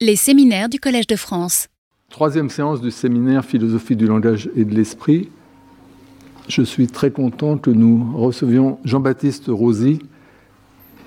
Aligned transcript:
Les 0.00 0.14
séminaires 0.14 0.68
du 0.68 0.78
Collège 0.78 1.08
de 1.08 1.16
France. 1.16 1.66
Troisième 2.08 2.50
séance 2.50 2.80
du 2.80 2.92
séminaire 2.92 3.44
Philosophie 3.44 3.96
du 3.96 4.06
langage 4.06 4.48
et 4.54 4.64
de 4.64 4.72
l'esprit. 4.72 5.28
Je 6.46 6.62
suis 6.62 6.86
très 6.86 7.10
content 7.10 7.58
que 7.58 7.70
nous 7.70 8.16
recevions 8.16 8.78
Jean-Baptiste 8.84 9.46
Rosy, 9.48 9.98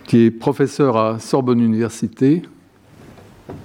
qui 0.03 0.25
est 0.25 0.29
professeur 0.29 0.97
à 0.97 1.19
Sorbonne 1.19 1.61
Université. 1.61 2.41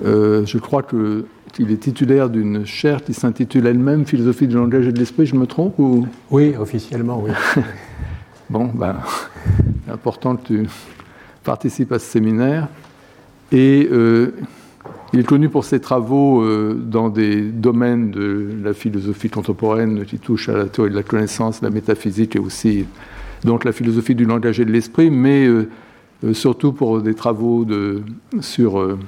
Euh, 0.04 0.46
je 0.46 0.58
crois 0.58 0.84
qu'il 0.84 1.72
est 1.72 1.80
titulaire 1.80 2.30
d'une 2.30 2.64
chaire 2.64 3.02
qui 3.02 3.12
s'intitule 3.12 3.66
elle-même 3.66 4.06
Philosophie 4.06 4.46
du 4.46 4.54
langage 4.54 4.86
et 4.86 4.92
de 4.92 4.98
l'esprit, 5.00 5.26
je 5.26 5.34
me 5.34 5.48
trompe 5.48 5.76
ou... 5.80 6.06
Oui, 6.30 6.54
officiellement, 6.56 7.20
oui. 7.20 7.32
bon, 8.48 8.66
ben, 8.66 8.98
c'est 9.84 9.92
important 9.92 10.36
que 10.36 10.46
tu 10.46 10.68
participes 11.42 11.90
à 11.90 11.98
ce 11.98 12.06
séminaire. 12.06 12.68
Et 13.50 13.88
euh, 13.90 14.32
il 15.16 15.20
est 15.20 15.24
connu 15.24 15.48
pour 15.48 15.64
ses 15.64 15.80
travaux 15.80 16.42
euh, 16.42 16.74
dans 16.74 17.08
des 17.08 17.40
domaines 17.40 18.10
de 18.10 18.50
la 18.62 18.74
philosophie 18.74 19.30
contemporaine 19.30 20.04
qui 20.04 20.18
touchent 20.18 20.50
à 20.50 20.58
la 20.58 20.66
théorie 20.66 20.90
de 20.90 20.94
la 20.94 21.02
connaissance, 21.02 21.62
la 21.62 21.70
métaphysique 21.70 22.36
et 22.36 22.38
aussi 22.38 22.84
donc 23.42 23.64
la 23.64 23.72
philosophie 23.72 24.14
du 24.14 24.26
langage 24.26 24.60
et 24.60 24.66
de 24.66 24.70
l'esprit, 24.70 25.10
mais 25.10 25.46
euh, 25.46 25.70
euh, 26.22 26.34
surtout 26.34 26.74
pour 26.74 27.00
des 27.00 27.14
travaux 27.14 27.66
sur 28.40 28.98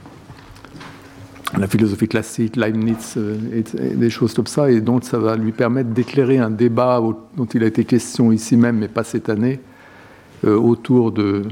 la 1.59 1.67
philosophie 1.67 2.09
classique, 2.09 2.56
Leibniz 2.56 3.19
et, 3.53 3.65
des 3.95 4.09
choses 4.09 4.33
comme 4.33 4.47
ça. 4.47 4.70
Et 4.70 4.81
donc 4.81 5.05
ça 5.05 5.19
va 5.19 5.37
lui 5.37 5.53
permettre 5.53 5.91
d'éclairer 5.91 6.39
un 6.39 6.51
débat 6.51 7.03
dont 7.37 7.45
il 7.45 7.62
a 7.62 7.67
été 7.67 7.84
question 7.84 8.33
ici 8.33 8.56
même, 8.56 8.79
mais 8.79 8.89
pas 8.89 9.05
cette 9.05 9.29
année, 9.29 9.61
autour 10.43 11.12
de 11.12 11.43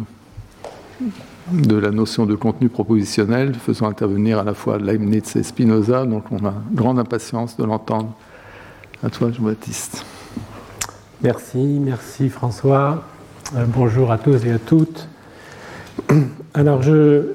de 1.52 1.76
la 1.76 1.90
notion 1.90 2.26
de 2.26 2.34
contenu 2.34 2.68
propositionnel, 2.68 3.54
faisant 3.54 3.88
intervenir 3.88 4.38
à 4.38 4.44
la 4.44 4.54
fois 4.54 4.78
Leibniz 4.78 5.36
et 5.36 5.42
Spinoza. 5.42 6.04
Donc 6.04 6.24
on 6.30 6.44
a 6.44 6.54
grande 6.72 6.98
impatience 6.98 7.56
de 7.56 7.64
l'entendre. 7.64 8.12
À 9.02 9.10
toi, 9.10 9.30
Jean-Baptiste. 9.30 10.04
Merci, 11.22 11.58
merci 11.58 12.28
François. 12.28 13.04
Euh, 13.54 13.64
bonjour 13.68 14.10
à 14.10 14.18
tous 14.18 14.44
et 14.44 14.50
à 14.50 14.58
toutes. 14.58 15.08
Alors, 16.54 16.82
je, 16.82 17.32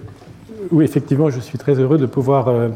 effectivement, 0.82 1.30
je 1.30 1.40
suis 1.40 1.58
très 1.58 1.76
heureux 1.76 1.98
de 1.98 2.06
pouvoir 2.06 2.48
euh, 2.48 2.70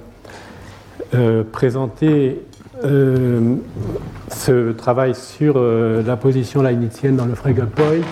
euh, 1.14 1.44
présenter 1.44 2.42
ce 2.82 4.74
travail 4.74 5.16
sur 5.16 5.58
la 5.58 6.18
position 6.18 6.62
leibnizienne 6.62 7.16
dans 7.16 7.26
le 7.26 7.34
Frege 7.34 7.64
Point, 7.74 8.04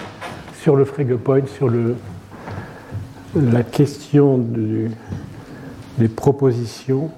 sur 0.61 0.77
le 0.77 0.85
Frege 0.85 1.15
Point, 1.17 1.45
sur 1.57 1.67
le 1.67 1.95
la 3.35 3.63
question 3.63 4.37
des 5.97 6.07
propositions 6.07 7.09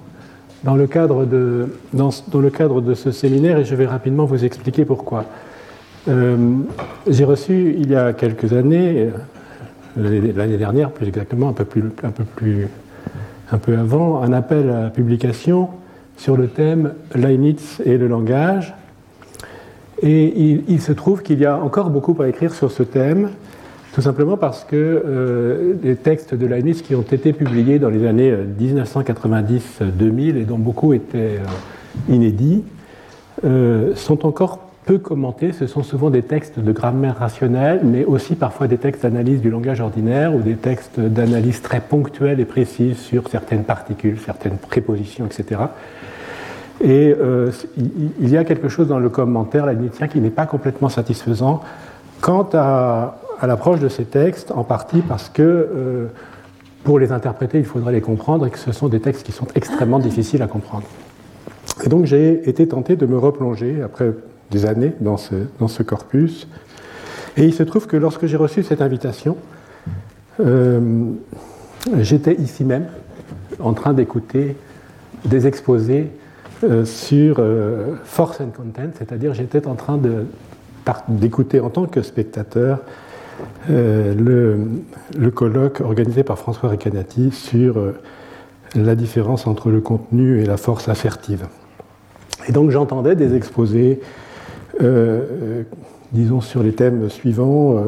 dans 0.63 0.75
le, 0.75 0.87
cadre 0.87 1.25
de, 1.25 1.77
dans, 1.93 2.11
le 2.33 2.49
cadre 2.49 2.81
de 2.81 2.93
ce 2.93 3.11
séminaire 3.11 3.59
et 3.59 3.65
je 3.65 3.75
vais 3.75 3.85
rapidement 3.85 4.25
vous 4.25 4.45
expliquer 4.45 4.85
pourquoi. 4.85 5.25
Euh, 6.07 6.37
j'ai 7.07 7.23
reçu 7.23 7.75
il 7.77 7.89
y 7.91 7.95
a 7.95 8.13
quelques 8.13 8.53
années, 8.53 9.09
l'année 9.95 10.57
dernière 10.57 10.91
plus 10.91 11.07
exactement, 11.07 11.49
un 11.49 11.53
peu, 11.53 11.65
plus, 11.65 11.83
un, 12.03 12.09
peu 12.09 12.23
plus, 12.23 12.67
un 13.51 13.57
peu 13.57 13.77
avant, 13.77 14.21
un 14.21 14.33
appel 14.33 14.69
à 14.69 14.89
publication 14.89 15.69
sur 16.17 16.37
le 16.37 16.47
thème 16.47 16.93
Leibniz 17.13 17.81
et 17.85 17.97
le 17.97 18.07
langage. 18.07 18.73
Et 20.01 20.51
il, 20.51 20.63
il 20.67 20.81
se 20.81 20.91
trouve 20.91 21.21
qu'il 21.21 21.39
y 21.39 21.45
a 21.45 21.57
encore 21.57 21.89
beaucoup 21.89 22.19
à 22.21 22.27
écrire 22.27 22.53
sur 22.53 22.71
ce 22.71 22.83
thème. 22.83 23.29
Tout 23.95 24.01
simplement 24.01 24.35
parce 24.35 24.65
que 24.65 24.75
euh, 24.75 25.75
les 25.81 25.95
textes 25.95 26.35
de 26.35 26.45
Leibniz 26.45 26.81
qui 26.81 26.95
ont 26.95 27.01
été 27.01 27.31
publiés 27.31 27.79
dans 27.79 27.89
les 27.89 28.05
années 28.05 28.35
1990-2000 28.59 29.79
euh, 29.79 30.41
et 30.41 30.43
dont 30.43 30.57
beaucoup 30.57 30.91
étaient 30.91 31.39
euh, 31.39 32.09
inédits 32.09 32.65
sont 33.95 34.25
encore 34.25 34.59
peu 34.85 34.97
commentés. 34.97 35.53
Ce 35.53 35.65
sont 35.65 35.81
souvent 35.81 36.09
des 36.09 36.23
textes 36.23 36.59
de 36.59 36.71
grammaire 36.73 37.19
rationnelle, 37.19 37.81
mais 37.85 38.03
aussi 38.03 38.35
parfois 38.35 38.67
des 38.67 38.77
textes 38.77 39.03
d'analyse 39.03 39.39
du 39.39 39.49
langage 39.49 39.79
ordinaire 39.79 40.35
ou 40.35 40.41
des 40.41 40.55
textes 40.55 40.99
d'analyse 40.99 41.61
très 41.61 41.79
ponctuels 41.79 42.41
et 42.41 42.45
précises 42.45 42.97
sur 42.97 43.29
certaines 43.29 43.63
particules, 43.63 44.19
certaines 44.19 44.57
prépositions, 44.57 45.25
etc. 45.25 45.61
Et 46.83 47.15
il 48.19 48.29
y 48.29 48.35
a 48.35 48.43
quelque 48.43 48.67
chose 48.67 48.87
dans 48.87 48.99
le 48.99 49.09
commentaire 49.09 49.65
leibnizien 49.65 50.07
qui 50.07 50.19
n'est 50.19 50.29
pas 50.29 50.45
complètement 50.45 50.89
satisfaisant 50.89 51.61
quant 52.21 52.49
à 52.53 53.19
à 53.39 53.47
l'approche 53.47 53.79
de 53.79 53.89
ces 53.89 54.05
textes, 54.05 54.51
en 54.51 54.63
partie 54.63 55.01
parce 55.01 55.29
que 55.29 55.41
euh, 55.41 56.07
pour 56.83 56.99
les 56.99 57.11
interpréter, 57.11 57.57
il 57.57 57.65
faudrait 57.65 57.93
les 57.93 58.01
comprendre 58.01 58.45
et 58.45 58.49
que 58.49 58.59
ce 58.59 58.71
sont 58.71 58.87
des 58.87 58.99
textes 58.99 59.25
qui 59.25 59.31
sont 59.31 59.47
extrêmement 59.55 59.99
difficiles 59.99 60.41
à 60.41 60.47
comprendre. 60.47 60.85
Et 61.83 61.89
donc 61.89 62.05
j'ai 62.05 62.47
été 62.47 62.67
tenté 62.67 62.95
de 62.95 63.05
me 63.05 63.17
replonger, 63.17 63.81
après 63.81 64.13
des 64.51 64.65
années, 64.65 64.93
dans 65.01 65.17
ce, 65.17 65.35
dans 65.59 65.67
ce 65.67 65.83
corpus. 65.83 66.47
Et 67.37 67.45
il 67.45 67.53
se 67.53 67.63
trouve 67.63 67.87
que 67.87 67.97
lorsque 67.97 68.27
j'ai 68.27 68.37
reçu 68.37 68.63
cette 68.63 68.81
invitation, 68.81 69.35
euh, 70.39 70.79
j'étais 71.99 72.35
ici 72.35 72.63
même 72.63 72.87
en 73.59 73.73
train 73.73 73.93
d'écouter 73.93 74.55
des 75.25 75.47
exposés 75.47 76.11
euh, 76.63 76.85
sur 76.85 77.41
Force 78.03 78.39
and 78.39 78.51
Content, 78.55 78.91
c'est-à-dire 78.97 79.33
j'étais 79.33 79.67
en 79.67 79.75
train 79.75 79.99
d'écouter 81.09 81.59
en 81.59 81.69
tant 81.69 81.85
que 81.85 82.01
spectateur 82.01 82.79
le, 83.69 84.59
le, 85.17 85.31
colloque 85.31 85.81
organisé 85.81 86.23
par 86.23 86.37
François 86.37 86.69
Recanati 86.69 87.31
sur 87.31 87.77
euh, 87.77 87.97
la 88.75 88.95
différence 88.95 89.47
entre 89.47 89.69
le 89.69 89.81
contenu 89.81 90.41
et 90.41 90.45
la 90.45 90.57
force 90.57 90.87
assertive. 90.89 91.47
Et 92.47 92.51
donc 92.51 92.69
j'entendais 92.69 93.15
des 93.15 93.35
exposés, 93.35 93.99
euh, 94.81 95.63
disons, 96.11 96.41
sur 96.41 96.63
les 96.63 96.73
thèmes 96.73 97.09
suivants. 97.09 97.85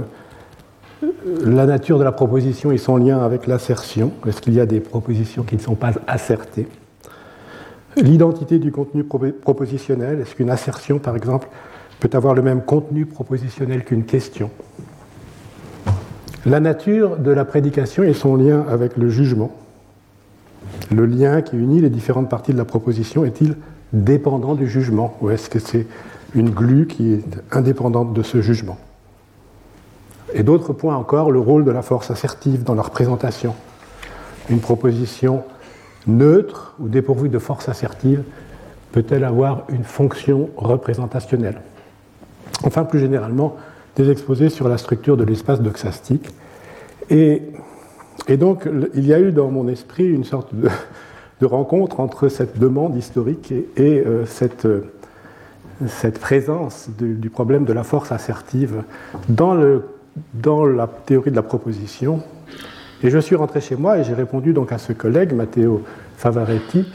la 1.46 1.66
nature 1.66 2.00
de 2.00 2.04
la 2.04 2.12
proposition 2.12 2.72
et 2.72 2.78
son 2.78 2.98
lien 2.98 3.20
avec 3.20 3.46
l'assertion. 3.46 4.12
Est-ce 4.28 4.42
qu'il 4.42 4.54
y 4.54 4.60
a 4.60 4.66
des 4.66 4.80
propositions 4.80 5.44
qui 5.44 5.56
ne 5.56 5.62
sont 5.62 5.76
pas 5.76 5.92
assertées? 6.08 6.68
L'identité 7.98 8.60
du 8.60 8.72
contenu 8.72 9.04
propositionnel. 9.04 10.22
Est-ce 10.22 10.36
qu'une 10.36 10.50
assertion, 10.50 11.00
par 11.00 11.16
exemple, 11.16 11.48
peut 12.00 12.10
avoir 12.14 12.34
le 12.34 12.42
même 12.42 12.62
contenu 12.62 13.06
propositionnel 13.06 13.84
qu'une 13.84 14.06
question? 14.06 14.52
La 16.48 16.62
nature 16.62 17.18
de 17.18 17.32
la 17.32 17.44
prédication 17.44 18.04
et 18.04 18.14
son 18.14 18.38
lien 18.38 18.66
avec 18.70 18.96
le 18.96 19.10
jugement. 19.10 19.52
Le 20.96 21.06
lien 21.06 21.42
qui 21.42 21.58
unit 21.58 21.82
les 21.82 21.90
différentes 21.90 22.30
parties 22.30 22.54
de 22.54 22.58
la 22.58 22.64
proposition 22.64 23.26
est-il 23.26 23.58
dépendant 23.92 24.56
du 24.56 24.68
jugement 24.68 25.18
ou 25.20 25.30
est-ce 25.30 25.50
que 25.50 25.60
c'est 25.60 25.86
une 26.36 26.50
glue 26.50 26.88
qui 26.88 27.12
est 27.12 27.24
indépendante 27.52 28.14
de 28.14 28.24
ce 28.24 28.42
jugement? 28.42 28.78
Et 30.34 30.44
d'autres 30.44 30.72
points 30.72 30.96
encore, 30.96 31.32
le 31.32 31.40
rôle 31.40 31.66
de 31.66 31.72
la 31.72 31.82
force 31.82 32.12
assertive 32.12 32.64
dans 32.64 32.76
la 32.76 32.82
représentation. 32.82 33.54
Une 34.50 34.60
proposition 34.60 35.44
neutre 36.06 36.76
ou 36.80 36.88
dépourvue 36.88 37.28
de 37.28 37.40
force 37.40 37.68
assertive 37.68 38.24
peut-elle 38.94 39.26
avoir 39.26 39.66
une 39.68 39.84
fonction 39.84 40.50
représentationnelle? 40.56 41.60
Enfin, 42.64 42.86
plus 42.86 43.00
généralement, 43.00 43.58
des 43.98 44.12
exposés 44.12 44.50
sur 44.50 44.70
la 44.70 44.78
structure 44.78 45.18
de 45.18 45.24
l'espace 45.24 45.62
doxastique. 45.62 46.30
Et, 47.10 47.42
et, 48.28 48.38
donc, 48.38 48.70
il 48.94 49.06
y 49.06 49.14
a 49.14 49.20
eu 49.20 49.32
dans 49.32 49.50
mon 49.50 49.68
esprit 49.68 50.06
une 50.06 50.24
sorte 50.24 50.54
de, 50.54 51.46
rencontre 51.46 52.00
entre 52.00 52.30
cette 52.30 52.60
demande 52.60 52.96
historique 52.96 53.52
et, 53.52 54.04
euh, 54.06 54.26
cette, 54.26 54.66
euh, 54.66 54.92
cette, 55.88 56.20
présence 56.20 56.90
du 57.00 57.30
problème 57.30 57.66
de 57.66 57.74
la 57.74 57.84
force 57.84 58.12
assertive 58.12 58.84
dans, 59.30 59.54
le, 59.54 59.84
dans 60.34 60.66
la 60.66 60.88
théorie 60.88 61.32
de 61.32 61.36
la 61.36 61.44
proposition. 61.44 62.22
Et 63.04 63.10
je 63.10 63.20
suis 63.20 63.36
rentré 63.36 63.62
chez 63.62 63.76
moi 63.76 64.00
et 64.00 64.04
j'ai 64.04 64.16
répondu 64.16 64.54
donc 64.54 64.72
à 64.72 64.78
ce 64.78 64.94
collègue, 64.94 65.34
Matteo 65.34 65.84
Favaretti, 66.18 66.86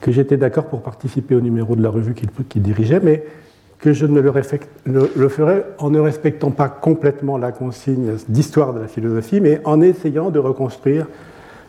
que 0.00 0.12
j'étais 0.12 0.36
d'accord 0.36 0.66
pour 0.66 0.82
participer 0.82 1.34
au 1.34 1.40
numéro 1.40 1.76
de 1.76 1.82
la 1.82 1.90
revue 1.90 2.14
qu'il 2.14 2.62
dirigeait, 2.62 3.00
mais 3.00 3.24
que 3.80 3.92
je 3.92 4.04
ne 4.04 4.20
le, 4.20 5.28
ferai 5.28 5.62
en 5.78 5.90
ne 5.90 6.00
respectant 6.00 6.50
pas 6.50 6.68
complètement 6.68 7.38
la 7.38 7.50
consigne 7.50 8.12
d'histoire 8.28 8.74
de 8.74 8.80
la 8.80 8.88
philosophie, 8.88 9.40
mais 9.40 9.60
en 9.64 9.80
essayant 9.80 10.30
de 10.30 10.38
reconstruire 10.38 11.06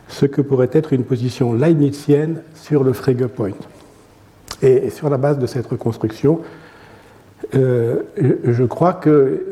ce 0.08 0.26
que 0.26 0.42
pourrait 0.42 0.68
être 0.72 0.92
une 0.92 1.04
position 1.04 1.54
leibnizienne 1.54 2.42
sur 2.54 2.84
le 2.84 2.92
Frege 2.92 3.26
Point. 3.28 3.56
Et 4.60 4.90
sur 4.90 5.08
la 5.08 5.16
base 5.16 5.38
de 5.38 5.46
cette 5.46 5.66
reconstruction, 5.66 6.40
euh, 7.54 8.02
je 8.44 8.64
crois 8.64 8.92
que 8.92 9.44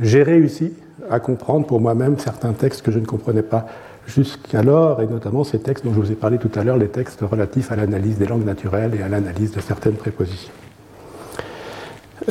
j'ai 0.00 0.22
réussi 0.22 0.72
à 1.10 1.20
comprendre 1.20 1.66
pour 1.66 1.80
moi-même 1.80 2.18
certains 2.18 2.52
textes 2.52 2.82
que 2.82 2.90
je 2.90 2.98
ne 2.98 3.04
comprenais 3.04 3.42
pas 3.42 3.66
jusqu'alors, 4.06 5.02
et 5.02 5.06
notamment 5.06 5.44
ces 5.44 5.60
textes 5.60 5.84
dont 5.84 5.92
je 5.92 6.00
vous 6.00 6.12
ai 6.12 6.16
parlé 6.16 6.38
tout 6.38 6.50
à 6.54 6.64
l'heure, 6.64 6.78
les 6.78 6.88
textes 6.88 7.20
relatifs 7.20 7.70
à 7.70 7.76
l'analyse 7.76 8.16
des 8.16 8.26
langues 8.26 8.46
naturelles 8.46 8.94
et 8.98 9.02
à 9.02 9.08
l'analyse 9.08 9.52
de 9.52 9.60
certaines 9.60 9.94
prépositions. 9.94 10.52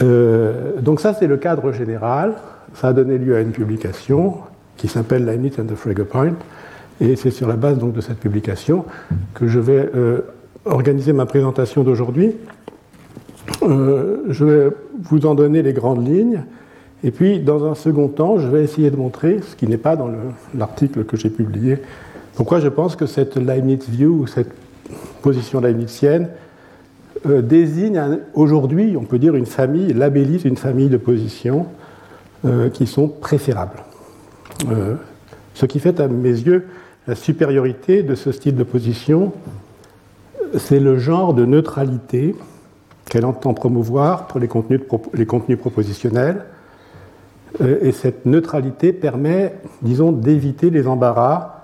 Euh, 0.01 0.79
donc 0.79 0.99
ça, 0.99 1.13
c'est 1.13 1.27
le 1.27 1.37
cadre 1.37 1.71
général. 1.71 2.33
Ça 2.75 2.89
a 2.89 2.93
donné 2.93 3.17
lieu 3.17 3.35
à 3.35 3.41
une 3.41 3.51
publication 3.51 4.35
qui 4.77 4.87
s'appelle 4.87 5.25
Leibniz 5.25 5.59
and 5.59 5.65
the 5.65 5.75
Frege 5.75 6.03
Point. 6.03 6.33
Et 7.01 7.15
c'est 7.15 7.31
sur 7.31 7.47
la 7.47 7.55
base 7.55 7.77
donc, 7.77 7.93
de 7.93 8.01
cette 8.01 8.19
publication 8.19 8.85
que 9.33 9.47
je 9.47 9.59
vais 9.59 9.89
organiser 10.65 11.13
ma 11.13 11.25
présentation 11.25 11.83
d'aujourd'hui. 11.83 12.35
je 13.61 14.45
vais 14.45 14.69
vous 15.03 15.25
en 15.25 15.33
donner 15.33 15.63
les 15.63 15.73
grandes 15.73 16.05
lignes. 16.05 16.43
Et 17.03 17.11
puis, 17.11 17.39
dans 17.39 17.65
un 17.65 17.75
second 17.75 18.09
temps, 18.09 18.39
je 18.39 18.47
vais 18.47 18.63
essayer 18.63 18.91
de 18.91 18.97
montrer, 18.97 19.39
ce 19.41 19.55
qui 19.55 19.67
n'est 19.67 19.77
pas 19.77 19.95
dans 19.95 20.09
l'article 20.55 21.05
que 21.05 21.15
j'ai 21.15 21.29
publié, 21.29 21.77
pourquoi 22.35 22.59
je 22.59 22.67
pense 22.67 22.95
que 22.95 23.05
cette 23.05 23.35
Leibniz 23.35 23.89
view, 23.89 24.27
cette 24.27 24.51
position 25.21 25.59
leibnizienne, 25.59 26.23
euh, 26.23 26.48
désigne 27.25 28.19
aujourd'hui, 28.33 28.95
on 28.97 29.03
peut 29.03 29.19
dire, 29.19 29.35
une 29.35 29.45
famille, 29.45 29.93
labellise 29.93 30.45
une 30.45 30.57
famille 30.57 30.89
de 30.89 30.97
positions 30.97 31.67
euh, 32.45 32.69
qui 32.69 32.87
sont 32.87 33.07
préférables. 33.07 33.79
Euh, 34.71 34.95
ce 35.53 35.65
qui 35.65 35.79
fait, 35.79 35.99
à 35.99 36.07
mes 36.07 36.29
yeux, 36.29 36.67
la 37.07 37.15
supériorité 37.15 38.03
de 38.03 38.15
ce 38.15 38.31
style 38.31 38.55
de 38.55 38.63
position, 38.63 39.33
c'est 40.57 40.79
le 40.79 40.97
genre 40.97 41.33
de 41.33 41.45
neutralité 41.45 42.35
qu'elle 43.09 43.25
entend 43.25 43.53
promouvoir 43.53 44.27
pour 44.27 44.39
les 44.39 44.47
contenus 44.47 45.59
propositionnels. 45.59 46.45
et 47.59 47.91
cette 47.91 48.25
neutralité 48.25 48.93
permet, 48.93 49.55
disons, 49.81 50.11
d'éviter 50.11 50.69
les 50.69 50.87
embarras 50.87 51.58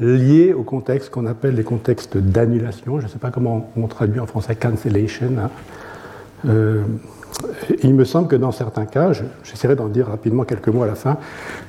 liés 0.00 0.52
au 0.52 0.62
contexte 0.62 1.10
qu'on 1.10 1.26
appelle 1.26 1.54
les 1.54 1.64
contextes 1.64 2.16
d'annulation. 2.16 3.00
Je 3.00 3.06
ne 3.06 3.10
sais 3.10 3.18
pas 3.18 3.30
comment 3.30 3.70
on 3.76 3.86
traduit 3.86 4.20
en 4.20 4.26
français 4.26 4.54
cancellation. 4.54 5.32
Hein. 5.38 5.50
Euh, 6.48 6.82
il 7.82 7.94
me 7.94 8.04
semble 8.04 8.28
que 8.28 8.36
dans 8.36 8.52
certains 8.52 8.86
cas, 8.86 9.12
j'essaierai 9.42 9.76
d'en 9.76 9.88
dire 9.88 10.06
rapidement 10.06 10.44
quelques 10.44 10.68
mots 10.68 10.82
à 10.82 10.86
la 10.86 10.94
fin, 10.94 11.18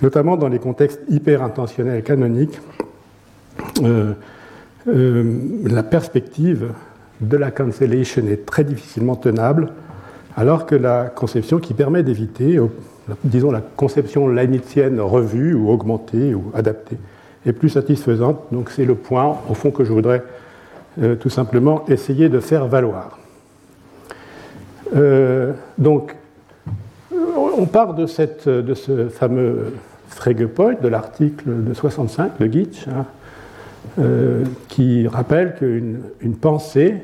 notamment 0.01 0.38
dans 0.38 0.47
les 0.47 0.59
contextes 0.59 1.01
hyper 1.09 1.44
intentionnels 1.44 2.03
canoniques, 2.03 2.59
euh, 3.81 4.13
euh, 4.88 5.33
la 5.65 5.83
perspective 5.83 6.71
de 7.19 7.38
la 7.38 7.51
cancellation 7.51 8.25
est 8.27 8.45
très 8.45 8.63
difficilement 8.63 9.15
tenable, 9.15 9.71
alors 10.35 10.65
que 10.65 10.75
la 10.75 11.06
conception 11.06 11.57
qui 11.59 11.74
permet 11.74 12.03
d'éviter, 12.03 12.59
disons 13.24 13.51
la 13.51 13.62
conception 13.62 14.27
leibnizienne 14.27 15.00
revue 15.00 15.56
ou 15.56 15.69
augmentée 15.71 16.35
ou 16.35 16.51
adaptée, 16.53 16.97
est 17.45 17.54
plus 17.54 17.69
satisfaisante. 17.69 18.42
Donc 18.51 18.69
c'est 18.69 18.86
le 18.86 18.95
point, 18.95 19.38
au 19.50 19.54
fond, 19.54 19.72
que 19.72 19.84
je 19.84 19.92
voudrais 19.92 20.24
euh, 21.00 21.16
tout 21.16 21.30
simplement 21.30 21.86
essayer 21.88 22.28
de 22.28 22.39
faire 22.39 22.66
valoir. 22.66 23.19
Euh, 24.95 25.54
donc, 25.78 26.16
on 27.56 27.68
part 27.68 27.94
de, 27.94 28.07
cette, 28.07 28.50
de 28.50 28.74
ce 28.74 29.07
fameux 29.07 29.74
Fregepoint, 30.07 30.74
de 30.81 30.88
l'article 30.88 31.66
de 31.66 31.74
65 31.75 32.39
de 32.39 32.51
Gitsch, 32.51 32.88
hein, 32.88 33.06
euh, 34.00 34.44
qui 34.69 35.07
rappelle 35.07 35.54
qu'une 35.54 36.01
une 36.22 36.36
pensée 36.36 36.95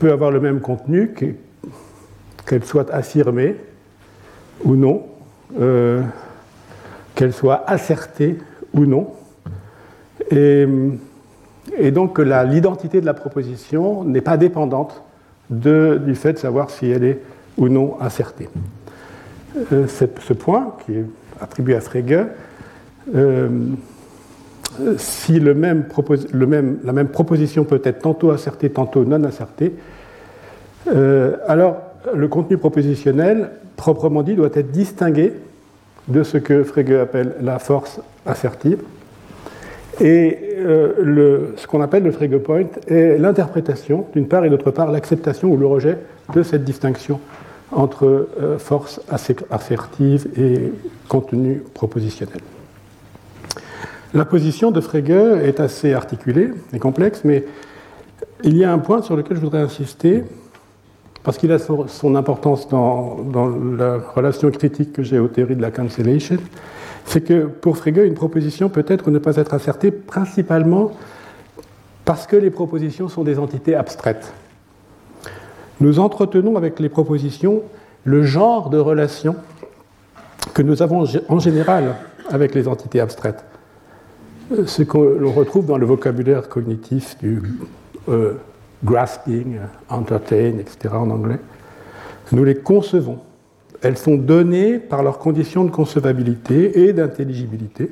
peut 0.00 0.10
avoir 0.10 0.32
le 0.32 0.40
même 0.40 0.60
contenu 0.60 1.14
qu'elle 2.46 2.64
soit 2.64 2.92
affirmée 2.92 3.54
ou 4.64 4.74
non, 4.74 5.06
qu'elle 7.14 7.32
soit 7.32 7.62
assertée 7.68 8.38
ou 8.74 8.86
non, 8.86 9.12
et, 10.30 11.90
donc 11.90 12.18
l'identité 12.18 13.00
de 13.00 13.06
la 13.06 13.14
proposition 13.14 14.04
n'est 14.04 14.20
pas 14.20 14.36
dépendante 14.36 15.02
du 15.50 16.14
fait 16.14 16.34
de 16.34 16.38
savoir 16.38 16.70
si 16.70 16.90
elle 16.90 17.04
est 17.04 17.20
ou 17.56 17.68
non 17.68 17.96
assertée. 18.00 18.48
Euh, 19.72 19.86
ce 19.86 20.32
point, 20.32 20.74
qui 20.84 20.92
est 20.92 21.04
attribué 21.40 21.74
à 21.74 21.80
Frege, 21.80 22.26
euh, 23.14 23.48
si 24.96 25.40
la 25.40 25.54
même 25.54 25.88
proposition 27.08 27.64
peut 27.64 27.80
être 27.82 28.00
tantôt 28.00 28.30
assertée, 28.30 28.70
tantôt 28.70 29.04
non 29.04 29.24
assertée, 29.24 29.74
euh, 30.94 31.36
alors 31.46 31.78
le 32.14 32.28
contenu 32.28 32.58
propositionnel, 32.58 33.50
proprement 33.76 34.22
dit, 34.22 34.34
doit 34.34 34.50
être 34.54 34.70
distingué 34.70 35.32
de 36.06 36.22
ce 36.22 36.38
que 36.38 36.62
Frege 36.62 36.92
appelle 36.92 37.34
la 37.42 37.58
force 37.58 38.00
assertive, 38.24 38.78
et 40.00 40.38
euh, 40.58 41.52
ce 41.56 41.66
qu'on 41.66 41.80
appelle 41.80 42.02
le 42.02 42.12
trigger 42.12 42.38
point 42.38 42.64
est 42.86 43.18
l'interprétation, 43.18 44.06
d'une 44.12 44.28
part, 44.28 44.44
et 44.44 44.50
d'autre 44.50 44.70
part, 44.70 44.92
l'acceptation 44.92 45.48
ou 45.48 45.56
le 45.56 45.66
rejet 45.66 45.98
de 46.34 46.42
cette 46.42 46.64
distinction 46.64 47.20
entre 47.72 48.28
euh, 48.40 48.58
force 48.58 49.00
assertive 49.10 50.28
et 50.36 50.72
contenu 51.08 51.62
propositionnel. 51.74 52.40
La 54.14 54.24
position 54.24 54.70
de 54.70 54.80
Frege 54.80 55.42
est 55.44 55.60
assez 55.60 55.92
articulée 55.92 56.50
et 56.72 56.78
complexe, 56.78 57.22
mais 57.24 57.44
il 58.42 58.56
y 58.56 58.64
a 58.64 58.72
un 58.72 58.78
point 58.78 59.02
sur 59.02 59.16
lequel 59.16 59.36
je 59.36 59.42
voudrais 59.42 59.60
insister, 59.60 60.24
parce 61.24 61.36
qu'il 61.36 61.52
a 61.52 61.58
son 61.58 62.14
importance 62.14 62.68
dans, 62.68 63.16
dans, 63.16 63.48
la 63.48 63.98
relation 63.98 64.50
critique 64.50 64.92
que 64.94 65.02
j'ai 65.02 65.18
aux 65.18 65.28
théories 65.28 65.56
de 65.56 65.62
la 65.62 65.70
cancellation, 65.70 66.38
c'est 67.08 67.22
que 67.22 67.46
pour 67.46 67.78
Frege, 67.78 68.06
une 68.06 68.14
proposition 68.14 68.68
peut 68.68 68.84
être 68.86 69.10
ne 69.10 69.18
pas 69.18 69.36
être 69.36 69.54
assertée 69.54 69.90
principalement 69.90 70.92
parce 72.04 72.26
que 72.26 72.36
les 72.36 72.50
propositions 72.50 73.08
sont 73.08 73.24
des 73.24 73.38
entités 73.38 73.74
abstraites. 73.74 74.32
Nous 75.80 76.00
entretenons 76.00 76.56
avec 76.56 76.78
les 76.80 76.88
propositions 76.88 77.62
le 78.04 78.22
genre 78.22 78.68
de 78.68 78.78
relation 78.78 79.36
que 80.52 80.62
nous 80.62 80.82
avons 80.82 81.04
en 81.28 81.38
général 81.38 81.96
avec 82.30 82.54
les 82.54 82.68
entités 82.68 83.00
abstraites. 83.00 83.44
Ce 84.66 84.82
qu'on 84.82 85.32
retrouve 85.32 85.66
dans 85.66 85.78
le 85.78 85.86
vocabulaire 85.86 86.48
cognitif 86.48 87.16
du 87.18 87.42
euh, 88.08 88.34
grasping, 88.84 89.58
entertain, 89.88 90.58
etc. 90.58 90.94
en 90.94 91.10
anglais. 91.10 91.38
Nous 92.32 92.44
les 92.44 92.56
concevons 92.56 93.20
elles 93.82 93.98
sont 93.98 94.16
données 94.16 94.78
par 94.78 95.02
leurs 95.02 95.18
conditions 95.18 95.64
de 95.64 95.70
concevabilité 95.70 96.86
et 96.86 96.92
d'intelligibilité. 96.92 97.90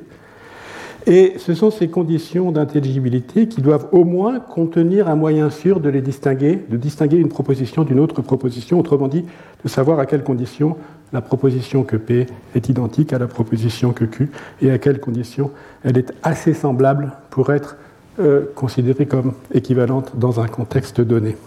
Et 1.05 1.35
ce 1.37 1.53
sont 1.53 1.71
ces 1.71 1.87
conditions 1.87 2.51
d'intelligibilité 2.51 3.47
qui 3.47 3.61
doivent 3.61 3.87
au 3.93 4.03
moins 4.03 4.41
contenir 4.41 5.07
un 5.07 5.15
moyen 5.15 5.49
sûr 5.49 5.79
de 5.79 5.87
les 5.87 6.01
distinguer, 6.01 6.59
de 6.69 6.75
distinguer 6.75 7.15
une 7.15 7.29
proposition 7.29 7.85
d'une 7.85 8.01
autre 8.01 8.21
proposition, 8.21 8.77
autrement 8.77 9.07
dit, 9.07 9.23
de 9.63 9.69
savoir 9.69 9.99
à 9.99 10.05
quelles 10.05 10.23
conditions 10.23 10.75
la 11.13 11.21
proposition 11.21 11.83
que 11.83 11.95
P 11.95 12.27
est 12.55 12.67
identique 12.67 13.13
à 13.13 13.19
la 13.19 13.27
proposition 13.27 13.93
que 13.93 14.03
Q 14.03 14.29
et 14.61 14.69
à 14.69 14.77
quelles 14.79 14.99
conditions 14.99 15.51
elle 15.85 15.97
est 15.97 16.13
assez 16.23 16.53
semblable 16.53 17.13
pour 17.29 17.53
être 17.53 17.77
euh, 18.19 18.45
considérée 18.53 19.05
comme 19.05 19.31
équivalente 19.53 20.11
dans 20.17 20.41
un 20.41 20.47
contexte 20.47 20.99
donné. 20.99 21.37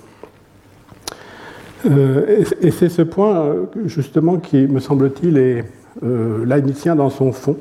Euh, 1.87 2.44
et 2.60 2.70
c'est 2.70 2.88
ce 2.88 3.02
point, 3.02 3.40
euh, 3.40 3.66
justement, 3.87 4.38
qui, 4.38 4.66
me 4.66 4.80
semble-t-il, 4.80 5.38
est 5.38 5.64
euh, 6.04 6.44
leibnizien 6.44 6.96
dans 6.96 7.10
son 7.10 7.32
fond 7.32 7.56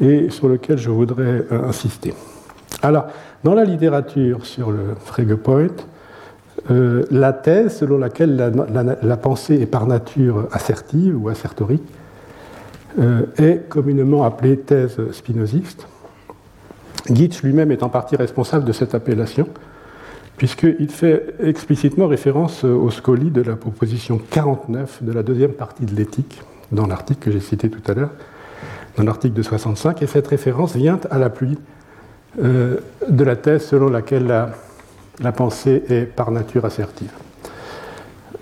et 0.00 0.30
sur 0.30 0.48
lequel 0.48 0.78
je 0.78 0.90
voudrais 0.90 1.44
euh, 1.50 1.68
insister. 1.68 2.14
Alors, 2.82 3.06
dans 3.44 3.54
la 3.54 3.64
littérature 3.64 4.44
sur 4.44 4.70
le 4.70 4.94
Frege 5.04 5.34
Point, 5.36 5.68
la 6.68 7.32
thèse 7.32 7.76
selon 7.76 7.98
laquelle 7.98 8.52
la, 9.02 9.16
pensée 9.16 9.60
est 9.60 9.66
par 9.66 9.86
nature 9.86 10.48
assertive 10.50 11.22
ou 11.22 11.28
assertorique 11.28 11.84
est 13.38 13.68
communément 13.68 14.24
appelée 14.24 14.58
thèse 14.58 14.96
spinoziste. 15.12 15.86
Gitsch 17.08 17.42
lui-même 17.42 17.70
est 17.70 17.82
en 17.82 17.88
partie 17.88 18.16
responsable 18.16 18.64
de 18.64 18.72
cette 18.72 18.94
appellation, 18.94 19.46
puisqu'il 20.36 20.90
fait 20.90 21.34
explicitement 21.40 22.06
référence 22.06 22.64
au 22.64 22.90
scoli 22.90 23.30
de 23.30 23.42
la 23.42 23.56
proposition 23.56 24.20
49 24.30 25.02
de 25.02 25.12
la 25.12 25.22
deuxième 25.22 25.52
partie 25.52 25.86
de 25.86 25.94
l'éthique, 25.94 26.40
dans 26.72 26.86
l'article 26.86 27.20
que 27.20 27.30
j'ai 27.30 27.40
cité 27.40 27.70
tout 27.70 27.82
à 27.90 27.94
l'heure, 27.94 28.10
dans 28.96 29.04
l'article 29.04 29.34
de 29.34 29.42
65, 29.42 30.02
et 30.02 30.06
cette 30.06 30.26
référence 30.26 30.76
vient 30.76 31.00
à 31.10 31.18
l'appui 31.18 31.58
euh, 32.42 32.78
de 33.08 33.24
la 33.24 33.36
thèse 33.36 33.64
selon 33.64 33.88
laquelle 33.88 34.26
la, 34.26 35.32
pensée 35.32 35.82
est 35.88 36.04
par 36.04 36.30
nature 36.30 36.64
assertive. 36.64 37.12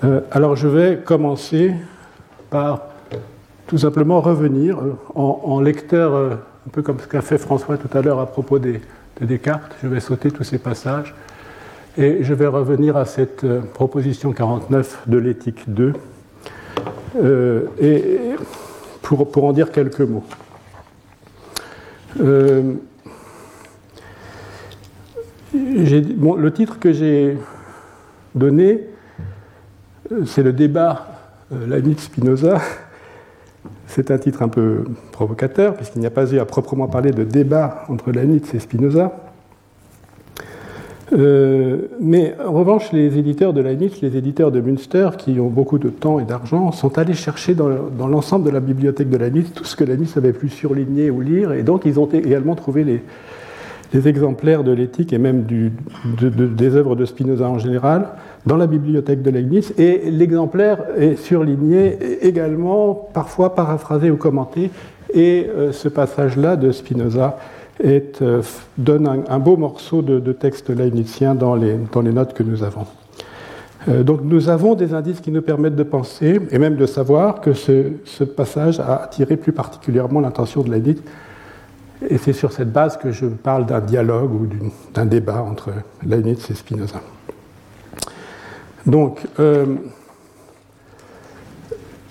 Euh, 0.02 0.20
alors 0.32 0.56
je 0.56 0.66
vais 0.66 0.98
commencer 1.04 1.74
par 2.50 2.82
tout 3.66 3.78
simplement 3.78 4.20
revenir 4.20 4.78
euh, 4.78 4.96
en, 5.14 5.60
lecteur, 5.60 6.14
un 6.14 6.70
peu 6.72 6.82
comme 6.82 6.98
ce 6.98 7.06
qu'a 7.06 7.20
fait 7.22 7.38
François 7.38 7.76
tout 7.76 7.96
à 7.96 8.02
l'heure 8.02 8.18
à 8.18 8.26
propos 8.26 8.58
de 8.58 8.76
Descartes, 9.20 9.76
je 9.80 9.86
vais 9.86 10.00
sauter 10.00 10.32
tous 10.32 10.42
ces 10.42 10.58
passages 10.58 11.14
et 11.96 12.22
je 12.22 12.34
vais 12.34 12.46
revenir 12.46 12.96
à 12.96 13.04
cette 13.04 13.44
euh, 13.44 13.60
proposition 13.60 14.32
49 14.32 15.04
de 15.06 15.18
l'éthique 15.18 15.62
2 15.68 15.92
euh, 17.16 17.66
et 17.80 18.18
pour, 19.02 19.44
en 19.44 19.52
dire 19.52 19.70
quelques 19.70 20.00
mots. 20.00 20.24
Euh, 22.20 22.74
le 25.52 26.48
titre 26.50 26.80
que 26.80 26.92
j'ai 26.92 27.36
donné, 28.34 28.88
c'est 30.26 30.42
le 30.42 30.52
débat 30.52 31.06
Leibniz-Spinoza. 31.52 32.60
C'est 33.86 34.10
un 34.10 34.18
titre 34.18 34.42
un 34.42 34.48
peu 34.48 34.84
provocateur, 35.12 35.74
puisqu'il 35.74 36.00
n'y 36.00 36.06
a 36.06 36.10
pas 36.10 36.32
eu 36.32 36.38
à 36.38 36.44
proprement 36.44 36.88
parler 36.88 37.12
de 37.12 37.22
débat 37.22 37.84
entre 37.88 38.10
Leibniz 38.10 38.52
et 38.52 38.58
Spinoza. 38.58 39.12
Euh, 41.14 41.82
mais 42.00 42.34
en 42.44 42.52
revanche, 42.52 42.92
les 42.92 43.18
éditeurs 43.18 43.52
de 43.52 43.60
Leibniz, 43.60 44.00
les 44.02 44.16
éditeurs 44.16 44.50
de 44.50 44.60
Münster, 44.60 45.10
qui 45.16 45.38
ont 45.38 45.48
beaucoup 45.48 45.78
de 45.78 45.88
temps 45.88 46.18
et 46.18 46.24
d'argent, 46.24 46.72
sont 46.72 46.98
allés 46.98 47.14
chercher 47.14 47.54
dans, 47.54 47.68
l'ensemble 48.08 48.46
de 48.46 48.50
la 48.50 48.60
bibliothèque 48.60 49.10
de 49.10 49.16
Leibniz 49.16 49.52
tout 49.54 49.64
ce 49.64 49.76
que 49.76 49.84
Leibniz 49.84 50.16
avait 50.16 50.32
pu 50.32 50.48
surligner 50.48 51.10
ou 51.10 51.20
lire, 51.20 51.52
et 51.52 51.62
donc 51.62 51.82
ils 51.84 52.00
ont 52.00 52.08
également 52.08 52.56
trouvé 52.56 52.84
les, 52.84 53.02
exemplaires 54.08 54.64
de 54.64 54.72
l'éthique 54.72 55.12
et 55.12 55.18
même 55.18 55.44
des 55.44 56.74
œuvres 56.74 56.96
de 56.96 57.04
Spinoza 57.04 57.48
en 57.48 57.60
général 57.60 58.08
dans 58.44 58.56
la 58.56 58.66
bibliothèque 58.66 59.22
de 59.22 59.30
Leibniz, 59.30 59.72
et 59.78 60.10
l'exemplaire 60.10 60.78
est 60.98 61.14
surligné 61.14 61.96
également, 62.22 63.08
parfois 63.14 63.54
paraphrasé 63.54 64.10
ou 64.10 64.16
commenté, 64.16 64.70
et 65.14 65.46
euh, 65.48 65.70
ce 65.70 65.88
passage-là 65.88 66.56
de 66.56 66.72
Spinoza 66.72 67.38
euh, 67.82 68.42
donne 68.78 69.24
un, 69.28 69.38
beau 69.38 69.56
morceau 69.56 70.02
de, 70.02 70.32
texte 70.32 70.70
leibnizien 70.70 71.34
dans 71.34 71.56
les, 71.56 71.76
dans 71.92 72.02
les 72.02 72.12
notes 72.12 72.32
que 72.32 72.42
nous 72.42 72.62
avons. 72.62 72.86
Euh, 73.88 74.02
donc 74.02 74.20
nous 74.22 74.48
avons 74.48 74.74
des 74.74 74.94
indices 74.94 75.20
qui 75.20 75.30
nous 75.30 75.42
permettent 75.42 75.76
de 75.76 75.82
penser 75.82 76.40
et 76.50 76.58
même 76.58 76.76
de 76.76 76.86
savoir 76.86 77.40
que 77.40 77.52
ce, 77.52 78.24
passage 78.24 78.80
a 78.80 79.02
attiré 79.02 79.36
plus 79.36 79.52
particulièrement 79.52 80.20
l'attention 80.20 80.62
de 80.62 80.70
Leibniz. 80.70 81.02
Et 82.08 82.18
c'est 82.18 82.32
sur 82.32 82.52
cette 82.52 82.72
base 82.72 82.96
que 82.96 83.10
je 83.10 83.26
parle 83.26 83.66
d'un 83.66 83.80
dialogue 83.80 84.32
ou 84.32 84.48
d'un 84.92 85.06
débat 85.06 85.42
entre 85.42 85.70
Leibniz 86.04 86.50
et 86.50 86.54
Spinoza. 86.54 87.00
Donc, 88.86 89.20
euh, 89.40 89.66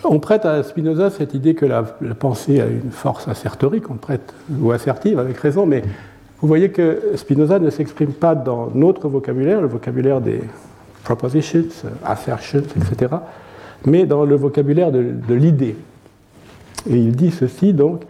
on 0.05 0.19
prête 0.19 0.45
à 0.45 0.63
Spinoza 0.63 1.09
cette 1.09 1.33
idée 1.33 1.55
que 1.55 1.65
la, 1.65 1.83
pensée 2.17 2.61
a 2.61 2.65
une 2.65 2.91
force 2.91 3.27
assertorique, 3.27 3.89
on 3.89 3.95
prête, 3.95 4.33
ou 4.59 4.71
assertive 4.71 5.19
avec 5.19 5.37
raison, 5.37 5.65
mais 5.65 5.83
vous 6.41 6.47
voyez 6.47 6.71
que 6.71 7.11
Spinoza 7.15 7.59
ne 7.59 7.69
s'exprime 7.69 8.11
pas 8.11 8.35
dans 8.35 8.69
notre 8.73 9.07
vocabulaire, 9.07 9.61
le 9.61 9.67
vocabulaire 9.67 10.19
des 10.19 10.41
propositions, 11.03 11.65
assertions, 12.03 12.63
etc., 12.75 13.15
mais 13.85 14.05
dans 14.05 14.25
le 14.25 14.35
vocabulaire 14.35 14.91
de, 14.91 15.33
l'idée. 15.33 15.75
Et 16.89 16.95
il 16.97 17.15
dit 17.15 17.31
ceci, 17.31 17.73
donc, 17.73 18.03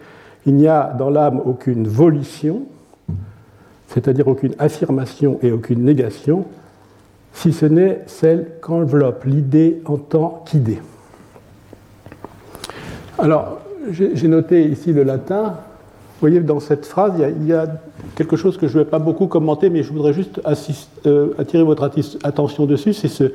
il 0.46 0.54
n'y 0.54 0.68
a 0.68 0.94
dans 0.98 1.10
l'âme 1.10 1.40
aucune 1.44 1.86
volition, 1.86 2.62
c'est-à-dire 3.88 4.28
aucune 4.28 4.54
affirmation 4.58 5.38
et 5.42 5.52
aucune 5.52 5.84
négation, 5.84 6.46
si 7.32 7.52
ce 7.52 7.66
n'est 7.66 8.02
celle 8.06 8.48
qu'enveloppe 8.60 9.24
l'idée 9.24 9.80
en 9.84 9.96
tant 9.96 10.44
qu'idée. 10.46 10.80
Alors, 13.18 13.60
j'ai 13.90 14.28
noté 14.28 14.64
ici 14.64 14.92
le 14.92 15.02
latin. 15.02 15.42
Vous 15.44 16.20
voyez, 16.20 16.40
dans 16.40 16.60
cette 16.60 16.86
phrase, 16.86 17.12
il 17.18 17.46
y 17.46 17.52
a, 17.52 17.66
quelque 18.16 18.36
chose 18.36 18.56
que 18.56 18.66
je 18.66 18.78
ne 18.78 18.84
vais 18.84 18.90
pas 18.90 18.98
beaucoup 18.98 19.26
commenter, 19.26 19.70
mais 19.70 19.82
je 19.82 19.92
voudrais 19.92 20.12
juste 20.12 20.40
euh, 21.06 21.34
attirer 21.38 21.62
votre 21.62 21.90
attention 22.24 22.66
dessus. 22.66 22.92
C'est 22.92 23.32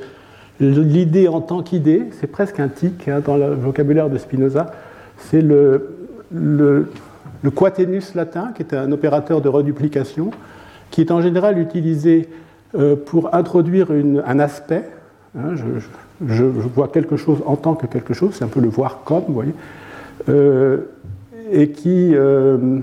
l'idée 0.60 1.28
en 1.28 1.40
tant 1.40 1.62
qu'idée. 1.62 2.04
C'est 2.20 2.26
presque 2.26 2.60
un 2.60 2.68
tic 2.68 3.08
hein, 3.08 3.20
dans 3.24 3.36
le 3.36 3.54
vocabulaire 3.54 4.10
de 4.10 4.18
Spinoza. 4.18 4.72
C'est 5.16 5.40
le, 5.40 5.96
le, 6.32 6.88
latin, 8.14 8.52
qui 8.54 8.62
est 8.62 8.74
un 8.74 8.92
opérateur 8.92 9.40
de 9.40 9.48
reduplication, 9.48 10.30
qui 10.90 11.00
est 11.00 11.10
en 11.10 11.22
général 11.22 11.58
utilisé 11.58 12.28
euh, 12.74 12.96
pour 12.96 13.34
introduire 13.34 13.88
un 14.26 14.38
aspect. 14.38 14.88
Hein, 15.38 15.54
je, 15.54 15.64
vois 16.20 16.88
quelque 16.88 17.16
chose 17.16 17.38
en 17.46 17.56
tant 17.56 17.74
que 17.74 17.86
quelque 17.86 18.14
chose, 18.14 18.34
c'est 18.34 18.44
un 18.44 18.48
peu 18.48 18.60
le 18.60 18.68
voir 18.68 19.00
comme, 19.04 19.22
vous 19.26 19.34
voyez, 19.34 19.54
euh, 20.28 20.78
et 21.52 21.70
qui 21.70 22.14
euh, 22.14 22.78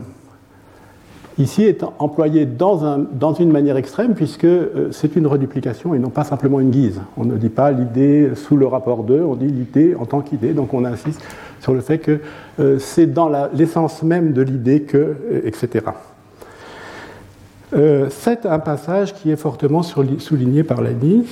ici 1.37 1.63
est 1.63 1.83
employé 1.99 2.45
dans, 2.45 3.33
une 3.39 3.51
manière 3.51 3.77
extrême 3.77 4.13
puisque 4.13 4.43
euh, 4.43 4.89
c'est 4.91 5.15
une 5.15 5.27
reduplication 5.27 5.93
et 5.93 5.99
non 5.99 6.09
pas 6.09 6.23
simplement 6.23 6.59
une 6.59 6.71
guise. 6.71 6.99
On 7.15 7.25
ne 7.25 7.37
dit 7.37 7.49
pas 7.49 7.71
l'idée 7.71 8.31
sous 8.35 8.57
le 8.57 8.67
rapport 8.67 9.03
2, 9.03 9.21
on 9.21 9.35
dit 9.35 9.47
l'idée 9.47 9.95
en 9.95 10.05
tant 10.05 10.21
qu'idée, 10.21 10.53
donc 10.53 10.73
on 10.73 10.83
insiste 10.83 11.21
sur 11.61 11.73
le 11.73 11.81
fait 11.81 11.97
que 11.97 12.19
c'est 12.79 13.07
dans 13.07 13.31
l'essence 13.53 14.03
même 14.03 14.31
de 14.31 14.41
l'idée 14.41 14.81
que, 14.83 15.15
etc. 15.43 15.85
c'est 18.09 18.45
un 18.45 18.59
passage 18.59 19.15
qui 19.15 19.31
est 19.31 19.35
fortement 19.35 19.81
souligné 19.81 20.63
par 20.63 20.81
Leibniz 20.81 21.25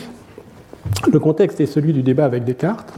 le 1.12 1.20
contexte 1.20 1.60
est 1.62 1.66
celui 1.66 1.94
du 1.94 2.04
débat 2.04 2.26
avec 2.26 2.44
Descartes. 2.44 2.94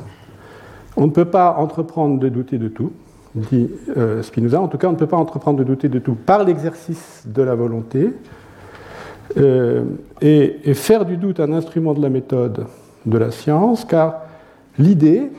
On 0.96 1.06
ne 1.06 1.12
peut 1.12 1.26
pas 1.26 1.56
entreprendre 1.58 2.20
de 2.20 2.30
douter 2.30 2.58
de 2.58 2.68
tout, 2.68 2.92
dit 3.36 3.70
euh, 3.96 4.24
Spinoza. 4.24 4.62
En 4.62 4.68
tout 4.68 4.78
cas, 4.78 4.88
on 4.88 4.94
ne 4.94 4.98
peut 4.98 5.08
pas 5.08 5.18
entreprendre 5.18 5.60
de 5.60 5.64
douter 5.64 5.90
de 5.90 6.00
tout 6.00 6.16
par 6.16 6.44
l'exercice 6.44 7.24
de 7.26 7.42
la 7.42 7.56
volonté. 7.56 8.14
Euh, 9.38 9.84
et, 10.22 10.74
faire 10.74 11.06
du 11.06 11.18
doute 11.18 11.40
un 11.40 11.52
instrument 11.52 11.94
de 11.94 12.02
la 12.02 12.10
méthode 12.10 12.66
de 13.06 13.18
la 13.18 13.32
science, 13.32 13.86
car 13.86 14.22
l'idée 14.80 15.32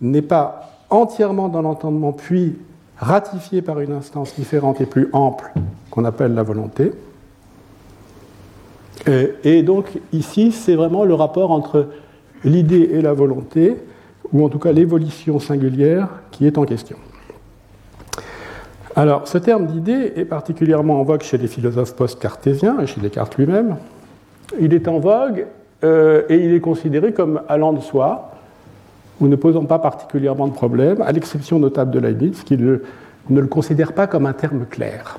n'est 0.00 0.22
pas 0.22 0.70
entièrement 0.90 1.48
dans 1.48 1.62
l'entendement, 1.62 2.12
puis 2.12 2.56
ratifiée 2.98 3.62
par 3.62 3.80
une 3.80 3.92
instance 3.92 4.34
différente 4.34 4.80
et 4.80 4.86
plus 4.86 5.08
ample 5.12 5.52
qu'on 5.90 6.04
appelle 6.04 6.34
la 6.34 6.42
volonté. 6.42 6.92
Euh, 9.08 9.28
et 9.44 9.62
donc 9.62 9.98
ici, 10.12 10.52
c'est 10.52 10.74
vraiment 10.74 11.04
le 11.04 11.14
rapport 11.14 11.50
entre 11.50 11.86
l'idée 12.44 12.90
et 12.92 13.02
la 13.02 13.12
volonté, 13.12 13.76
ou 14.32 14.44
en 14.44 14.48
tout 14.48 14.58
cas 14.58 14.72
l'évolution 14.72 15.38
singulière 15.38 16.08
qui 16.30 16.46
est 16.46 16.58
en 16.58 16.64
question. 16.64 16.96
Alors, 18.96 19.28
ce 19.28 19.38
terme 19.38 19.66
d'idée 19.66 20.12
est 20.16 20.24
particulièrement 20.24 21.00
en 21.00 21.04
vogue 21.04 21.22
chez 21.22 21.38
les 21.38 21.46
philosophes 21.46 21.94
post-cartésiens 21.94 22.80
et 22.80 22.86
chez 22.86 23.00
Descartes 23.00 23.36
lui-même. 23.36 23.76
Il 24.58 24.74
est 24.74 24.88
en 24.88 24.98
vogue 24.98 25.46
euh, 25.84 26.22
et 26.28 26.36
il 26.36 26.52
est 26.52 26.60
considéré 26.60 27.12
comme 27.12 27.40
allant 27.48 27.72
de 27.72 27.80
soi, 27.80 28.32
ou 29.20 29.28
ne 29.28 29.36
posant 29.36 29.64
pas 29.64 29.78
particulièrement 29.78 30.48
de 30.48 30.52
problème, 30.52 31.02
à 31.02 31.12
l'exception 31.12 31.58
notable 31.58 31.90
de 31.92 32.00
Leibniz, 32.00 32.42
qui 32.42 32.56
ne 32.56 32.80
le 33.30 33.46
considère 33.46 33.92
pas 33.92 34.06
comme 34.06 34.26
un 34.26 34.32
terme 34.32 34.66
clair. 34.68 35.18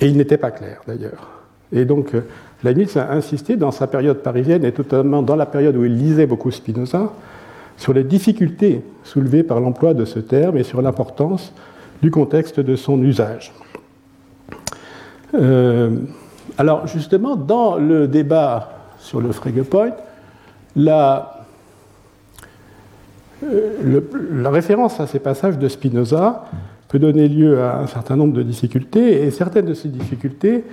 Et 0.00 0.06
il 0.06 0.16
n'était 0.16 0.38
pas 0.38 0.50
clair, 0.50 0.80
d'ailleurs. 0.86 1.39
Et 1.72 1.84
donc, 1.84 2.14
euh, 2.14 2.22
Leibniz 2.64 2.96
a 2.96 3.12
insisté 3.12 3.56
dans 3.56 3.70
sa 3.70 3.86
période 3.86 4.18
parisienne, 4.18 4.64
et 4.64 4.72
notamment 4.76 5.22
dans 5.22 5.36
la 5.36 5.46
période 5.46 5.76
où 5.76 5.84
il 5.84 5.96
lisait 5.96 6.26
beaucoup 6.26 6.50
Spinoza, 6.50 7.12
sur 7.76 7.92
les 7.94 8.04
difficultés 8.04 8.82
soulevées 9.04 9.42
par 9.42 9.60
l'emploi 9.60 9.94
de 9.94 10.04
ce 10.04 10.18
terme 10.18 10.58
et 10.58 10.64
sur 10.64 10.82
l'importance 10.82 11.54
du 12.02 12.10
contexte 12.10 12.60
de 12.60 12.76
son 12.76 13.00
usage. 13.02 13.52
Euh, 15.34 15.96
alors 16.58 16.86
justement, 16.86 17.36
dans 17.36 17.76
le 17.76 18.08
débat 18.08 18.70
sur 18.98 19.20
le 19.20 19.32
Fregepoint, 19.32 19.92
euh, 20.76 21.20
la 23.42 24.50
référence 24.50 25.00
à 25.00 25.06
ces 25.06 25.18
passages 25.18 25.58
de 25.58 25.68
Spinoza 25.68 26.44
peut 26.88 26.98
donner 26.98 27.28
lieu 27.28 27.62
à 27.62 27.78
un 27.78 27.86
certain 27.86 28.16
nombre 28.16 28.34
de 28.34 28.42
difficultés, 28.42 29.24
et 29.24 29.30
certaines 29.30 29.66
de 29.66 29.74
ces 29.74 29.88
difficultés 29.88 30.64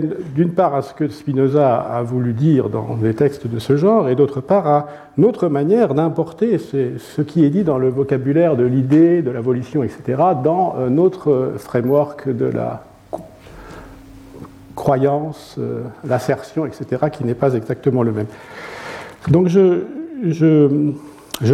d'une 0.00 0.50
part 0.50 0.74
à 0.74 0.82
ce 0.82 0.94
que 0.94 1.08
Spinoza 1.08 1.76
a 1.76 2.02
voulu 2.02 2.32
dire 2.32 2.68
dans 2.68 2.96
des 2.96 3.14
textes 3.14 3.46
de 3.46 3.58
ce 3.58 3.76
genre, 3.76 4.08
et 4.08 4.14
d'autre 4.14 4.40
part 4.40 4.66
à 4.66 4.86
notre 5.18 5.48
manière 5.48 5.94
d'importer 5.94 6.58
ce 6.58 7.22
qui 7.22 7.44
est 7.44 7.50
dit 7.50 7.64
dans 7.64 7.78
le 7.78 7.88
vocabulaire 7.88 8.56
de 8.56 8.64
l'idée, 8.64 9.22
de 9.22 9.30
la 9.30 9.40
volition, 9.40 9.82
etc., 9.82 10.22
dans 10.42 10.76
euh, 10.78 10.88
notre 10.88 11.54
framework 11.58 12.28
de 12.28 12.46
la 12.46 12.84
croyance, 14.74 15.56
euh, 15.58 15.82
l'assertion, 16.06 16.66
etc., 16.66 17.06
qui 17.12 17.24
n'est 17.24 17.34
pas 17.34 17.54
exactement 17.54 18.02
le 18.02 18.12
même. 18.12 18.26
Donc 19.28 19.48
je, 19.48 19.84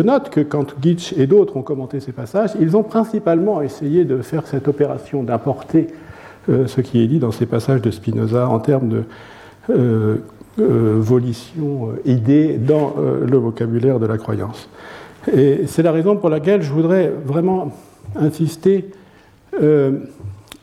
note 0.00 0.30
que 0.30 0.40
quand 0.40 0.74
Gitsch 0.80 1.12
et 1.16 1.26
d'autres 1.26 1.56
ont 1.56 1.62
commenté 1.62 2.00
ces 2.00 2.12
passages, 2.12 2.52
ils 2.60 2.76
ont 2.76 2.82
principalement 2.82 3.60
essayé 3.60 4.04
de 4.04 4.22
faire 4.22 4.46
cette 4.46 4.68
opération 4.68 5.22
d'importer 5.22 5.88
euh, 5.90 6.07
ce 6.48 6.80
qui 6.80 7.02
est 7.02 7.06
dit 7.06 7.18
dans 7.18 7.32
ces 7.32 7.46
passages 7.46 7.82
de 7.82 7.90
Spinoza 7.90 8.48
en 8.48 8.58
termes 8.58 8.88
de 8.88 9.02
euh, 9.70 10.16
euh, 10.58 10.96
volition, 10.98 11.90
idée 12.04 12.58
dans 12.58 12.94
le 12.98 13.36
vocabulaire 13.36 14.00
de 14.00 14.06
la 14.06 14.18
croyance. 14.18 14.68
Et 15.32 15.66
c'est 15.66 15.82
la 15.82 15.92
raison 15.92 16.16
pour 16.16 16.30
laquelle 16.30 16.62
je 16.62 16.72
voudrais 16.72 17.12
vraiment 17.24 17.72
insister 18.16 18.90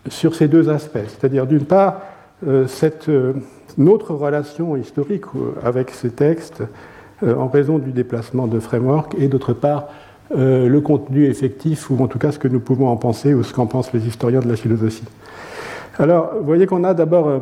sur 0.10 0.36
ces 0.36 0.48
deux 0.48 0.70
aspects, 0.70 1.08
c'est-à-dire 1.08 1.48
d'une 1.48 1.66
part 1.66 2.02
notre 3.78 4.14
relation 4.14 4.76
historique 4.76 5.26
avec 5.64 5.92
ces 5.92 6.10
textes 6.10 6.64
en 7.26 7.48
raison 7.48 7.80
du 7.80 7.92
déplacement 7.92 8.48
de 8.48 8.60
framework 8.60 9.16
et 9.18 9.28
d'autre 9.28 9.54
part 9.54 9.88
le 10.32 10.80
contenu 10.80 11.26
effectif 11.26 11.90
ou 11.90 12.02
en 12.04 12.08
tout 12.08 12.20
cas 12.20 12.32
ce 12.32 12.40
que 12.40 12.48
nous 12.48 12.60
pouvons 12.60 12.90
en 12.90 12.98
penser 12.98 13.34
ou 13.34 13.44
ce 13.44 13.54
qu'en 13.54 13.68
pensent 13.68 13.94
les 13.94 14.06
historiens 14.08 14.42
de 14.42 14.50
la 14.50 14.56
philosophie. 14.56 15.06
Alors, 15.98 16.34
vous 16.38 16.46
voyez 16.46 16.66
qu'on 16.66 16.84
a 16.84 16.94
d'abord 16.94 17.28
euh, 17.28 17.40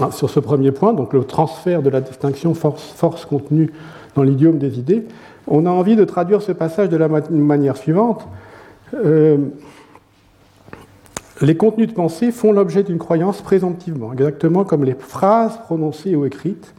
ah, 0.00 0.10
sur 0.10 0.30
ce 0.30 0.40
premier 0.40 0.72
point, 0.72 0.94
donc 0.94 1.12
le 1.12 1.24
transfert 1.24 1.82
de 1.82 1.90
la 1.90 2.00
distinction 2.00 2.54
force, 2.54 3.26
contenue 3.26 3.70
dans 4.14 4.22
l'idiome 4.22 4.58
des 4.58 4.78
idées, 4.78 5.06
on 5.46 5.66
a 5.66 5.70
envie 5.70 5.96
de 5.96 6.04
traduire 6.04 6.40
ce 6.40 6.52
passage 6.52 6.88
de 6.88 6.96
la 6.96 7.08
manière 7.08 7.76
suivante. 7.76 8.26
Euh, 8.94 9.36
les 11.42 11.56
contenus 11.56 11.88
de 11.88 11.92
pensée 11.92 12.32
font 12.32 12.52
l'objet 12.52 12.82
d'une 12.82 12.98
croyance 12.98 13.42
présomptivement, 13.42 14.12
exactement 14.12 14.64
comme 14.64 14.84
les 14.84 14.94
phrases 14.94 15.58
prononcées 15.58 16.16
ou 16.16 16.24
écrites 16.24 16.74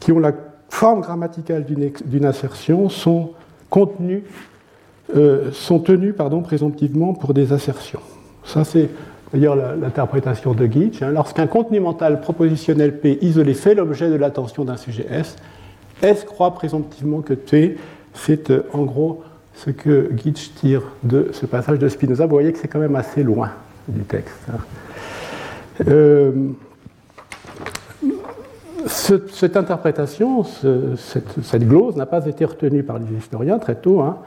qui 0.00 0.12
ont 0.12 0.18
la 0.18 0.32
forme 0.68 1.00
grammaticale 1.00 1.64
d'une 1.64 2.24
assertion 2.24 2.88
sont 2.88 3.30
euh, 3.76 5.50
tenues 5.84 6.14
présomptivement 6.42 7.14
pour 7.14 7.34
des 7.34 7.52
assertions. 7.52 8.00
Ça, 8.44 8.64
c'est 8.64 8.88
d'ailleurs 9.32 9.56
l'interprétation 9.56 10.54
de 10.54 10.66
Gitch. 10.66 11.02
Hein. 11.02 11.10
Lorsqu'un 11.10 11.46
contenu 11.46 11.80
mental 11.80 12.20
propositionnel 12.20 12.98
P 12.98 13.18
isolé 13.22 13.54
fait 13.54 13.74
l'objet 13.74 14.10
de 14.10 14.16
l'attention 14.16 14.64
d'un 14.64 14.76
sujet 14.76 15.06
S, 15.10 15.36
S 16.02 16.24
croit 16.24 16.54
présomptivement 16.54 17.20
que 17.20 17.34
T, 17.34 17.76
c'est 18.14 18.50
euh, 18.50 18.66
en 18.72 18.82
gros 18.82 19.22
ce 19.54 19.70
que 19.70 20.10
Gitch 20.16 20.54
tire 20.54 20.82
de 21.02 21.28
ce 21.32 21.46
passage 21.46 21.78
de 21.78 21.88
Spinoza. 21.88 22.24
Vous 22.24 22.32
voyez 22.32 22.52
que 22.52 22.58
c'est 22.58 22.68
quand 22.68 22.78
même 22.78 22.96
assez 22.96 23.22
loin 23.22 23.50
du 23.88 24.02
texte. 24.02 24.40
Hein. 24.52 24.58
Euh, 25.88 26.32
cette 28.86 29.56
interprétation, 29.56 30.44
cette, 30.44 31.68
glose 31.68 31.96
n'a 31.96 32.06
pas 32.06 32.26
été 32.26 32.44
retenue 32.44 32.82
par 32.82 32.98
les 32.98 33.16
historiens 33.16 33.58
très 33.58 33.74
tôt 33.74 34.00
hein, 34.00 34.18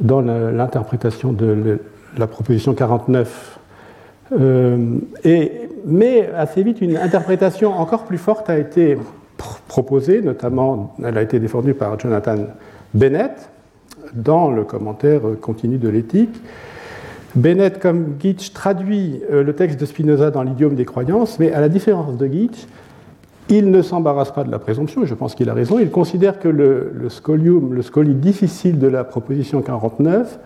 dans 0.00 0.20
l'interprétation 0.20 1.32
de 1.32 1.80
la 2.16 2.26
proposition 2.26 2.74
49. 2.74 3.58
Euh, 4.40 4.98
mais 5.84 6.28
assez 6.36 6.62
vite, 6.62 6.80
une 6.80 6.96
interprétation 6.96 7.72
encore 7.72 8.04
plus 8.04 8.18
forte 8.18 8.48
a 8.48 8.58
été 8.58 8.96
proposée, 9.68 10.22
notamment 10.22 10.94
elle 11.04 11.18
a 11.18 11.22
été 11.22 11.40
défendue 11.40 11.74
par 11.74 11.98
Jonathan 11.98 12.36
Bennett 12.94 13.50
dans 14.14 14.50
le 14.50 14.64
commentaire 14.64 15.20
continu 15.40 15.78
de 15.78 15.88
l'éthique. 15.88 16.40
Bennett, 17.34 17.78
comme 17.78 18.16
Gitch, 18.20 18.52
traduit 18.52 19.22
euh, 19.32 19.42
le 19.42 19.54
texte 19.54 19.80
de 19.80 19.86
Spinoza 19.86 20.30
dans 20.30 20.42
l'idiome 20.42 20.74
des 20.74 20.84
croyances, 20.84 21.38
mais 21.38 21.50
à 21.52 21.60
la 21.60 21.70
différence 21.70 22.18
de 22.18 22.26
Gitch, 22.26 22.66
il 23.48 23.70
ne 23.70 23.82
s'embarrasse 23.82 24.32
pas 24.32 24.44
de 24.44 24.50
la 24.50 24.58
présomption, 24.58 25.02
et 25.02 25.06
je 25.06 25.14
pense 25.14 25.34
qu'il 25.34 25.48
a 25.48 25.54
raison. 25.54 25.78
Il 25.78 25.90
considère 25.90 26.38
que 26.38 26.48
le 26.48 27.08
scolium, 27.08 27.72
le 27.72 27.82
scoli 27.82 28.14
difficile 28.14 28.78
de 28.78 28.86
la 28.86 29.02
proposition 29.02 29.62
49, 29.62 30.38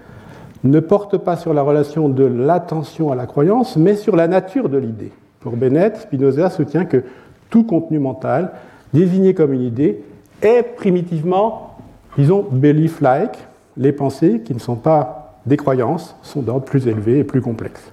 ne 0.65 0.81
porte 0.81 1.19
pas 1.19 1.37
sur 1.37 1.55
la 1.55 1.63
relation 1.63 2.09
de 2.09 2.25
l'attention 2.25 3.13
à 3.13 3.15
la 3.15 3.27
croyance, 3.27 3.77
mais 3.77 3.95
sur 3.95 4.17
la 4.17 4.29
nature 4.29 4.69
de 4.69 4.79
l'idée. 4.79 5.13
Pour 5.41 5.57
Bennett, 5.57 5.97
Spinoza 5.97 6.51
soutient 6.51 6.85
que 6.85 7.05
tout 7.51 7.65
contenu 7.65 7.99
mental, 7.99 8.53
désigné 8.93 9.35
comme 9.35 9.53
une 9.53 9.63
idée, 9.63 10.03
est 10.43 10.63
primitivement, 10.63 11.77
disons, 12.17 12.47
belief-like. 12.51 13.47
Les 13.77 13.93
pensées 13.93 14.41
qui 14.45 14.55
ne 14.55 14.59
sont 14.59 14.77
pas 14.77 15.35
des 15.45 15.57
croyances 15.57 16.17
sont 16.23 16.43
d'ordre 16.43 16.65
plus 16.65 16.89
élevé 16.89 17.19
et 17.19 17.25
plus 17.25 17.41
complexe. 17.41 17.93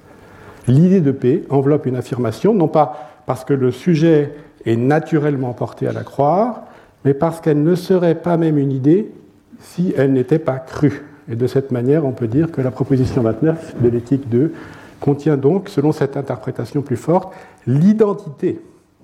L'idée 0.68 1.02
de 1.02 1.12
paix 1.12 1.44
enveloppe 1.50 1.86
une 1.86 1.98
affirmation, 1.98 2.54
non 2.54 2.68
pas 2.68 3.10
parce 3.26 3.44
que 3.44 3.54
le 3.54 3.72
sujet 3.72 4.34
est 4.66 4.78
naturellement 4.78 5.54
porté 5.54 5.88
à 5.88 5.94
la 5.94 6.04
croire, 6.04 6.64
mais 7.06 7.14
parce 7.14 7.42
qu'elle 7.42 7.62
ne 7.62 7.76
serait 7.76 8.16
pas 8.16 8.38
même 8.38 8.58
une 8.58 8.72
idée 8.72 9.12
si 9.60 9.94
elle 9.98 10.14
n'était 10.14 10.40
pas 10.40 10.58
crue. 10.58 11.04
Et 11.32 11.36
de 11.36 11.48
cette 11.48 11.72
manière, 11.72 12.06
on 12.06 12.12
peut 12.12 12.28
dire 12.28 12.52
que 12.52 12.62
la 12.62 12.72
proposition 12.72 13.22
29 13.22 13.82
de 13.82 13.90
l'éthique 13.90 14.30
2 14.30 14.54
contient 15.00 15.38
donc, 15.38 15.70
selon 15.70 15.92
cette 15.92 16.18
interprétation 16.18 16.82
plus 16.82 16.98
forte, 16.98 17.34
l'identité 17.68 18.62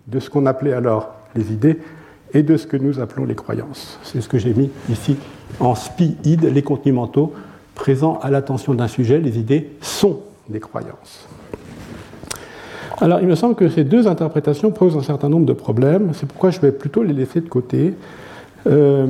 de 0.07 0.19
ce 0.19 0.29
qu'on 0.29 0.45
appelait 0.45 0.73
alors 0.73 1.13
les 1.35 1.51
idées 1.51 1.77
et 2.33 2.43
de 2.43 2.57
ce 2.57 2.67
que 2.67 2.77
nous 2.77 2.99
appelons 2.99 3.25
les 3.25 3.35
croyances. 3.35 3.99
C'est 4.03 4.21
ce 4.21 4.29
que 4.29 4.37
j'ai 4.37 4.53
mis 4.53 4.69
ici 4.89 5.17
en 5.59 5.75
spi-id, 5.75 6.43
les 6.43 6.61
contenus 6.61 6.95
mentaux 6.95 7.33
présents 7.75 8.19
à 8.21 8.29
l'attention 8.29 8.73
d'un 8.73 8.87
sujet. 8.87 9.19
Les 9.19 9.39
idées 9.39 9.71
sont 9.81 10.19
des 10.47 10.59
croyances. 10.59 11.27
Alors, 13.01 13.21
il 13.21 13.27
me 13.27 13.35
semble 13.35 13.55
que 13.55 13.69
ces 13.69 13.85
deux 13.85 14.07
interprétations 14.07 14.71
posent 14.71 14.97
un 14.97 15.03
certain 15.03 15.29
nombre 15.29 15.45
de 15.45 15.53
problèmes. 15.53 16.11
C'est 16.13 16.27
pourquoi 16.27 16.49
je 16.49 16.59
vais 16.59 16.71
plutôt 16.71 17.01
les 17.01 17.13
laisser 17.13 17.39
de 17.39 17.47
côté. 17.47 17.93
Euh, 18.67 19.07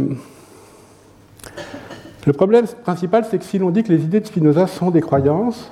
le 2.25 2.33
problème 2.33 2.65
principal, 2.83 3.25
c'est 3.29 3.37
que 3.37 3.45
si 3.45 3.57
l'on 3.57 3.69
dit 3.69 3.83
que 3.83 3.91
les 3.91 4.03
idées 4.03 4.19
de 4.19 4.25
Spinoza 4.25 4.67
sont 4.67 4.91
des 4.91 5.01
croyances, 5.01 5.71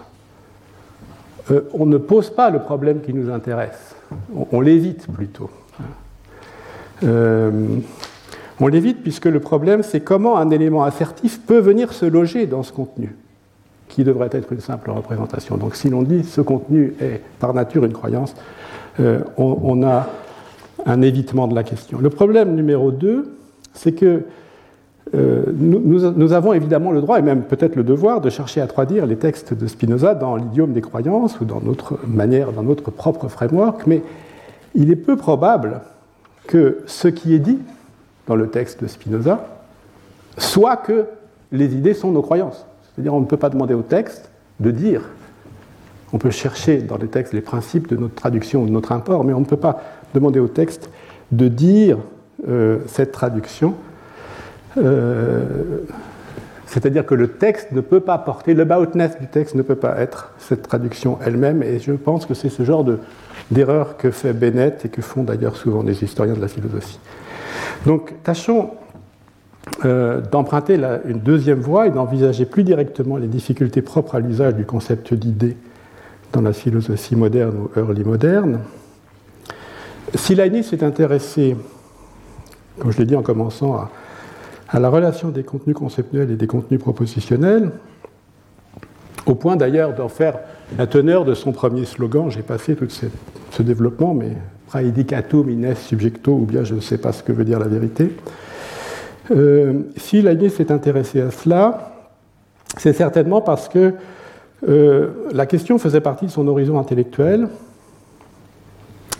euh, 1.51 1.61
on 1.73 1.85
ne 1.85 1.97
pose 1.97 2.29
pas 2.29 2.49
le 2.49 2.59
problème 2.59 3.01
qui 3.01 3.13
nous 3.13 3.29
intéresse. 3.31 3.95
On, 4.51 4.61
l'évite 4.61 5.07
plutôt. 5.11 5.49
Euh, 7.03 7.51
on 8.59 8.67
l'évite 8.67 9.03
puisque 9.03 9.25
le 9.25 9.39
problème, 9.39 9.83
c'est 9.83 10.01
comment 10.01 10.37
un 10.37 10.49
élément 10.49 10.83
assertif 10.83 11.41
peut 11.45 11.59
venir 11.59 11.93
se 11.93 12.05
loger 12.05 12.47
dans 12.47 12.63
ce 12.63 12.71
contenu, 12.71 13.15
qui 13.87 14.03
devrait 14.03 14.29
être 14.31 14.51
une 14.51 14.61
simple 14.61 14.89
représentation. 14.91 15.57
Donc 15.57 15.75
si 15.75 15.89
l'on 15.89 16.03
dit 16.03 16.23
ce 16.23 16.41
contenu 16.41 16.93
est 17.01 17.21
par 17.39 17.53
nature 17.53 17.85
une 17.85 17.93
croyance, 17.93 18.33
euh, 18.99 19.19
on, 19.37 19.83
a 19.83 20.07
un 20.85 21.01
évitement 21.01 21.47
de 21.47 21.53
la 21.53 21.63
question. 21.63 21.99
Le 21.99 22.09
problème 22.09 22.55
numéro 22.55 22.91
2, 22.91 23.37
c'est 23.73 23.91
que 23.91 24.23
euh, 25.15 25.43
nous, 25.55 26.33
avons 26.33 26.53
évidemment 26.53 26.91
le 26.91 27.01
droit, 27.01 27.19
et 27.19 27.21
même 27.21 27.43
peut-être 27.43 27.75
le 27.75 27.83
devoir, 27.83 28.21
de 28.21 28.29
chercher 28.29 28.61
à 28.61 28.67
traduire 28.67 29.05
les 29.05 29.15
textes 29.15 29.53
de 29.53 29.67
Spinoza 29.67 30.15
dans 30.15 30.35
l'idiome 30.35 30.73
des 30.73 30.81
croyances 30.81 31.39
ou 31.39 31.45
dans 31.45 31.61
notre 31.61 31.99
manière, 32.07 32.51
dans 32.51 32.63
notre 32.63 32.91
propre 32.91 33.27
framework, 33.27 33.87
mais 33.87 34.01
il 34.75 34.91
est 34.91 34.97
peu 34.97 35.15
probable 35.15 35.81
que 36.45 36.79
ce 36.85 37.07
qui 37.07 37.33
est 37.33 37.39
dit 37.39 37.59
dans 38.27 38.35
le 38.35 38.49
texte 38.49 38.81
de 38.81 38.87
Spinoza 38.87 39.47
soit 40.37 40.77
que 40.77 41.05
les 41.51 41.73
idées 41.73 41.93
sont 41.93 42.11
nos 42.11 42.21
croyances. 42.21 42.65
C'est-à-dire 42.83 43.13
on 43.13 43.21
ne 43.21 43.25
peut 43.25 43.37
pas 43.37 43.49
demander 43.49 43.73
au 43.73 43.81
texte 43.81 44.29
de 44.59 44.71
dire. 44.71 45.01
On 46.13 46.17
peut 46.17 46.31
chercher 46.31 46.81
dans 46.81 46.97
les 46.97 47.07
textes 47.07 47.33
les 47.33 47.41
principes 47.41 47.87
de 47.87 47.95
notre 47.95 48.15
traduction 48.15 48.63
ou 48.63 48.65
de 48.65 48.71
notre 48.71 48.91
import, 48.91 49.23
mais 49.23 49.33
on 49.33 49.39
ne 49.39 49.45
peut 49.45 49.57
pas 49.57 49.81
demander 50.13 50.39
au 50.39 50.47
texte 50.47 50.89
de 51.31 51.47
dire 51.47 51.97
euh, 52.47 52.79
cette 52.87 53.11
traduction 53.11 53.75
euh, 54.77 55.43
c'est-à-dire 56.65 57.05
que 57.05 57.15
le 57.15 57.29
texte 57.29 57.71
ne 57.71 57.81
peut 57.81 58.01
pas 58.01 58.17
porter, 58.17 58.53
le 58.53 58.65
boutness 58.65 59.17
du 59.19 59.27
texte 59.27 59.55
ne 59.55 59.61
peut 59.61 59.75
pas 59.75 59.97
être 59.99 60.33
cette 60.37 60.63
traduction 60.63 61.17
elle-même, 61.25 61.63
et 61.63 61.79
je 61.79 61.93
pense 61.93 62.25
que 62.25 62.33
c'est 62.33 62.49
ce 62.49 62.63
genre 62.63 62.85
d'erreur 63.51 63.97
que 63.97 64.11
fait 64.11 64.33
Bennett 64.33 64.85
et 64.85 64.89
que 64.89 65.01
font 65.01 65.23
d'ailleurs 65.23 65.55
souvent 65.55 65.81
les 65.81 66.03
historiens 66.03 66.35
de 66.35 66.41
la 66.41 66.47
philosophie. 66.47 66.99
Donc 67.85 68.13
tâchons 68.23 68.71
euh, 69.85 70.21
d'emprunter 70.21 70.79
une 71.05 71.19
deuxième 71.19 71.59
voie 71.59 71.87
et 71.87 71.91
d'envisager 71.91 72.45
plus 72.45 72.63
directement 72.63 73.17
les 73.17 73.27
difficultés 73.27 73.81
propres 73.81 74.15
à 74.15 74.19
l'usage 74.19 74.55
du 74.55 74.65
concept 74.65 75.13
d'idée 75.13 75.55
dans 76.33 76.41
la 76.41 76.53
philosophie 76.53 77.15
moderne 77.15 77.55
ou 77.57 77.79
early 77.79 78.03
moderne. 78.03 78.59
Si 80.15 80.35
Leibniz 80.35 80.67
s'est 80.67 80.83
intéressé, 80.83 81.55
comme 82.79 82.91
je 82.91 82.97
l'ai 82.97 83.05
dit 83.05 83.15
en 83.15 83.21
commençant, 83.21 83.75
à 83.75 83.89
à 84.69 84.79
la 84.79 84.89
relation 84.89 85.29
des 85.29 85.43
contenus 85.43 85.75
conceptuels 85.75 86.31
et 86.31 86.35
des 86.35 86.47
contenus 86.47 86.79
propositionnels, 86.79 87.71
au 89.25 89.35
point 89.35 89.55
d'ailleurs 89.55 89.93
d'en 89.93 90.09
faire 90.09 90.39
la 90.77 90.87
teneur 90.87 91.25
de 91.25 91.33
son 91.33 91.51
premier 91.51 91.85
slogan. 91.85 92.29
J'ai 92.29 92.41
passé 92.41 92.75
tout 92.75 92.87
ce 92.89 93.63
développement, 93.63 94.13
mais 94.13 94.31
praedicatum 94.67 95.49
ines 95.49 95.75
subjecto, 95.75 96.33
ou 96.33 96.45
bien 96.45 96.63
je 96.63 96.75
ne 96.75 96.81
sais 96.81 96.97
pas 96.97 97.11
ce 97.11 97.23
que 97.23 97.31
veut 97.31 97.45
dire 97.45 97.59
la 97.59 97.67
vérité. 97.67 98.11
Euh, 99.31 99.81
si 99.95 100.21
Leibniz 100.21 100.53
s'est 100.53 100.71
intéressé 100.71 101.21
à 101.21 101.31
cela, 101.31 101.93
c'est 102.77 102.93
certainement 102.93 103.41
parce 103.41 103.67
que 103.69 103.93
euh, 104.67 105.09
la 105.31 105.45
question 105.45 105.77
faisait 105.77 106.01
partie 106.01 106.25
de 106.25 106.31
son 106.31 106.47
horizon 106.47 106.79
intellectuel 106.79 107.47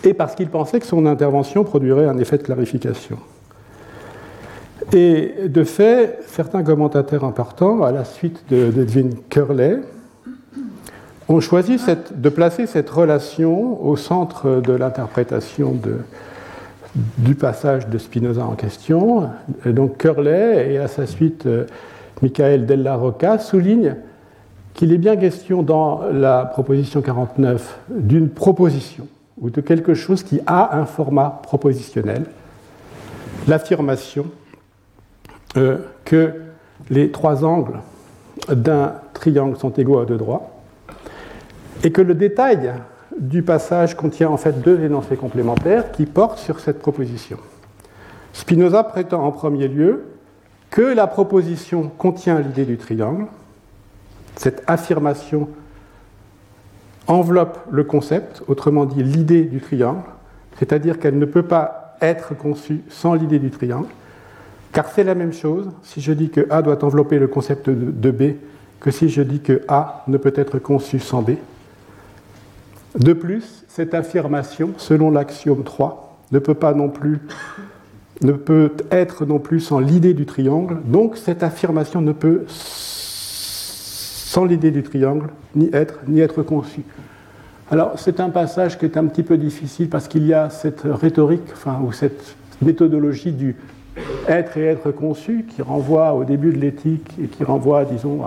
et 0.04 0.14
parce 0.14 0.34
qu'il 0.34 0.48
pensait 0.48 0.80
que 0.80 0.86
son 0.86 1.06
intervention 1.06 1.64
produirait 1.64 2.06
un 2.06 2.18
effet 2.18 2.38
de 2.38 2.42
clarification. 2.42 3.18
Et 4.92 5.34
de 5.48 5.64
fait, 5.64 6.18
certains 6.26 6.62
commentateurs 6.62 7.24
importants, 7.24 7.82
à 7.82 7.92
la 7.92 8.04
suite 8.04 8.42
d'Edwin 8.48 9.10
Curley, 9.28 9.80
ont 11.28 11.40
choisi 11.40 11.76
de 12.14 12.28
placer 12.30 12.66
cette 12.66 12.88
relation 12.88 13.84
au 13.86 13.96
centre 13.96 14.62
de 14.62 14.72
l'interprétation 14.72 15.78
du 17.18 17.34
passage 17.34 17.88
de 17.88 17.98
Spinoza 17.98 18.46
en 18.46 18.54
question. 18.54 19.28
Donc 19.66 19.98
Curley 19.98 20.72
et 20.72 20.78
à 20.78 20.88
sa 20.88 21.06
suite 21.06 21.44
euh, 21.44 21.66
Michael 22.22 22.64
Della 22.64 22.96
Rocca 22.96 23.38
soulignent 23.38 23.96
qu'il 24.72 24.92
est 24.92 24.98
bien 24.98 25.16
question 25.16 25.62
dans 25.62 26.02
la 26.10 26.46
proposition 26.46 27.02
49 27.02 27.80
d'une 27.90 28.30
proposition 28.30 29.06
ou 29.40 29.50
de 29.50 29.60
quelque 29.60 29.92
chose 29.92 30.22
qui 30.22 30.40
a 30.46 30.78
un 30.78 30.86
format 30.86 31.40
propositionnel, 31.42 32.24
l'affirmation 33.46 34.26
euh, 35.56 35.78
que 36.04 36.32
les 36.90 37.10
trois 37.10 37.44
angles 37.44 37.80
d'un 38.48 38.94
triangle 39.14 39.56
sont 39.56 39.70
égaux 39.70 39.98
à 39.98 40.04
deux 40.04 40.16
droits, 40.16 40.50
et 41.82 41.92
que 41.92 42.02
le 42.02 42.14
détail 42.14 42.72
du 43.18 43.42
passage 43.42 43.96
contient 43.96 44.28
en 44.28 44.36
fait 44.36 44.60
deux 44.60 44.80
énoncés 44.82 45.16
complémentaires 45.16 45.90
qui 45.92 46.06
portent 46.06 46.38
sur 46.38 46.60
cette 46.60 46.78
proposition. 46.78 47.38
Spinoza 48.32 48.84
prétend 48.84 49.24
en 49.24 49.32
premier 49.32 49.68
lieu 49.68 50.04
que 50.70 50.82
la 50.82 51.06
proposition 51.06 51.90
contient 51.98 52.40
l'idée 52.40 52.64
du 52.64 52.76
triangle. 52.76 53.26
Cette 54.36 54.62
affirmation 54.66 55.48
enveloppe 57.06 57.58
le 57.70 57.84
concept, 57.84 58.42
autrement 58.46 58.84
dit 58.84 59.02
l'idée 59.02 59.42
du 59.42 59.60
triangle, 59.60 60.02
c'est-à-dire 60.58 60.98
qu'elle 60.98 61.18
ne 61.18 61.24
peut 61.24 61.42
pas 61.42 61.96
être 62.00 62.36
conçue 62.36 62.82
sans 62.88 63.14
l'idée 63.14 63.38
du 63.38 63.50
triangle, 63.50 63.88
car 64.72 64.88
c'est 64.88 65.04
la 65.04 65.14
même 65.14 65.32
chose 65.32 65.70
si 65.82 66.00
je 66.00 66.12
dis 66.12 66.30
que 66.30 66.46
A 66.50 66.62
doit 66.62 66.84
envelopper 66.84 67.18
le 67.18 67.26
concept 67.26 67.70
de 67.70 68.10
B 68.10 68.36
que 68.80 68.90
si 68.90 69.08
je 69.08 69.22
dis 69.22 69.40
que 69.40 69.62
A 69.68 70.04
ne 70.06 70.16
peut 70.16 70.34
être 70.36 70.58
conçu 70.58 70.98
sans 71.00 71.22
B. 71.22 71.32
De 72.96 73.12
plus, 73.12 73.64
cette 73.68 73.94
affirmation, 73.94 74.70
selon 74.76 75.10
l'axiome 75.10 75.64
3, 75.64 76.18
ne 76.32 76.38
peut 76.38 76.54
pas 76.54 76.74
non 76.74 76.88
plus 76.88 77.20
ne 78.22 78.32
peut 78.32 78.72
être 78.90 79.24
non 79.26 79.38
plus 79.38 79.60
sans 79.60 79.78
l'idée 79.78 80.14
du 80.14 80.26
triangle. 80.26 80.78
Donc 80.84 81.16
cette 81.16 81.42
affirmation 81.42 82.00
ne 82.00 82.12
peut, 82.12 82.44
sans 82.48 84.44
l'idée 84.44 84.70
du 84.70 84.82
triangle, 84.82 85.28
ni 85.54 85.70
être, 85.72 86.00
ni 86.06 86.20
être 86.20 86.42
conçue. 86.42 86.82
Alors 87.70 87.92
c'est 87.96 88.20
un 88.20 88.30
passage 88.30 88.78
qui 88.78 88.86
est 88.86 88.96
un 88.96 89.06
petit 89.06 89.22
peu 89.22 89.36
difficile 89.36 89.88
parce 89.88 90.08
qu'il 90.08 90.26
y 90.26 90.34
a 90.34 90.50
cette 90.50 90.82
rhétorique, 90.84 91.44
enfin, 91.52 91.78
ou 91.84 91.92
cette 91.92 92.34
méthodologie 92.62 93.32
du 93.32 93.56
être 94.28 94.56
et 94.56 94.64
être 94.64 94.90
conçu 94.90 95.46
qui 95.48 95.62
renvoie 95.62 96.14
au 96.14 96.24
début 96.24 96.52
de 96.52 96.58
l'éthique 96.58 97.14
et 97.22 97.26
qui 97.26 97.44
renvoie, 97.44 97.84
disons, 97.84 98.20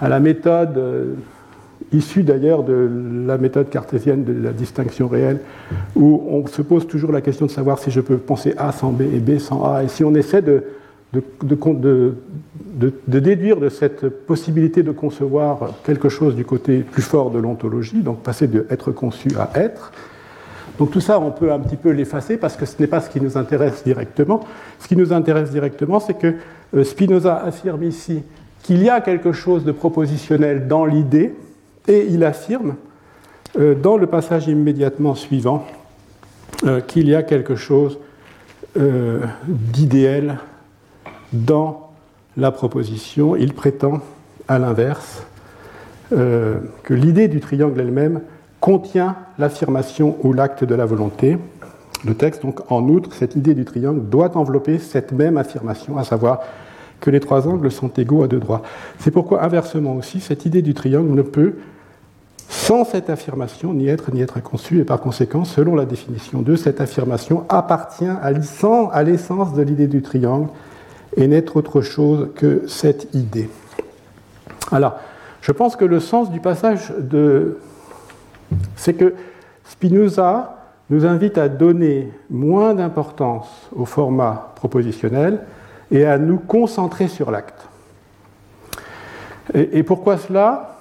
à 0.00 0.08
la 0.08 0.20
méthode 0.20 0.76
euh, 0.78 1.14
issu 1.92 2.22
d'ailleurs 2.22 2.62
de 2.62 2.88
la 3.26 3.38
méthode 3.38 3.68
cartésienne 3.70 4.24
de 4.24 4.32
la 4.32 4.52
distinction 4.52 5.08
réelle, 5.08 5.40
où 5.96 6.22
on 6.28 6.46
se 6.46 6.62
pose 6.62 6.86
toujours 6.86 7.12
la 7.12 7.20
question 7.20 7.46
de 7.46 7.50
savoir 7.50 7.78
si 7.78 7.90
je 7.90 8.00
peux 8.00 8.16
penser 8.16 8.54
A 8.56 8.72
sans 8.72 8.92
B 8.92 9.02
et 9.02 9.18
B 9.18 9.38
sans 9.38 9.64
A. 9.64 9.82
Et 9.84 9.88
si 9.88 10.04
on 10.04 10.14
essaie 10.14 10.42
de, 10.42 10.64
de, 11.12 12.92
déduire 13.06 13.58
de 13.58 13.68
cette 13.68 14.08
possibilité 14.08 14.82
de 14.82 14.92
concevoir 14.92 15.70
quelque 15.84 16.08
chose 16.08 16.36
du 16.36 16.44
côté 16.44 16.80
plus 16.80 17.02
fort 17.02 17.30
de 17.30 17.38
l'ontologie, 17.38 18.02
donc 18.02 18.22
passer 18.22 18.46
de 18.46 18.66
être 18.70 18.92
conçu 18.92 19.30
à 19.38 19.50
être, 19.58 19.92
donc 20.80 20.92
tout 20.92 21.02
ça, 21.02 21.20
on 21.20 21.30
peut 21.30 21.52
un 21.52 21.58
petit 21.58 21.76
peu 21.76 21.90
l'effacer 21.90 22.38
parce 22.38 22.56
que 22.56 22.64
ce 22.64 22.76
n'est 22.80 22.86
pas 22.86 23.02
ce 23.02 23.10
qui 23.10 23.20
nous 23.20 23.36
intéresse 23.36 23.84
directement. 23.84 24.40
Ce 24.78 24.88
qui 24.88 24.96
nous 24.96 25.12
intéresse 25.12 25.50
directement, 25.50 26.00
c'est 26.00 26.14
que 26.14 26.36
euh, 26.74 26.84
Spinoza 26.84 27.36
affirme 27.36 27.82
ici 27.82 28.22
qu'il 28.62 28.82
y 28.82 28.88
a 28.88 29.02
quelque 29.02 29.32
chose 29.32 29.62
de 29.62 29.72
propositionnel 29.72 30.68
dans 30.68 30.86
l'idée, 30.86 31.34
et 31.86 32.06
il 32.08 32.24
affirme, 32.24 32.76
euh, 33.58 33.74
dans 33.74 33.98
le 33.98 34.06
passage 34.06 34.48
immédiatement 34.48 35.14
suivant, 35.14 35.66
euh, 36.64 36.80
qu'il 36.80 37.10
y 37.10 37.14
a 37.14 37.22
quelque 37.22 37.56
chose 37.56 37.98
d'idéal 39.48 40.38
dans 41.32 41.90
la 42.36 42.52
proposition. 42.52 43.34
Il 43.34 43.52
prétend, 43.52 44.00
à 44.46 44.60
l'inverse, 44.60 45.26
que 46.10 46.94
l'idée 46.94 47.26
du 47.26 47.40
triangle 47.40 47.80
elle-même 47.80 48.20
contient 48.60 49.16
l'affirmation 49.38 50.16
ou 50.22 50.32
l'acte 50.32 50.64
de 50.64 50.74
la 50.74 50.86
volonté. 50.86 51.38
Le 52.04 52.14
texte, 52.14 52.42
donc, 52.42 52.60
en 52.70 52.82
outre, 52.88 53.12
cette 53.14 53.36
idée 53.36 53.54
du 53.54 53.64
triangle 53.64 54.08
doit 54.08 54.36
envelopper 54.36 54.78
cette 54.78 55.12
même 55.12 55.36
affirmation, 55.36 55.98
à 55.98 56.04
savoir 56.04 56.40
que 57.00 57.10
les 57.10 57.20
trois 57.20 57.48
angles 57.48 57.70
sont 57.70 57.88
égaux 57.88 58.22
à 58.22 58.28
deux 58.28 58.38
droits. 58.38 58.62
C'est 58.98 59.10
pourquoi, 59.10 59.42
inversement 59.42 59.96
aussi, 59.96 60.20
cette 60.20 60.44
idée 60.44 60.62
du 60.62 60.74
triangle 60.74 61.12
ne 61.14 61.22
peut, 61.22 61.54
sans 62.48 62.84
cette 62.84 63.10
affirmation, 63.10 63.72
ni 63.72 63.88
être 63.88 64.12
ni 64.12 64.20
être 64.20 64.42
conçu, 64.42 64.80
et 64.80 64.84
par 64.84 65.00
conséquent, 65.00 65.44
selon 65.44 65.74
la 65.74 65.86
définition 65.86 66.42
de 66.42 66.56
cette 66.56 66.80
affirmation, 66.80 67.44
appartient 67.48 68.04
à 68.06 69.02
l'essence 69.02 69.54
de 69.54 69.62
l'idée 69.62 69.86
du 69.86 70.02
triangle 70.02 70.48
et 71.16 71.26
n'est 71.26 71.56
autre 71.56 71.80
chose 71.80 72.28
que 72.34 72.64
cette 72.66 73.14
idée. 73.14 73.48
Alors, 74.72 74.98
je 75.40 75.52
pense 75.52 75.76
que 75.76 75.84
le 75.84 76.00
sens 76.00 76.30
du 76.30 76.40
passage 76.40 76.92
de. 76.98 77.58
C'est 78.76 78.94
que 78.94 79.14
Spinoza 79.64 80.56
nous 80.90 81.06
invite 81.06 81.38
à 81.38 81.48
donner 81.48 82.12
moins 82.28 82.74
d'importance 82.74 83.48
au 83.74 83.84
format 83.84 84.52
propositionnel 84.56 85.40
et 85.90 86.04
à 86.04 86.18
nous 86.18 86.38
concentrer 86.38 87.08
sur 87.08 87.30
l'acte. 87.30 87.68
Et, 89.54 89.82
pourquoi 89.82 90.16
cela? 90.16 90.76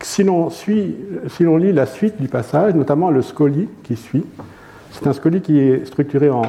Si 0.00 0.22
l'on, 0.22 0.48
lit 1.56 1.72
la 1.72 1.86
suite 1.86 2.20
du 2.20 2.28
passage, 2.28 2.74
notamment 2.74 3.10
le 3.10 3.22
scoli 3.22 3.68
qui 3.82 3.96
suit, 3.96 4.24
c'est 4.90 5.06
un 5.06 5.12
scoli 5.12 5.40
qui 5.40 5.58
est 5.58 5.86
structuré 5.86 6.30
en 6.30 6.42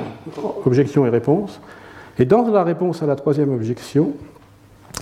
objection 0.65 1.05
et 1.05 1.09
réponse. 1.09 1.59
Et 2.19 2.25
dans 2.25 2.47
la 2.47 2.63
réponse 2.63 3.01
à 3.01 3.05
la 3.05 3.15
troisième 3.15 3.53
objection, 3.53 4.13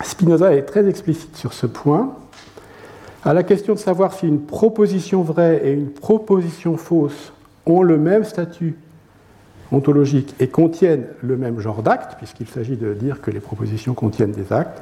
Spinoza 0.01 0.53
est 0.55 0.63
très 0.63 0.87
explicite 0.87 1.35
sur 1.35 1.53
ce 1.53 1.67
point. 1.67 2.15
À 3.25 3.33
la 3.33 3.43
question 3.43 3.73
de 3.73 3.79
savoir 3.79 4.13
si 4.13 4.27
une 4.27 4.41
proposition 4.41 5.21
vraie 5.21 5.61
et 5.63 5.71
une 5.71 5.91
proposition 5.91 6.75
fausse 6.75 7.31
ont 7.65 7.81
le 7.81 7.97
même 7.97 8.25
statut 8.25 8.75
ontologiques 9.71 10.35
et 10.41 10.47
contiennent 10.47 11.05
le 11.21 11.37
même 11.37 11.59
genre 11.59 11.83
d'actes, 11.83 12.17
puisqu'il 12.17 12.47
s'agit 12.47 12.75
de 12.75 12.93
dire 12.93 13.21
que 13.21 13.31
les 13.31 13.39
propositions 13.39 13.93
contiennent 13.93 14.33
des 14.33 14.51
actes. 14.51 14.81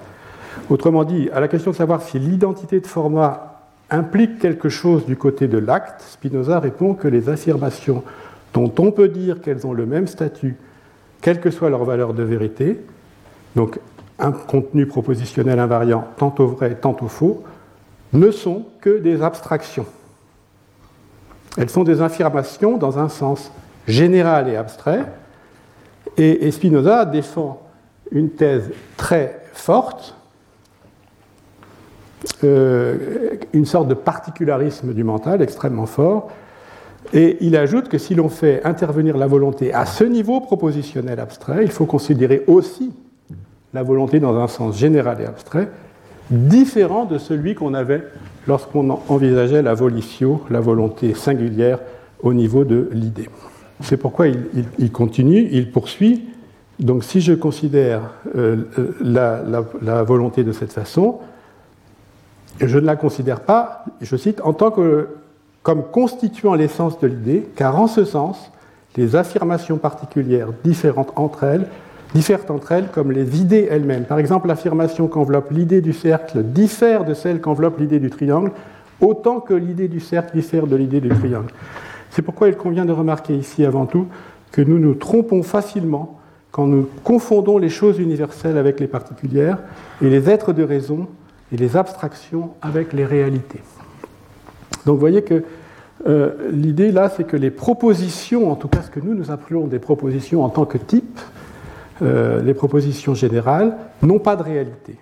Autrement 0.72 1.04
dit, 1.04 1.30
à 1.32 1.40
la 1.40 1.48
question 1.48 1.70
de 1.70 1.76
savoir 1.76 2.02
si 2.02 2.18
l'identité 2.18 2.80
de 2.80 2.88
format 2.88 3.62
implique 3.92 4.40
quelque 4.40 4.70
chose 4.70 5.06
du 5.06 5.18
côté 5.18 5.48
de 5.48 5.60
l'acte, 5.60 6.02
Spinoza 6.02 6.60
répond 6.60 6.96
que 6.96 7.08
les 7.08 7.30
affirmations 7.30 8.04
dont 8.54 8.74
on 8.80 8.92
peut 8.92 9.08
dire 9.08 9.42
qu'elles 9.42 9.68
ont 9.68 9.74
le 9.74 9.86
même 9.86 10.08
statut, 10.08 10.58
quelle 11.22 11.40
que 11.40 11.52
soit 11.52 11.70
leur 11.70 11.86
valeur 11.86 12.16
de 12.16 12.24
vérité, 12.24 12.80
donc 13.56 13.80
un 14.18 14.32
contenu 14.32 14.88
propositionnel 14.88 15.60
invariant 15.60 16.06
tantôt 16.18 16.48
vrai, 16.48 16.76
tantôt 16.76 17.08
faux, 17.08 17.44
ne 18.14 18.32
sont 18.32 18.66
que 18.82 19.00
des 19.00 19.22
abstractions. 19.22 19.86
Elles 21.58 21.70
sont 21.70 21.84
des 21.84 22.02
affirmations 22.02 22.78
dans 22.78 23.00
un 23.00 23.10
sens 23.10 23.52
général 23.88 24.48
et 24.48 24.56
abstrait. 24.56 25.06
Et, 26.18 26.52
Spinoza 26.52 27.06
défend 27.06 27.62
une 28.12 28.30
thèse 28.30 28.72
très 28.98 29.42
forte, 29.54 30.16
euh, 32.44 33.38
une 33.54 33.66
sorte 33.66 33.88
de 33.88 33.94
particularisme 33.94 34.94
du 34.94 35.04
mental 35.04 35.42
extrêmement 35.42 35.86
fort. 35.86 36.30
Et 37.14 37.38
il 37.42 37.56
ajoute 37.56 37.90
que 37.90 37.98
si 37.98 38.16
l'on 38.16 38.30
fait 38.30 38.64
intervenir 38.64 39.18
la 39.18 39.28
volonté 39.28 39.74
à 39.74 39.86
ce 39.86 40.04
niveau 40.04 40.40
propositionnel 40.40 41.20
abstrait, 41.20 41.64
il 41.64 41.72
faut 41.72 41.86
considérer 41.86 42.44
aussi 42.48 42.94
la 43.74 43.84
volonté 43.84 44.20
dans 44.20 44.38
un 44.38 44.48
sens 44.48 44.78
général 44.78 45.22
et 45.22 45.26
abstrait, 45.26 45.70
différent 46.32 47.06
de 47.06 47.18
celui 47.18 47.56
qu'on 47.56 47.74
avait 47.74 48.04
lorsqu'on 48.48 48.90
envisageait 48.90 49.62
la 49.62 49.74
volitio, 49.74 50.42
la 50.50 50.60
volonté 50.60 51.14
singulière, 51.14 51.80
au 52.24 52.34
niveau 52.34 52.64
de 52.64 52.90
l'idée. 52.92 53.30
C'est 53.82 53.98
pourquoi 53.98 54.28
il, 54.28 54.92
continue, 54.92 55.48
il 55.52 55.72
poursuit. 55.72 56.26
Donc 56.80 57.04
si 57.04 57.22
je 57.22 57.34
considère 57.34 58.02
euh, 58.36 58.58
euh, 58.80 58.96
la, 59.02 60.04
volonté 60.04 60.44
de 60.44 60.52
cette 60.52 60.72
façon, 60.72 61.20
je 62.60 62.78
ne 62.78 62.86
la 62.86 62.96
considère 62.96 63.42
pas, 63.42 63.86
je 64.02 64.16
cite, 64.16 64.42
en 64.42 64.54
tant 64.54 64.72
que 64.72 65.08
comme 65.64 65.84
constituant 65.84 66.56
l'essence 66.56 67.00
de 67.00 67.08
l'idée, 67.08 67.48
car 67.56 67.80
en 67.80 67.88
ce 67.88 68.04
sens, 68.04 68.52
les 68.98 69.16
affirmations 69.16 69.78
particulières 69.78 70.50
différentes 70.64 71.14
entre 71.16 71.44
elles 71.44 71.68
diffèrent 72.14 72.50
entre 72.50 72.72
elles 72.72 72.88
comme 72.88 73.12
les 73.12 73.40
idées 73.40 73.68
elles-mêmes. 73.70 74.04
Par 74.04 74.20
exemple, 74.20 74.48
l'affirmation 74.48 75.08
qu'enveloppe 75.08 75.52
l'idée 75.52 75.82
du 75.82 75.94
cercle 75.94 76.44
diffère 76.44 77.06
de 77.06 77.14
celle 77.14 77.42
qu'enveloppe 77.42 77.80
l'idée 77.80 78.00
du 78.00 78.10
triangle, 78.10 78.52
autant 79.00 79.40
que 79.40 79.54
l'idée 79.54 79.88
du 79.88 80.00
cercle 80.00 80.36
diffère 80.36 80.68
de 80.68 80.76
l'idée 80.76 81.02
du 81.02 81.10
triangle. 81.10 81.52
C'est 82.10 82.22
pourquoi 82.22 82.50
il 82.50 82.56
convient 82.56 82.86
de 82.86 82.92
remarquer 82.92 83.36
ici 83.36 83.66
avant 83.66 83.86
tout 83.86 84.08
que 84.52 84.62
nous 84.62 84.80
nous 84.80 84.96
trompons 84.96 85.44
facilement 85.44 86.20
quand 86.52 86.68
nous 86.68 86.90
confondons 87.04 87.58
les 87.58 87.70
choses 87.70 88.00
universelles 88.00 88.58
avec 88.58 88.80
les 88.80 88.88
particulières 88.88 89.60
et 90.02 90.10
les 90.10 90.30
êtres 90.30 90.52
de 90.52 90.64
raison 90.64 91.08
et 91.54 91.58
les 91.58 91.78
abstractions 91.78 92.52
avec 92.62 92.92
les 92.92 93.06
réalités. 93.06 93.62
Donc 94.86 94.96
vous 94.96 95.00
voyez 95.00 95.22
que 95.22 95.44
euh, 96.08 96.50
l'idée 96.52 96.92
là, 96.92 97.10
c'est 97.16 97.24
que 97.24 97.38
les 97.38 97.52
propositions, 97.52 98.52
en 98.52 98.56
tout 98.56 98.68
cas 98.68 98.82
ce 98.82 98.90
que 98.90 99.00
nous 99.00 99.14
nous 99.14 99.32
appelons 99.32 99.68
des 99.68 99.80
propositions 99.80 100.44
en 100.44 100.50
tant 100.50 100.66
que 100.66 100.78
type, 100.78 101.20
euh, 102.02 102.42
les 102.42 102.54
propositions 102.54 103.14
générales, 103.14 103.76
n'ont 104.02 104.20
pas 104.20 104.36
de 104.36 104.44
réalité. 104.44 104.96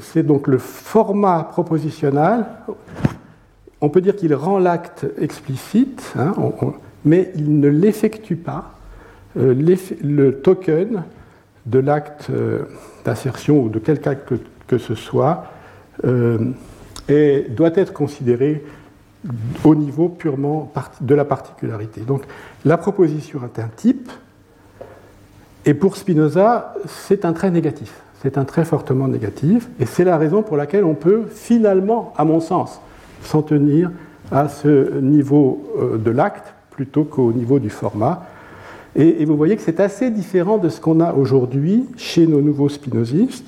C'est 0.00 0.22
donc 0.22 0.48
le 0.48 0.58
format 0.58 1.44
propositionnel 1.44 2.44
on 3.80 3.88
peut 3.88 4.00
dire 4.00 4.14
qu'il 4.14 4.32
rend 4.34 4.58
l'acte 4.60 5.06
explicite, 5.18 6.12
hein, 6.16 6.34
mais 7.04 7.32
il 7.34 7.58
ne 7.58 7.68
l'effectue 7.68 8.36
pas. 8.36 8.74
Euh, 9.36 9.54
le 10.02 10.40
token 10.40 11.02
de 11.66 11.78
l'acte 11.80 12.28
euh, 12.30 12.64
d'assertion 13.04 13.60
ou 13.60 13.68
de 13.68 13.78
quelque 13.80 14.06
acte 14.06 14.32
que, 14.68 14.78
ce 14.78 14.94
soit 14.94 15.44
doit 16.02 17.72
être 17.74 17.92
considéré 17.92 18.64
au 19.64 19.74
niveau 19.74 20.08
purement 20.08 20.72
de 21.00 21.14
la 21.14 21.24
particularité. 21.24 22.02
Donc 22.02 22.22
la 22.64 22.76
proposition 22.76 23.40
est 23.44 23.60
un 23.60 23.68
type, 23.68 24.10
et 25.64 25.74
pour 25.74 25.96
Spinoza, 25.96 26.74
c'est 26.86 27.24
un 27.24 27.32
trait 27.32 27.50
négatif. 27.50 27.92
C'est 28.22 28.38
un 28.38 28.44
trait 28.44 28.64
fortement 28.64 29.08
négatif, 29.08 29.68
et 29.80 29.86
c'est 29.86 30.04
la 30.04 30.16
raison 30.16 30.42
pour 30.42 30.56
laquelle 30.56 30.84
on 30.84 30.94
peut 30.94 31.24
finalement, 31.28 32.12
à 32.16 32.24
mon 32.24 32.40
sens, 32.40 32.80
s'en 33.22 33.42
tenir 33.42 33.90
à 34.30 34.48
ce 34.48 35.00
niveau 35.00 35.64
euh, 35.78 35.98
de 35.98 36.10
l'acte 36.10 36.54
plutôt 36.70 37.04
qu'au 37.04 37.32
niveau 37.32 37.58
du 37.58 37.68
format. 37.68 38.26
Et, 38.94 39.24
vous 39.24 39.36
voyez 39.36 39.56
que 39.56 39.62
c'est 39.62 39.80
assez 39.80 40.10
différent 40.10 40.58
de 40.58 40.68
ce 40.68 40.80
qu'on 40.80 41.00
a 41.00 41.14
aujourd'hui 41.14 41.86
chez 41.96 42.26
nos 42.26 42.40
nouveaux 42.40 42.68
spinozistes. 42.68 43.46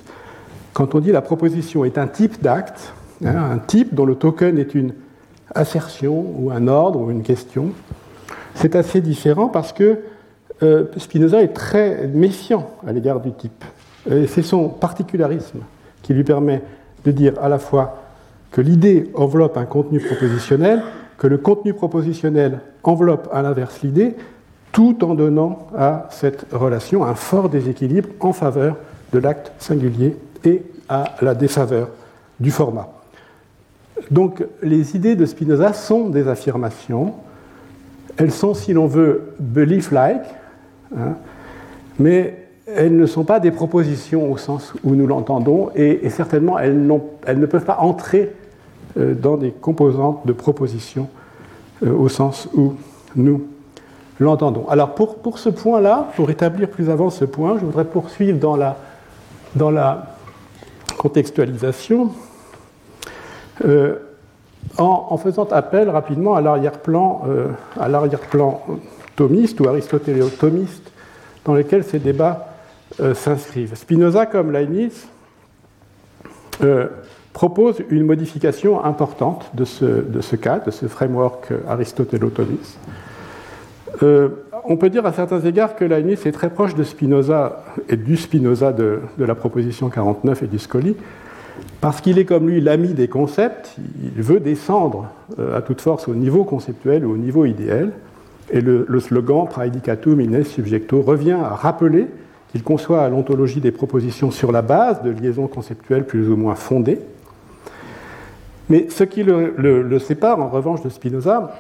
Quand 0.73 0.95
on 0.95 1.01
dit 1.01 1.13
la 1.13 1.23
proposition 1.23 1.85
est 1.85 1.99
un 1.99 2.07
type 2.07 2.43
d'acte, 2.43 2.93
hein, 3.25 3.37
un 3.53 3.59
type 3.59 3.95
dont 3.95 4.07
le 4.07 4.15
token 4.15 4.59
est 4.59 4.75
une 4.75 4.95
assertion 5.55 6.25
ou 6.39 6.51
un 6.51 6.67
ordre 6.67 7.01
ou 7.01 7.11
une 7.11 7.23
question, 7.23 7.71
c'est 8.55 8.75
assez 8.75 9.01
différent 9.01 9.49
parce 9.49 9.73
que 9.73 9.99
euh, 10.63 10.85
Spinoza 10.97 11.43
est 11.43 11.53
très 11.53 12.07
méfiant 12.07 12.71
à 12.87 12.93
l'égard 12.93 13.21
du 13.21 13.33
type. 13.33 13.65
C'est 14.29 14.43
son 14.43 14.69
particularisme 14.69 15.61
qui 16.03 16.13
lui 16.13 16.25
permet 16.25 16.61
de 17.07 17.11
dire 17.11 17.33
à 17.41 17.49
la 17.49 17.59
fois 17.59 18.03
que 18.51 18.61
l'idée 18.61 19.11
enveloppe 19.15 19.57
un 19.57 19.65
contenu 19.65 19.99
propositionnel, 19.99 20.83
que 21.17 21.27
le 21.27 21.39
contenu 21.39 21.73
propositionnel 21.73 22.61
enveloppe 22.83 23.29
à 23.33 23.41
l'inverse 23.41 23.81
l'idée, 23.83 24.15
tout 24.73 25.05
en 25.05 25.15
donnant 25.15 25.69
à 25.77 26.09
cette 26.11 26.47
relation 26.53 27.05
un 27.05 27.15
fort 27.15 27.49
déséquilibre 27.49 28.11
en 28.21 28.33
faveur 28.33 28.77
de 29.13 29.19
l'acte 29.19 29.53
singulier 29.59 30.17
et 30.45 30.63
à 30.89 31.15
la 31.23 31.35
défaveur 31.35 31.89
du 32.41 32.51
format. 32.51 32.89
Donc 34.11 34.45
les 34.63 34.97
idées 34.97 35.17
de 35.17 35.25
Spinoza 35.25 35.73
sont 35.73 36.09
des 36.09 36.29
affirmations, 36.29 37.15
elles 38.17 38.33
sont, 38.33 38.55
si 38.55 38.73
l'on 38.73 38.87
veut, 38.87 39.35
belief-like, 39.41 40.23
hein, 40.97 41.15
mais 41.99 42.45
elles 42.67 42.97
ne 42.97 43.07
sont 43.07 43.25
pas 43.25 43.41
des 43.41 43.51
propositions 43.51 44.31
au 44.31 44.37
sens 44.37 44.73
où 44.85 44.95
nous 44.95 45.07
l'entendons, 45.07 45.71
et, 45.75 46.09
certainement 46.11 46.59
elles, 46.59 46.87
ne 46.87 47.47
peuvent 47.47 47.65
pas 47.65 47.79
entrer 47.81 48.33
euh, 48.99 49.15
dans 49.15 49.37
des 49.37 49.51
composantes 49.51 50.27
de 50.27 50.33
propositions 50.33 51.09
euh, 51.85 51.93
au 51.93 52.09
sens 52.09 52.49
où 52.55 52.75
nous 53.17 53.45
l'entendons. 54.19 54.67
Alors 54.69 54.95
pour, 54.95 55.39
ce 55.39 55.51
point-là, 55.51 56.09
pour 56.17 56.31
établir 56.31 56.71
plus 56.71 56.89
avant 56.89 57.11
ce 57.11 57.25
point, 57.25 57.59
je 57.59 57.65
voudrais 57.65 57.85
poursuivre 57.85 58.39
dans 58.39 58.57
la, 58.57 58.77
dans 59.57 59.71
la 59.71 60.17
contextualisation 60.97 62.13
euh, 63.65 63.97
en, 64.79 65.17
faisant 65.19 65.47
appel 65.51 65.91
rapidement 65.91 66.35
à 66.35 66.41
l'arrière-plan 66.41 67.23
à 67.79 67.89
l'arrière-plan 67.89 68.63
thomiste 69.17 69.61
ou 69.61 69.69
aristotéléo-thomiste 69.69 70.91
dans 71.45 71.55
lequel 71.55 71.85
ces 71.85 71.99
débats 71.99 72.49
s'inscrivent. 73.15 73.75
Spinoza 73.75 74.27
comme 74.27 74.53
Leibniz 74.53 75.09
propose 77.35 77.83
une 77.91 78.05
modification 78.05 78.83
importante 78.85 79.51
de 79.55 79.65
ce, 79.65 80.37
cas, 80.37 80.61
de 80.61 80.71
ce 80.71 80.87
framework 80.87 81.53
aristotélo-thomiste. 81.69 82.79
Euh, 84.03 84.29
on 84.65 84.77
peut 84.77 84.89
dire 84.89 85.05
à 85.05 85.13
certains 85.13 85.41
égards 85.41 85.77
que 85.77 85.85
Leibniz 85.85 86.27
est 86.27 86.33
très 86.33 86.51
proche 86.51 86.75
de 86.75 86.85
Spinoza 86.85 87.65
et 87.89 87.97
du 87.97 88.17
Spinoza 88.17 88.73
de, 88.73 89.01
de 89.19 89.25
la 89.25 89.35
proposition 89.35 89.89
49 89.89 90.45
et 90.45 90.47
du 90.47 90.59
Scoli, 90.59 90.97
parce 91.81 92.01
qu'il 92.01 92.19
est 92.19 92.25
comme 92.25 92.49
lui 92.49 92.61
l'ami 92.61 92.95
des 92.95 93.09
concepts, 93.09 93.77
il 94.03 94.23
veut 94.23 94.41
descendre 94.41 95.09
euh, 95.39 95.57
à 95.57 95.63
toute 95.63 95.81
force 95.81 96.09
au 96.09 96.15
niveau 96.15 96.45
conceptuel 96.45 97.05
ou 97.05 97.13
au 97.13 97.17
niveau 97.17 97.45
idéal, 97.45 97.93
et 98.51 98.61
le, 98.61 99.01
slogan 99.01 99.47
Praedicatum 99.49 100.21
ines 100.21 100.45
subjecto 100.45 101.03
revient 101.03 101.33
à 101.33 101.49
rappeler 101.49 102.07
qu'il 102.53 102.63
conçoit 102.63 103.09
l'ontologie 103.09 103.61
des 103.61 103.73
propositions 103.73 104.31
sur 104.31 104.53
la 104.53 104.63
base 104.63 105.03
de 105.03 105.11
liaisons 105.11 105.49
conceptuelles 105.49 106.07
plus 106.07 106.29
ou 106.29 106.37
moins 106.37 106.55
fondées, 106.55 107.01
mais 108.69 108.87
ce 108.91 109.05
qui 109.05 109.23
le, 109.23 109.99
sépare, 109.99 110.41
en 110.41 110.49
revanche, 110.49 110.83
de 110.83 110.89
Spinoza, 110.89 111.55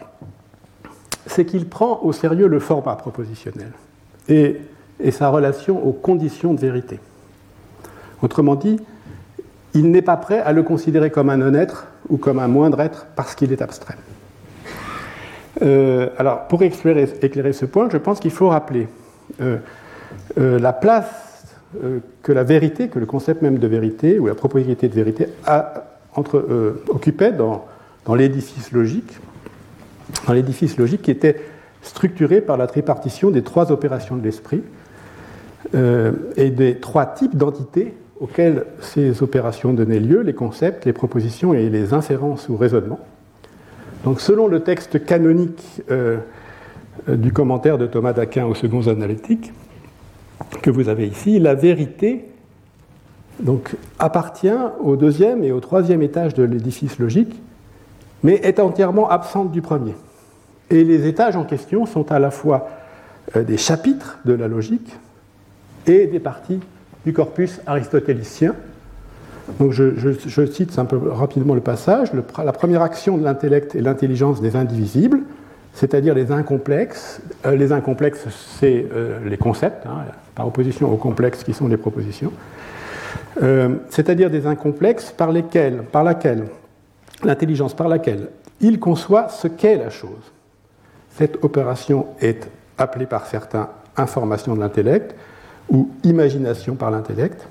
c'est 1.27 1.45
qu'il 1.45 1.69
prend 1.69 2.01
au 2.03 2.13
sérieux 2.13 2.47
le 2.47 2.59
format 2.59 2.97
propositionnel 2.97 3.73
et, 4.29 4.61
sa 5.11 5.29
relation 5.29 5.85
aux 5.87 5.93
conditions 5.93 6.55
de 6.55 6.61
vérité. 6.61 7.01
Autrement 8.23 8.55
dit, 8.55 8.79
il 9.75 9.91
n'est 9.91 10.03
pas 10.03 10.17
prêt 10.17 10.41
à 10.41 10.53
le 10.53 10.63
considérer 10.63 11.11
comme 11.11 11.29
un 11.29 11.37
non-être 11.37 11.89
ou 12.09 12.17
comme 12.17 12.39
un 12.39 12.49
moindre 12.49 12.81
être 12.81 13.07
parce 13.17 13.35
qu'il 13.35 13.53
est 13.53 13.61
abstrait. 13.61 13.97
Euh, 15.63 16.09
alors, 16.19 16.47
pour 16.49 16.63
éclairer, 16.63 17.53
ce 17.53 17.65
point, 17.65 17.89
je 17.91 17.97
pense 17.97 18.21
qu'il 18.21 18.31
faut 18.31 18.49
rappeler 18.49 18.89
euh, 19.41 19.59
euh, 20.39 20.59
la 20.59 20.73
place 20.73 21.21
que 22.23 22.31
la 22.31 22.45
vérité, 22.45 22.87
que 22.87 23.01
le 23.01 23.07
concept 23.07 23.43
même 23.43 23.59
de 23.59 23.67
vérité 23.67 24.21
ou 24.21 24.29
la 24.29 24.37
propriété 24.37 24.87
de 24.87 24.95
vérité 24.95 25.27
a 25.45 25.87
occupait 26.15 27.33
dans, 27.33 27.65
dans 28.05 28.15
l'édifice 28.15 28.71
logique, 28.71 29.19
dans 30.29 30.35
l'édifice 30.35 30.77
logique 30.77 31.03
qui 31.03 31.11
était 31.11 31.41
structuré 31.83 32.41
par 32.41 32.57
la 32.57 32.69
tripartition 32.69 33.33
des 33.33 33.43
trois 33.43 33.73
opérations 33.73 34.15
de 34.15 34.23
l'esprit 34.23 34.63
et 35.75 36.51
des 36.51 36.77
trois 36.77 37.07
types 37.07 37.37
d'entités 37.37 37.95
auxquelles 38.21 38.67
ces 38.81 39.25
opérations 39.25 39.73
donnaient 39.73 39.99
lieu, 39.99 40.21
les 40.21 40.33
concepts, 40.33 40.85
les 40.85 40.93
propositions 40.93 41.55
et 41.55 41.69
les 41.71 41.93
inférences 41.93 42.49
ou 42.49 42.57
raisonnements. 42.57 43.01
Donc 44.05 44.21
selon 44.21 44.47
le 44.47 44.61
texte 44.61 45.05
canonique 45.05 45.83
euh, 45.91 46.19
du 47.09 47.33
commentaire 47.33 47.79
de 47.79 47.87
Thomas 47.87 48.13
d'Aquin 48.13 48.47
aux 48.47 48.55
seconds 48.55 48.89
analytiques 48.89 49.53
que 50.63 50.71
vous 50.71 50.89
avez 50.89 51.07
ici, 51.07 51.39
la 51.39 51.55
vérité 51.55 52.27
appartient 53.99 54.49
au 54.81 54.97
deuxième 54.97 55.43
et 55.43 55.53
au 55.53 55.61
troisième 55.61 56.03
étage 56.03 56.35
de 56.35 56.43
l'édifice 56.43 56.99
logique, 56.99 57.41
mais 58.23 58.35
est 58.35 58.61
entièrement 58.61 59.09
absente 59.11 59.51
du 59.51 59.61
premier. 59.61 59.95
Et 60.71 60.85
les 60.85 61.07
étages 61.07 61.37
en 61.37 61.45
question 61.45 61.87
sont 61.87 62.13
à 62.13 62.19
la 62.19 62.31
fois 62.31 62.69
euh, 63.37 63.43
des 63.43 63.59
chapitres 63.59 64.19
de 64.25 64.33
la 64.33 64.49
logique 64.49 64.97
et 65.87 66.07
des 66.07 66.21
parties 66.21 66.61
du 67.05 67.13
corpus 67.13 67.61
aristotélicien. 67.67 68.55
Donc 69.61 69.73
je, 69.73 70.47
cite 70.47 70.79
un 70.79 70.85
peu 70.85 70.97
rapidement 71.11 71.55
le 71.55 71.61
passage. 71.61 72.11
la 72.13 72.53
première 72.53 72.83
action 72.83 73.19
de 73.19 73.25
l'intellect 73.25 73.75
est 73.75 73.81
l'intelligence 73.81 74.41
des 74.41 74.57
indivisibles, 74.57 75.21
c'est-à-dire 75.75 76.15
les 76.15 76.33
incomplexes. 76.33 77.21
Euh, 77.45 77.57
les 77.57 77.73
incomplexes, 77.73 78.27
c'est 78.59 78.87
euh, 78.93 79.19
les 79.27 79.37
concepts, 79.37 79.87
hein, 79.87 80.05
par 80.35 80.47
opposition 80.47 80.93
aux 80.93 80.97
complexes 80.97 81.45
qui 81.45 81.53
sont 81.53 81.69
les 81.69 81.77
propositions. 81.77 82.33
Euh, 83.43 83.77
c'est-à-dire 83.91 84.31
des 84.31 84.47
incomplexes 84.47 85.11
par, 85.11 85.33
lesquels, 85.33 85.83
par 85.83 86.05
laquelle, 86.05 86.45
l'intelligence 87.23 87.75
par 87.75 87.89
laquelle 87.89 88.29
il 88.61 88.79
conçoit 88.79 89.29
ce 89.29 89.49
qu'est 89.49 89.77
la 89.77 89.91
chose. 89.91 90.33
Cette 91.11 91.43
opération 91.45 92.07
est 92.21 92.49
appelée 92.79 93.07
par 93.07 93.27
certains 93.27 93.69
information 93.97 94.55
de 94.55 94.61
l'intellect 94.61 95.15
ou 95.71 95.91
imagination 96.03 96.75
par 96.75 96.91
l'intellect. 96.91 97.47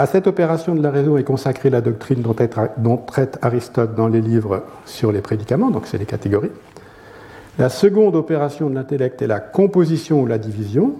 À 0.00 0.06
cette 0.06 0.28
opération 0.28 0.76
de 0.76 0.82
la 0.82 0.92
raison 0.92 1.16
est 1.16 1.24
consacrée 1.24 1.70
la 1.70 1.80
doctrine 1.80 2.22
dont, 2.22 2.96
traite 2.98 3.36
Aristote 3.42 3.96
dans 3.96 4.06
les 4.06 4.20
livres 4.20 4.62
sur 4.86 5.10
les 5.10 5.20
prédicaments, 5.20 5.72
donc 5.72 5.88
c'est 5.88 5.98
les 5.98 6.06
catégories. 6.06 6.52
La 7.58 7.68
seconde 7.68 8.14
opération 8.14 8.70
de 8.70 8.76
l'intellect 8.76 9.20
est 9.22 9.26
la 9.26 9.40
composition 9.40 10.22
ou 10.22 10.26
la 10.26 10.38
division, 10.38 10.94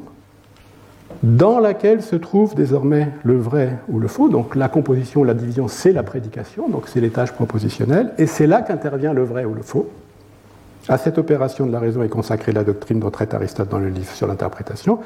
dans 1.22 1.61
laquelle 1.61 2.02
se 2.02 2.16
trouve 2.16 2.56
désormais 2.56 3.11
le 3.22 3.37
vrai 3.37 3.78
ou 3.88 4.00
le 4.00 4.08
faux. 4.08 4.28
Donc 4.28 4.56
la 4.56 4.68
composition, 4.68 5.22
la 5.22 5.34
division, 5.34 5.68
c'est 5.68 5.92
la 5.92 6.02
prédication, 6.02 6.68
donc 6.68 6.88
c'est 6.88 7.00
l'étage 7.00 7.32
propositionnel, 7.32 8.12
et 8.18 8.26
c'est 8.26 8.48
là 8.48 8.62
qu'intervient 8.62 9.12
le 9.12 9.22
vrai 9.22 9.44
ou 9.44 9.54
le 9.54 9.62
faux. 9.62 9.88
À 10.88 10.98
cette 10.98 11.18
opération 11.18 11.66
de 11.66 11.70
la 11.70 11.78
raison 11.78 12.02
est 12.02 12.08
consacrée 12.08 12.50
la 12.50 12.64
doctrine 12.64 12.98
dont 12.98 13.12
traite 13.12 13.32
Aristote 13.32 13.68
dans 13.68 13.78
le 13.78 13.90
livre 13.90 14.11
sur 14.11 14.26
l'interprétation, 14.26 14.98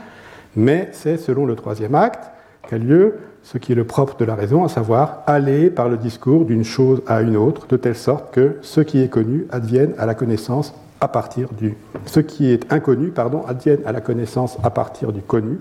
mais 0.57 0.89
c'est 0.93 1.19
selon 1.19 1.45
le 1.45 1.57
troisième 1.57 1.95
acte 1.95 2.31
qu'a 2.71 2.79
lieu 2.79 3.19
ce 3.43 3.59
qui 3.59 3.73
est 3.73 3.75
le 3.75 3.85
propre 3.85 4.17
de 4.17 4.25
la 4.25 4.35
raison, 4.35 4.65
à 4.65 4.69
savoir 4.69 5.23
aller 5.27 5.71
par 5.71 5.89
le 5.89 5.97
discours 5.97 6.45
d'une 6.45 6.65
chose 6.65 7.03
à 7.07 7.23
une 7.23 7.37
autre, 7.37 7.67
de 7.67 7.77
telle 7.77 7.97
sorte 7.97 8.33
que 8.33 8.59
ce 8.63 8.81
qui 8.81 9.01
est 9.01 9.09
connu 9.09 9.47
advienne 9.51 9.95
à 9.99 10.07
la 10.07 10.15
connaissance 10.15 10.75
à 11.01 11.09
partir 11.09 11.49
du... 11.53 11.75
Ce 12.07 12.21
qui 12.21 12.51
est 12.51 12.73
inconnu, 12.73 13.09
pardon, 13.09 13.45
advienne 13.47 13.81
à 13.85 13.93
la 13.93 14.01
connaissance 14.01 14.57
à 14.63 14.71
partir 14.71 15.13
du 15.13 15.21
connu, 15.21 15.59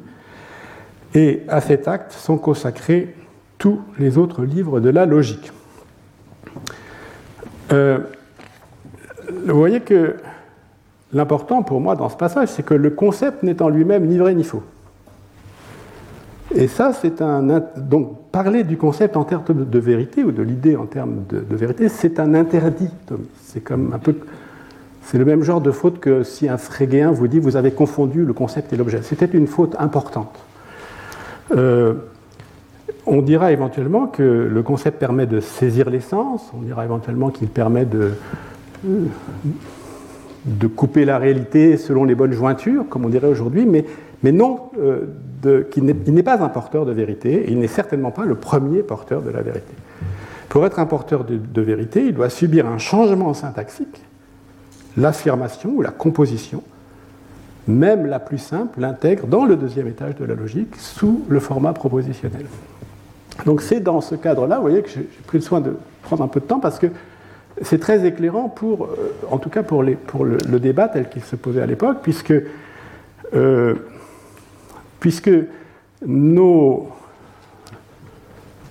et 1.15 1.41
à 1.47 1.59
cet 1.59 1.87
acte 1.87 2.13
sont 2.13 2.37
consacrés 2.37 3.15
tous 3.57 3.81
les 3.99 4.17
autres 4.17 4.43
livres 4.43 4.79
de 4.79 4.89
la 4.89 5.05
logique. 5.05 5.51
Euh, 7.71 7.99
vous 9.45 9.57
voyez 9.57 9.81
que 9.81 10.15
l'important 11.13 11.63
pour 11.63 11.81
moi 11.81 11.95
dans 11.95 12.09
ce 12.09 12.15
passage, 12.15 12.49
c'est 12.49 12.63
que 12.63 12.73
le 12.73 12.91
concept 12.91 13.43
n'est 13.43 13.61
en 13.61 13.69
lui-même 13.69 14.05
ni 14.05 14.17
vrai 14.17 14.33
ni 14.33 14.43
faux. 14.43 14.63
Et 16.55 16.67
ça, 16.67 16.91
c'est 16.93 17.21
un. 17.21 17.61
Donc, 17.77 18.29
parler 18.31 18.63
du 18.63 18.77
concept 18.77 19.15
en 19.15 19.23
termes 19.23 19.65
de 19.65 19.79
vérité 19.79 20.23
ou 20.23 20.31
de 20.31 20.41
l'idée 20.41 20.75
en 20.75 20.85
termes 20.85 21.23
de, 21.29 21.55
vérité, 21.55 21.89
c'est 21.89 22.19
un 22.19 22.33
interdit, 22.33 22.89
C'est 23.41 23.61
comme 23.61 23.93
un 23.93 23.99
peu. 23.99 24.15
C'est 25.03 25.17
le 25.17 25.25
même 25.25 25.43
genre 25.43 25.61
de 25.61 25.71
faute 25.71 25.99
que 25.99 26.23
si 26.23 26.47
un 26.47 26.57
frégéen 26.57 27.11
vous 27.11 27.27
dit 27.27 27.39
vous 27.39 27.55
avez 27.55 27.71
confondu 27.71 28.23
le 28.23 28.33
concept 28.33 28.71
et 28.73 28.77
l'objet. 28.77 29.01
C'était 29.01 29.25
une 29.25 29.47
faute 29.47 29.75
importante. 29.79 30.37
Euh, 31.55 31.95
on 33.05 33.21
dira 33.21 33.51
éventuellement 33.51 34.07
que 34.07 34.21
le 34.23 34.63
concept 34.63 34.99
permet 34.99 35.25
de 35.25 35.39
saisir 35.39 35.89
l'essence, 35.89 36.51
on 36.57 36.61
dira 36.61 36.85
éventuellement 36.85 37.29
qu'il 37.29 37.47
permet 37.47 37.85
de, 37.85 38.11
de 40.45 40.67
couper 40.67 41.03
la 41.03 41.17
réalité 41.17 41.77
selon 41.77 42.03
les 42.03 42.15
bonnes 42.15 42.33
jointures, 42.33 42.85
comme 42.89 43.05
on 43.05 43.09
dirait 43.09 43.27
aujourd'hui, 43.27 43.65
mais, 43.65 43.85
mais 44.23 44.31
non, 44.31 44.69
euh, 44.79 45.07
il 45.75 46.13
n'est 46.13 46.23
pas 46.23 46.41
un 46.41 46.49
porteur 46.49 46.85
de 46.85 46.91
vérité, 46.91 47.33
et 47.33 47.51
il 47.51 47.59
n'est 47.59 47.67
certainement 47.67 48.11
pas 48.11 48.25
le 48.25 48.35
premier 48.35 48.83
porteur 48.83 49.21
de 49.21 49.29
la 49.29 49.41
vérité. 49.41 49.73
Pour 50.49 50.65
être 50.65 50.79
un 50.79 50.85
porteur 50.85 51.23
de, 51.23 51.61
vérité, 51.61 52.03
il 52.07 52.13
doit 52.13 52.29
subir 52.29 52.67
un 52.67 52.77
changement 52.77 53.33
syntaxique, 53.33 54.01
l'affirmation 54.97 55.69
ou 55.69 55.81
la 55.81 55.91
composition, 55.91 56.61
même 57.67 58.05
la 58.05 58.19
plus 58.19 58.37
simple, 58.37 58.81
l'intègre 58.81 59.27
dans 59.27 59.45
le 59.45 59.55
deuxième 59.55 59.87
étage 59.87 60.15
de 60.15 60.25
la 60.25 60.35
logique 60.35 60.75
sous 60.75 61.23
le 61.29 61.39
format 61.39 61.71
propositionnel. 61.71 62.45
Donc 63.45 63.61
c'est 63.61 63.79
dans 63.79 64.01
ce 64.01 64.15
cadre-là, 64.15 64.57
vous 64.57 64.63
voyez, 64.63 64.81
que 64.81 64.89
j'ai 64.89 65.07
pris 65.25 65.37
le 65.37 65.43
soin 65.43 65.61
de 65.61 65.77
prendre 66.01 66.23
un 66.23 66.27
peu 66.27 66.41
de 66.41 66.45
temps 66.45 66.59
parce 66.59 66.79
que 66.79 66.87
c'est 67.61 67.79
très 67.79 68.05
éclairant 68.05 68.49
pour, 68.49 68.85
euh, 68.85 69.13
en 69.29 69.37
tout 69.37 69.49
cas 69.49 69.63
pour, 69.63 69.83
le, 69.83 69.97
débat 70.59 70.89
tel 70.89 71.09
qu'il 71.09 71.23
se 71.23 71.35
posait 71.35 71.61
à 71.61 71.65
l'époque, 71.65 71.99
puisque, 72.01 72.33
euh, 73.33 73.75
puisque 75.01 75.31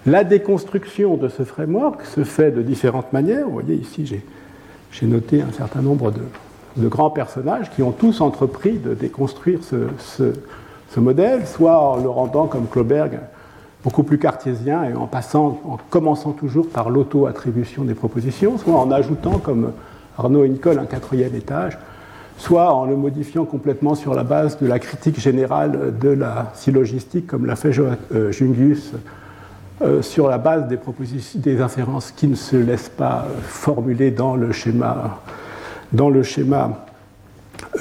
la 0.07 0.25
déconstruction 0.25 1.19
de 1.19 1.29
ce 1.29 1.43
framework 1.43 2.07
se 2.07 2.25
fait 2.25 2.51
de 2.53 2.63
différentes 2.63 3.13
manières. 3.13 3.45
Vous 3.45 3.53
voyez 3.53 3.75
ici, 3.75 4.07
j'ai 4.91 5.07
noté 5.07 5.43
un 5.43 5.53
certain 5.53 5.83
nombre 5.83 6.13
de, 6.13 6.89
grands 6.89 7.11
personnages 7.11 7.69
qui 7.71 7.83
ont 7.83 7.91
tous 7.91 8.23
entrepris 8.23 8.79
de 8.79 8.95
déconstruire 8.95 9.59
ce, 9.65 10.33
modèle, 10.97 11.47
soit 11.47 11.79
en 11.79 11.97
le 11.97 12.09
rendant 12.09 12.47
comme 12.47 12.67
Kloberg 12.69 13.19
beaucoup 13.83 14.03
plus 14.03 14.19
cartésien 14.19 14.85
et 14.85 14.95
en 14.95 15.07
passant, 15.07 15.61
en 15.65 15.79
commençant 15.91 16.33
toujours 16.33 16.69
par 16.69 16.91
l'auto-attribution 16.91 17.85
des 17.85 17.95
propositions, 17.95 18.57
soit 18.57 18.75
en 18.75 18.91
ajoutant, 18.91 19.39
comme 19.39 19.73
Arnaud 20.17 20.45
et 20.45 20.49
Nicole, 20.49 20.79
un 20.79 20.87
quatrième 20.87 21.35
étage, 21.35 21.79
soit 22.41 22.73
en 22.73 22.87
le 22.87 22.97
modifiant 22.97 23.45
complètement 23.45 23.95
sur 23.95 24.15
la 24.15 24.25
base 24.25 24.59
de 24.59 24.67
la 24.67 24.79
critique 24.79 25.21
générale 25.21 25.99
de 26.01 26.09
la 26.09 26.51
syllogistique, 26.55 27.27
comme 27.27 27.45
l'a 27.45 27.55
fait 27.55 27.71
euh, 27.79 28.33
Jungius, 28.33 28.93
euh, 29.83 30.01
sur 30.01 30.27
la 30.27 30.39
base 30.39 30.67
des, 30.67 30.79
des 31.35 31.61
inférences 31.61 32.13
qui 32.13 32.27
ne 32.27 32.35
se 32.35 32.57
laissent 32.57 32.89
pas 32.89 33.27
formuler 33.43 34.11
dans 34.11 34.37
le 34.37 34.53
schéma, 34.53 35.21
dans 35.93 36.09
le 36.09 36.23
schéma 36.23 36.87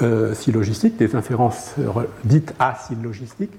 euh, 0.02 0.34
syllogistique, 0.34 0.98
des 0.98 1.16
inférences 1.16 1.74
dites 2.24 2.52
asyllogistiques. 2.58 3.58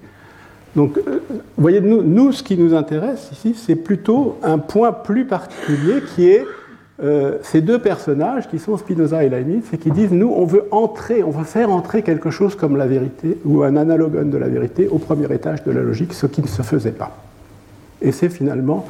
Donc, 0.76 1.00
euh, 1.00 1.20
vous 1.30 1.42
voyez, 1.58 1.82
nous, 1.82 2.32
ce 2.32 2.44
qui 2.44 2.58
nous 2.58 2.76
intéresse 2.76 3.30
ici, 3.32 3.56
c'est 3.56 3.76
plutôt 3.76 4.38
un 4.44 4.60
point 4.60 4.92
plus 4.92 5.26
particulier 5.26 6.02
qui 6.16 6.30
est 6.30 6.46
euh, 7.02 7.38
ces 7.42 7.62
deux 7.62 7.80
personnages 7.80 8.48
qui 8.48 8.60
sont 8.60 8.78
Spinoza 8.78 9.24
et 9.24 9.30
Leibniz 9.30 9.64
et 9.74 9.78
qui 9.78 9.92
disent 9.92 10.12
nous, 10.12 10.32
on 10.36 10.46
veut 10.46 10.66
entrer, 10.72 11.24
on 11.24 11.32
veut 11.32 11.46
faire 11.46 11.72
entrer 11.72 12.04
quelque 12.04 12.30
chose 12.30 12.56
comme 12.56 12.78
la 12.78 12.86
vérité 12.86 13.40
ou 13.44 13.64
un 13.64 13.76
analogone 13.76 14.30
de 14.30 14.38
la 14.38 14.48
vérité 14.48 14.88
au 14.88 15.00
premier 15.00 15.34
étage 15.34 15.64
de 15.64 15.72
la 15.72 15.82
logique, 15.82 16.14
ce 16.14 16.28
qui 16.28 16.42
ne 16.42 16.48
se 16.48 16.62
faisait 16.62 16.92
pas. 16.92 17.18
Et 18.02 18.12
c'est 18.12 18.30
finalement 18.30 18.86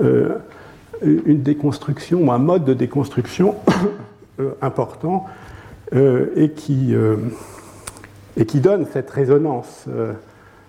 euh, 0.00 0.36
une 1.02 1.42
déconstruction 1.42 2.20
ou 2.22 2.30
un 2.30 2.38
mode 2.38 2.64
de 2.64 2.74
déconstruction 2.74 3.56
important 4.62 5.26
et 5.94 6.50
qui, 6.50 6.94
donne 8.54 8.86
cette 8.90 9.10
résonance 9.10 9.86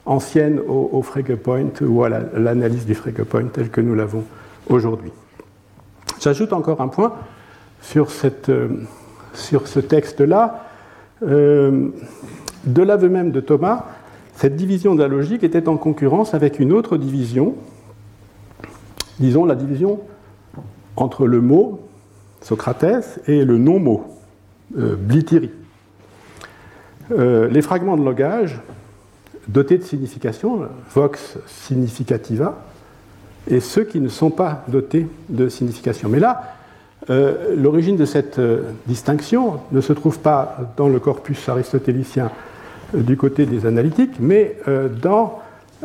ancienne 0.06 0.60
au, 0.68 1.02
Frege 1.02 1.36
Point 1.36 1.72
ou 1.82 2.04
à 2.04 2.10
l'analyse 2.10 2.86
du 2.86 2.96
Frege 2.96 3.24
Point 3.24 3.46
tel 3.54 3.70
que 3.70 3.80
nous 3.80 3.96
l'avons 3.96 4.24
aujourd'hui. 4.68 5.12
J'ajoute 6.24 6.54
encore 6.54 6.80
un 6.80 6.88
point 6.88 7.12
sur, 7.82 8.08
euh, 8.24 8.70
ce 9.34 9.80
texte-là. 9.82 10.64
Euh, 11.22 11.90
de 12.64 12.82
l'aveu 12.82 13.10
même 13.10 13.32
de 13.32 13.42
Thomas, 13.42 13.88
cette 14.34 14.56
division 14.56 14.96
de 14.96 15.02
la 15.02 15.10
logique 15.10 15.44
était 15.44 15.68
en 15.68 15.76
concurrence 15.76 16.34
avec 16.34 16.60
une 16.60 16.72
autre 16.72 16.96
division, 16.96 17.56
disons 19.20 19.44
la 19.44 19.56
division 19.56 20.00
entre 20.96 21.28
le 21.28 21.42
mot, 21.42 21.82
Socrates, 22.40 23.20
et 23.28 23.44
le 23.44 23.58
non-mot, 23.58 24.06
euh, 24.78 24.96
euh, 27.12 27.50
les 27.50 27.62
fragments 27.62 27.98
de 27.98 28.06
langage 28.06 28.62
dotés 29.50 29.78
de 29.78 29.84
signification, 29.84 30.70
vox 30.94 31.38
significativa, 31.48 32.64
et 33.50 33.60
ceux 33.60 33.84
qui 33.84 34.00
ne 34.00 34.10
sont 34.10 34.30
pas 34.30 34.64
dotés 34.68 35.08
de 35.30 35.50
signification. 35.50 36.10
Mais 36.10 36.20
là, 36.20 36.56
euh, 37.10 37.56
l'origine 37.58 37.98
de 37.98 38.06
cette 38.06 38.40
euh, 38.40 38.62
distinction 38.88 39.60
ne 39.72 39.82
se 39.82 39.92
trouve 39.92 40.20
pas 40.20 40.58
dans 40.78 40.88
le 40.88 41.00
corpus 41.00 41.50
aristotélicien 41.50 42.32
euh, 42.96 43.02
du 43.02 43.18
côté 43.18 43.46
des 43.46 43.66
analytiques, 43.66 44.16
mais 44.20 44.58
dans 45.02 45.40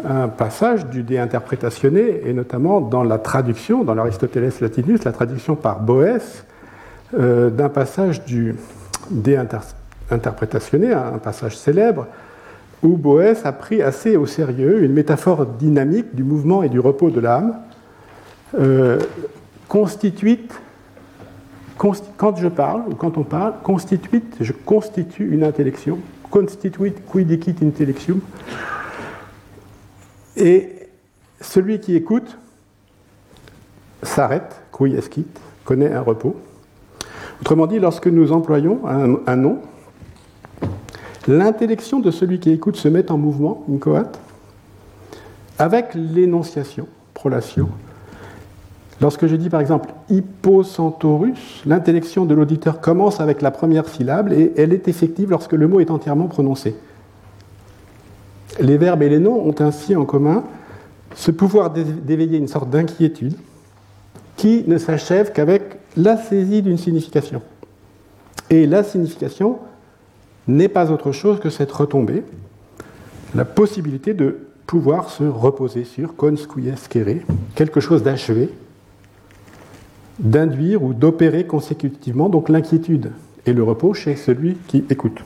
un 0.05 0.29
passage 0.29 0.87
du 0.87 1.03
De 1.03 1.17
Interpretationné, 1.17 2.21
et 2.25 2.33
notamment 2.33 2.81
dans 2.81 3.03
la 3.03 3.19
traduction, 3.19 3.83
dans 3.83 3.95
l'Aristoteles 3.95 4.53
Latinus, 4.61 5.03
la 5.05 5.11
traduction 5.11 5.57
par 5.57 5.81
Boès, 5.81 6.45
d'un 7.13 7.69
passage 7.71 8.25
du 8.25 8.55
De 9.11 9.37
Interpretationné, 10.11 10.93
un 10.93 11.19
passage 11.19 11.57
célèbre, 11.57 12.07
où 12.83 12.97
Boès 12.97 13.45
a 13.45 13.53
pris 13.53 13.83
assez 13.83 14.17
au 14.17 14.27
sérieux 14.27 14.83
une 14.85 14.93
métaphore 14.93 15.47
dynamique 15.47 16.15
du 16.15 16.23
mouvement 16.23 16.63
et 16.63 16.69
du 16.69 16.79
repos 16.79 17.11
de 17.11 17.21
l'âme, 17.21 17.57
euh, 18.59 18.99
constituite, 19.69 20.53
quand 21.77 22.37
je 22.37 22.49
parle, 22.49 22.83
ou 22.89 22.95
quand 22.95 23.19
on 23.19 23.23
parle, 23.23 23.55
constituite, 23.63 24.37
je 24.41 24.53
constitue 24.53 25.33
une 25.33 25.45
intellection, 25.45 25.99
constituit 26.31 26.93
quidicit 27.13 27.57
intellectium, 27.63 28.21
et 30.37 30.89
celui 31.41 31.81
qui 31.81 31.95
écoute 31.95 32.39
s'arrête, 34.03 34.63
quiescit, 34.73 35.27
connaît 35.65 35.93
un 35.93 36.01
repos. 36.01 36.37
Autrement 37.41 37.67
dit, 37.67 37.79
lorsque 37.79 38.07
nous 38.07 38.33
employons 38.33 38.81
un 38.87 39.37
nom, 39.37 39.61
l'intellection 41.27 42.01
de 42.01 42.11
celui 42.11 42.39
qui 42.39 42.51
écoute 42.51 42.77
se 42.77 42.89
met 42.89 43.11
en 43.11 43.19
mouvement, 43.19 43.65
incoate, 43.73 44.19
avec 45.59 45.95
l'énonciation, 45.95 46.87
prolatio. 47.15 47.69
Lorsque 49.01 49.27
je 49.27 49.37
dis 49.37 49.49
par 49.49 49.61
exemple 49.61 49.91
hippocentorus, 50.11 51.63
l'intellection 51.67 52.25
de 52.25 52.35
l'auditeur 52.35 52.81
commence 52.81 53.21
avec 53.21 53.43
la 53.43 53.51
première 53.51 53.89
syllabe 53.89 54.33
et 54.33 54.53
elle 54.57 54.73
est 54.73 54.89
effective 54.89 55.31
lorsque 55.31 55.53
le 55.53 55.69
mot 55.69 55.81
est 55.81 55.91
entièrement 55.91 56.27
prononcé. 56.27 56.75
Les 58.61 58.77
verbes 58.77 59.03
et 59.03 59.09
les 59.09 59.21
noms 59.21 59.47
ont 59.47 59.55
ainsi 59.61 59.95
en 59.95 60.05
commun 60.05 60.43
ce 61.15 61.31
pouvoir 61.31 61.71
d'éveiller 61.71 62.39
une 62.39 62.49
sorte 62.49 62.71
d'inquiétude 62.71 63.35
qui 64.37 64.65
ne 64.67 64.79
s'achève 64.79 65.33
qu'avec 65.33 65.63
la 65.97 66.17
saisie 66.17 66.63
d'une 66.63 66.79
signification. 66.79 67.43
Et 68.51 68.67
la 68.67 68.83
signification 68.83 69.59
n'est 70.49 70.69
pas 70.69 70.91
autre 70.91 71.13
chose 71.13 71.39
que 71.41 71.51
cette 71.51 71.71
retombée, 71.71 72.25
la 73.35 73.45
possibilité 73.45 74.15
de 74.15 74.39
pouvoir 74.67 75.11
se 75.11 75.25
reposer 75.25 75.85
sur 75.85 76.15
quelque 77.55 77.81
chose 77.81 78.03
d'achevé, 78.03 78.51
d'induire 80.19 80.83
ou 80.83 80.95
d'opérer 80.95 81.47
consécutivement, 81.47 82.29
donc 82.29 82.49
l'inquiétude 82.49 83.13
et 83.47 83.53
le 83.53 83.63
repos 83.63 83.95
chez 83.95 84.17
celui 84.17 84.57
qui 84.67 84.85
écoute. 84.91 85.23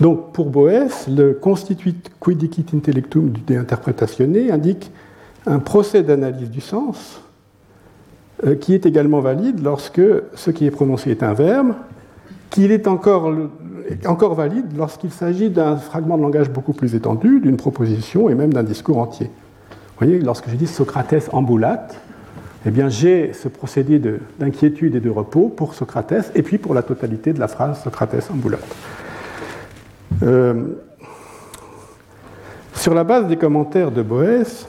Donc 0.00 0.32
pour 0.32 0.50
Boès, 0.50 1.08
le 1.08 1.34
constituit 1.34 1.94
quidicit 2.22 2.66
intellectum 2.74 3.30
du 3.30 3.42
déinterprétationné 3.42 4.50
indique 4.50 4.90
un 5.46 5.58
procès 5.58 6.02
d'analyse 6.02 6.50
du 6.50 6.60
sens 6.60 7.20
euh, 8.44 8.54
qui 8.54 8.74
est 8.74 8.86
également 8.86 9.20
valide 9.20 9.62
lorsque 9.62 10.02
ce 10.34 10.50
qui 10.50 10.64
est 10.64 10.70
prononcé 10.70 11.10
est 11.10 11.22
un 11.22 11.34
verbe 11.34 11.74
qu'il 12.50 12.72
est 12.72 12.86
encore, 12.86 13.30
valide 14.34 14.76
lorsqu'il 14.76 15.10
s'agit 15.10 15.50
d'un 15.50 15.76
fragment 15.76 16.18
de 16.18 16.22
langage 16.22 16.50
beaucoup 16.50 16.72
plus 16.72 16.94
étendu, 16.94 17.40
d'une 17.40 17.56
proposition 17.56 18.28
et 18.28 18.34
même 18.34 18.52
d'un 18.52 18.64
discours 18.64 18.98
entier. 18.98 19.26
Vous 19.26 20.06
voyez, 20.06 20.18
lorsque 20.18 20.50
je 20.50 20.56
dis 20.56 20.66
Socrates 20.66 21.30
ambulate, 21.32 21.96
eh 22.66 22.70
bien 22.70 22.88
j'ai 22.88 23.32
ce 23.32 23.48
procédé 23.48 24.00
d'inquiétude 24.38 24.94
et 24.94 25.00
de 25.00 25.10
repos 25.10 25.48
pour 25.48 25.74
Socrates 25.74 26.32
et 26.34 26.42
puis 26.42 26.58
pour 26.58 26.74
la 26.74 26.82
totalité 26.82 27.32
de 27.32 27.40
la 27.40 27.48
phrase 27.48 27.82
Socrates 27.82 28.30
ambulate. 28.32 28.60
Euh, 30.22 30.64
Sur 32.74 32.94
la 32.94 33.04
base 33.04 33.26
des 33.28 33.36
commentaires 33.36 33.90
de 33.90 34.02
Boès, 34.02 34.66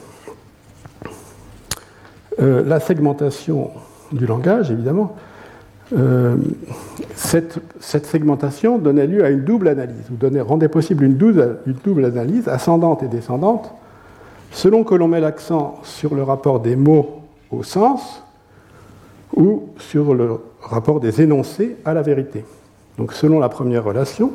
euh, 2.39 2.63
la 2.65 2.79
segmentation 2.79 3.71
du 4.11 4.25
langage, 4.25 4.71
évidemment, 4.71 5.15
euh, 5.93 6.37
cette, 7.15 7.59
segmentation 7.79 8.77
donnait 8.77 9.07
lieu 9.07 9.25
à 9.25 9.29
une 9.29 9.43
double 9.43 9.67
analyse, 9.67 10.09
ou 10.09 10.43
rendait 10.43 10.69
possible 10.69 11.03
une 11.03 11.15
double, 11.15 12.05
analyse 12.05 12.47
ascendante 12.47 13.03
et 13.03 13.07
descendante, 13.07 13.73
selon 14.51 14.83
que 14.83 14.95
l'on 14.95 15.07
met 15.07 15.19
l'accent 15.19 15.79
sur 15.83 16.15
le 16.15 16.23
rapport 16.23 16.59
des 16.59 16.75
mots 16.75 17.21
au 17.51 17.63
sens 17.63 18.23
ou 19.35 19.69
sur 19.77 20.13
le 20.13 20.39
rapport 20.61 20.99
des 20.99 21.21
énoncés 21.21 21.77
à 21.85 21.93
la 21.93 22.01
vérité. 22.01 22.45
Donc 22.97 23.13
selon 23.13 23.39
la 23.39 23.49
première 23.49 23.83
relation, 23.83 24.31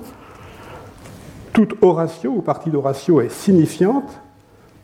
toute 1.52 1.74
oratio 1.82 2.32
ou 2.32 2.42
partie 2.42 2.70
d'oratio 2.70 3.20
est 3.20 3.30
signifiante 3.30 4.20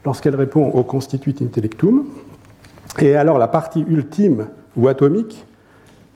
lorsqu'elle 0.05 0.37
répond 0.37 0.71
au 0.71 0.83
constituit 0.83 1.37
intellectum, 1.43 2.05
et 2.99 3.15
alors 3.15 3.39
la 3.39 3.49
partie 3.49 3.85
ultime 3.89 4.49
ou 4.77 4.89
atomique 4.89 5.45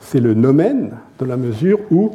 c'est 0.00 0.20
le 0.20 0.34
nomen 0.34 0.92
dans 1.18 1.26
la 1.26 1.36
mesure 1.36 1.80
où 1.90 2.12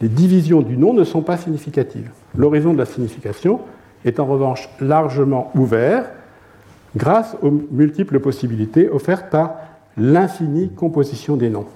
les 0.00 0.08
divisions 0.08 0.62
du 0.62 0.76
nom 0.76 0.92
ne 0.92 1.04
sont 1.04 1.22
pas 1.22 1.36
significatives. 1.36 2.10
L'horizon 2.36 2.72
de 2.72 2.78
la 2.78 2.86
signification 2.86 3.60
est 4.04 4.20
en 4.20 4.26
revanche 4.26 4.68
largement 4.80 5.50
ouvert 5.54 6.06
grâce 6.96 7.36
aux 7.42 7.50
multiples 7.50 8.20
possibilités 8.20 8.88
offertes 8.88 9.30
par 9.30 9.56
l'infinie 9.96 10.70
composition 10.70 11.36
des 11.36 11.50
noms. 11.50 11.66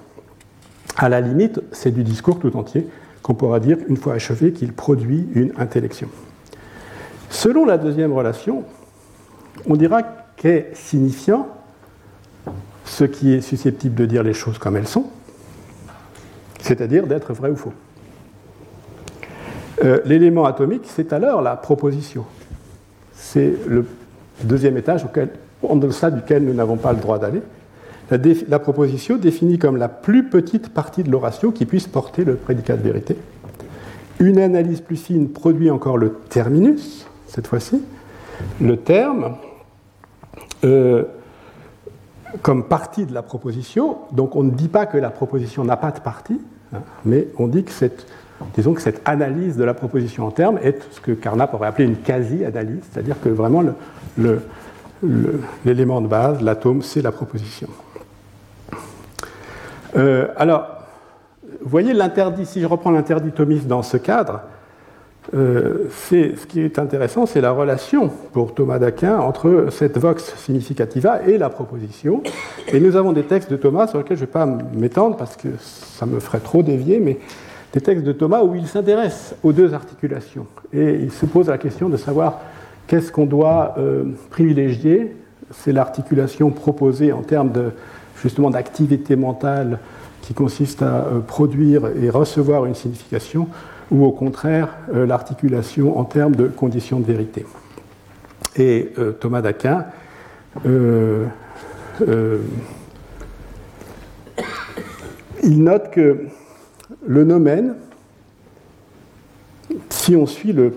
À 0.97 1.09
la 1.09 1.21
limite, 1.21 1.61
c'est 1.71 1.91
du 1.91 2.03
discours 2.03 2.39
tout 2.39 2.55
entier 2.55 2.87
qu'on 3.21 3.33
pourra 3.33 3.59
dire, 3.59 3.77
une 3.87 3.97
fois 3.97 4.13
achevé, 4.13 4.51
qu'il 4.53 4.73
produit 4.73 5.27
une 5.33 5.51
intellection. 5.57 6.07
Selon 7.29 7.65
la 7.65 7.77
deuxième 7.77 8.11
relation, 8.11 8.63
on 9.67 9.75
dira 9.75 10.01
qu'est 10.35 10.71
signifiant 10.73 11.47
ce 12.85 13.03
qui 13.03 13.33
est 13.33 13.41
susceptible 13.41 13.95
de 13.95 14.05
dire 14.05 14.23
les 14.23 14.33
choses 14.33 14.57
comme 14.57 14.77
elles 14.77 14.87
sont, 14.87 15.05
c'est-à-dire 16.59 17.07
d'être 17.07 17.33
vrai 17.33 17.49
ou 17.49 17.55
faux. 17.55 17.73
Euh, 19.83 19.99
l'élément 20.05 20.45
atomique, 20.45 20.83
c'est 20.85 21.13
alors 21.13 21.41
la 21.41 21.55
proposition. 21.55 22.25
C'est 23.13 23.53
le 23.67 23.85
deuxième 24.43 24.77
étage 24.77 25.05
auquel, 25.05 25.29
en 25.63 25.75
deçà 25.75 26.11
duquel 26.11 26.43
nous 26.43 26.53
n'avons 26.53 26.77
pas 26.77 26.93
le 26.93 26.99
droit 26.99 27.19
d'aller. 27.19 27.41
La, 28.47 28.57
proposition 28.57 29.17
définie 29.17 29.59
comme 29.59 29.77
la 29.77 29.87
plus 29.87 30.29
petite 30.29 30.69
partie 30.69 31.03
de 31.03 31.11
l'oration 31.11 31.51
qui 31.51 31.65
puisse 31.65 31.85
porter 31.85 32.23
le 32.23 32.35
prédicat 32.35 32.75
de 32.75 32.81
vérité. 32.81 33.15
Une 34.19 34.39
analyse 34.39 34.81
plus 34.81 34.95
fine 34.95 35.29
produit 35.29 35.69
encore 35.69 35.97
le 35.97 36.13
terminus, 36.29 37.05
cette 37.27 37.45
fois-ci. 37.45 37.83
Le 38.59 38.77
terme, 38.77 39.35
euh, 40.63 41.03
comme 42.41 42.63
partie 42.63 43.05
de 43.05 43.13
la 43.13 43.21
proposition. 43.21 43.97
Donc 44.11 44.35
on 44.35 44.43
ne 44.43 44.51
dit 44.51 44.67
pas 44.67 44.85
que 44.85 44.97
la 44.97 45.09
proposition 45.09 45.63
n'a 45.63 45.77
pas 45.77 45.91
de 45.91 45.99
partie, 45.99 46.39
hein, 46.73 46.79
mais 47.05 47.27
on 47.37 47.47
dit 47.47 47.63
que 47.63 47.71
cette, 47.71 48.05
analyse 49.05 49.57
de 49.57 49.63
la 49.63 49.73
proposition 49.73 50.25
en 50.25 50.31
termes 50.31 50.59
est 50.59 50.81
ce 50.91 51.01
que 51.01 51.11
Carnap 51.11 51.53
aurait 51.53 51.67
appelé 51.67 51.85
une 51.85 51.97
quasi-analyse, 51.97 52.83
c'est-à-dire 52.91 53.19
que 53.21 53.29
vraiment 53.29 53.63
l'élément 55.65 56.01
de 56.01 56.07
base, 56.07 56.41
l'atome, 56.41 56.81
c'est 56.81 57.01
la 57.01 57.11
proposition. 57.11 57.67
Euh, 59.97 60.27
alors, 60.37 60.67
vous 61.61 61.69
voyez 61.69 61.93
l'interdit, 61.93 62.45
si 62.45 62.61
je 62.61 62.65
reprends 62.65 62.91
l'interdit 62.91 63.31
thomiste 63.31 63.67
dans 63.67 63.83
ce 63.83 63.97
cadre, 63.97 64.41
euh, 65.33 65.89
ce 65.89 66.45
qui 66.47 66.61
est 66.61 66.79
intéressant, 66.79 67.25
c'est 67.25 67.41
la 67.41 67.51
relation 67.51 68.09
pour 68.33 68.53
Thomas 68.53 68.79
d'Aquin 68.79 69.19
entre 69.19 69.67
cette 69.69 69.97
vox 69.97 70.33
significativa 70.37 71.21
et 71.27 71.37
la 71.37 71.49
proposition. 71.49 72.23
Et 72.71 72.79
nous 72.79 72.95
avons 72.95 73.13
des 73.13 73.23
textes 73.23 73.51
de 73.51 73.57
Thomas 73.57 73.87
sur 73.87 73.99
lesquels 73.99 74.17
je 74.17 74.23
ne 74.23 74.25
vais 74.27 74.31
pas 74.31 74.45
m'étendre 74.45 75.17
parce 75.17 75.35
que 75.35 75.49
ça 75.59 76.05
me 76.05 76.19
ferait 76.19 76.39
trop 76.39 76.63
dévier, 76.63 76.99
mais 76.99 77.19
des 77.73 77.81
textes 77.81 78.03
de 78.03 78.11
Thomas 78.11 78.41
où 78.41 78.55
il 78.55 78.67
s'intéresse 78.67 79.35
aux 79.43 79.53
deux 79.53 79.73
articulations. 79.73 80.47
Et 80.73 80.95
il 80.95 81.11
se 81.11 81.25
pose 81.25 81.47
la 81.47 81.57
question 81.57 81.89
de 81.89 81.97
savoir 81.97 82.39
qu'est-ce 82.87 83.11
qu'on 83.11 83.27
doit 83.27 83.75
euh, 83.77 84.05
privilégier. 84.31 85.15
C'est 85.51 85.71
l'articulation 85.71 86.49
proposée 86.49 87.11
en 87.11 87.21
termes 87.21 87.51
de, 87.51 87.71
justement 88.21 88.49
d'activité 88.49 89.15
mentale 89.15 89.79
qui 90.21 90.33
consiste 90.33 90.81
à 90.81 91.05
euh, 91.05 91.19
produire 91.19 91.87
et 92.01 92.09
recevoir 92.09 92.65
une 92.65 92.75
signification 92.75 93.47
ou 93.91 94.05
au 94.05 94.11
contraire 94.11 94.75
euh, 94.93 95.05
l'articulation 95.05 95.97
en 95.97 96.05
termes 96.05 96.35
de 96.35 96.47
conditions 96.47 96.99
de 96.99 97.05
vérité. 97.05 97.45
Et 98.55 98.91
euh, 98.97 99.11
Thomas 99.11 99.41
d'Aquin 99.41 99.85
euh, 100.65 101.25
il 105.43 105.63
note 105.63 105.91
que 105.91 106.25
le 107.05 107.23
nomen, 107.23 107.75
si 109.89 110.15
on 110.15 110.25
suit 110.25 110.53
le, 110.53 110.71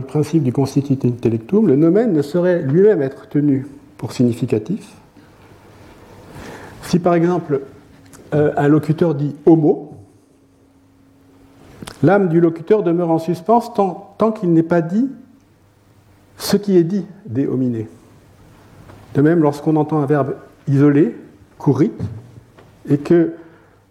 principe 0.00 0.42
du 0.42 0.52
constitut 0.52 0.98
intellectum, 1.06 1.66
le 1.66 1.76
nomen 1.76 2.12
ne 2.12 2.22
saurait 2.22 2.62
lui-même 2.62 3.02
être 3.02 3.28
tenu 3.28 3.66
pour 3.96 4.12
significatif. 4.12 4.86
Si 6.82 6.98
par 6.98 7.14
exemple 7.14 7.62
un 8.32 8.68
locuteur 8.68 9.14
dit 9.14 9.34
homo, 9.46 9.85
L'âme 12.02 12.28
du 12.28 12.40
locuteur 12.40 12.82
demeure 12.82 13.10
en 13.10 13.18
suspens 13.18 13.60
tant, 14.18 14.32
qu'il 14.32 14.52
n'est 14.52 14.62
pas 14.62 14.80
dit 14.80 15.08
ce 16.36 16.56
qui 16.56 16.76
est 16.76 16.84
dit 16.84 17.06
des 17.24 17.46
hominés. 17.46 17.88
De 19.14 19.22
même, 19.22 19.40
lorsqu'on 19.40 19.76
entend 19.76 20.00
un 20.02 20.06
verbe 20.06 20.34
isolé, 20.68 21.16
courit, 21.58 21.92
et 22.88 22.98
que 22.98 23.32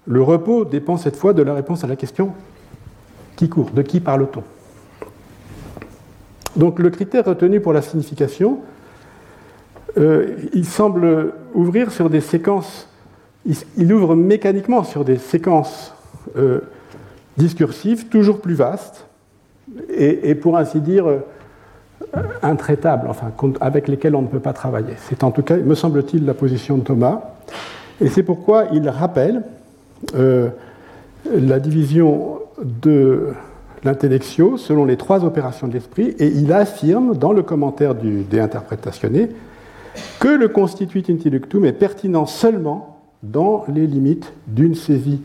le 0.06 0.22
repos 0.22 0.66
dépend 0.66 0.98
cette 0.98 1.16
fois 1.16 1.34
de 1.34 1.42
la 1.42 1.56
réponse 1.56 1.84
à 1.84 1.88
la 1.88 1.96
question 1.96 2.34
qui 3.36 3.50
court, 3.50 3.72
de 3.72 3.82
qui 3.82 4.00
parle-t-on? 4.00 4.44
Donc 6.56 6.80
le 6.80 6.90
critère 6.90 7.26
retenu 7.26 7.60
pour 7.60 7.74
la 7.74 7.82
signification, 7.82 8.60
euh, 9.98 10.36
il 10.54 10.66
semble 10.66 11.34
ouvrir 11.54 11.92
sur 11.92 12.10
des 12.10 12.22
séquences, 12.22 12.88
il, 13.46 13.92
ouvre 13.92 14.16
mécaniquement 14.16 14.84
sur 14.84 15.04
des 15.06 15.18
séquences 15.18 15.94
euh, 16.38 16.62
discursive, 17.38 18.08
toujours 18.08 18.40
plus 18.42 18.54
vaste, 18.54 19.06
et, 19.90 20.36
pour 20.36 20.58
ainsi 20.58 20.80
dire 20.80 21.08
euh, 21.08 21.20
intraitable, 22.42 23.08
enfin, 23.10 23.32
avec 23.62 23.88
lesquelles 23.88 24.16
on 24.16 24.22
ne 24.22 24.28
peut 24.28 24.40
pas 24.40 24.54
travailler. 24.54 24.94
C'est 25.10 25.24
en 25.24 25.32
tout 25.32 25.42
cas, 25.42 25.58
me 25.58 25.76
semble-t-il, 25.76 26.26
la 26.26 26.34
position 26.34 26.78
de 26.78 26.84
Thomas. 26.84 27.22
Et 28.02 28.10
c'est 28.10 28.24
pourquoi 28.24 28.66
il 28.74 28.88
rappelle 28.90 29.44
euh, 30.16 30.50
la 31.34 31.60
division 31.60 32.40
de 32.64 33.30
l'intellectio 33.84 34.58
selon 34.58 34.86
les 34.86 34.98
trois 34.98 35.24
opérations 35.24 35.68
de 35.68 35.74
l'esprit, 35.74 36.16
et 36.20 36.28
il 36.28 36.52
affirme 36.54 37.16
dans 37.16 37.34
le 37.34 37.44
commentaire 37.44 37.96
du 37.96 38.24
De 38.24 38.40
Interpretatione 38.40 39.30
que 40.20 40.28
le 40.28 40.48
constituit 40.48 41.04
intellectum 41.10 41.66
est 41.66 41.74
pertinent 41.74 42.26
seulement 42.26 43.00
dans 43.24 43.66
les 43.68 43.88
limites 43.88 44.34
d'une 44.48 44.76
saisie 44.76 45.22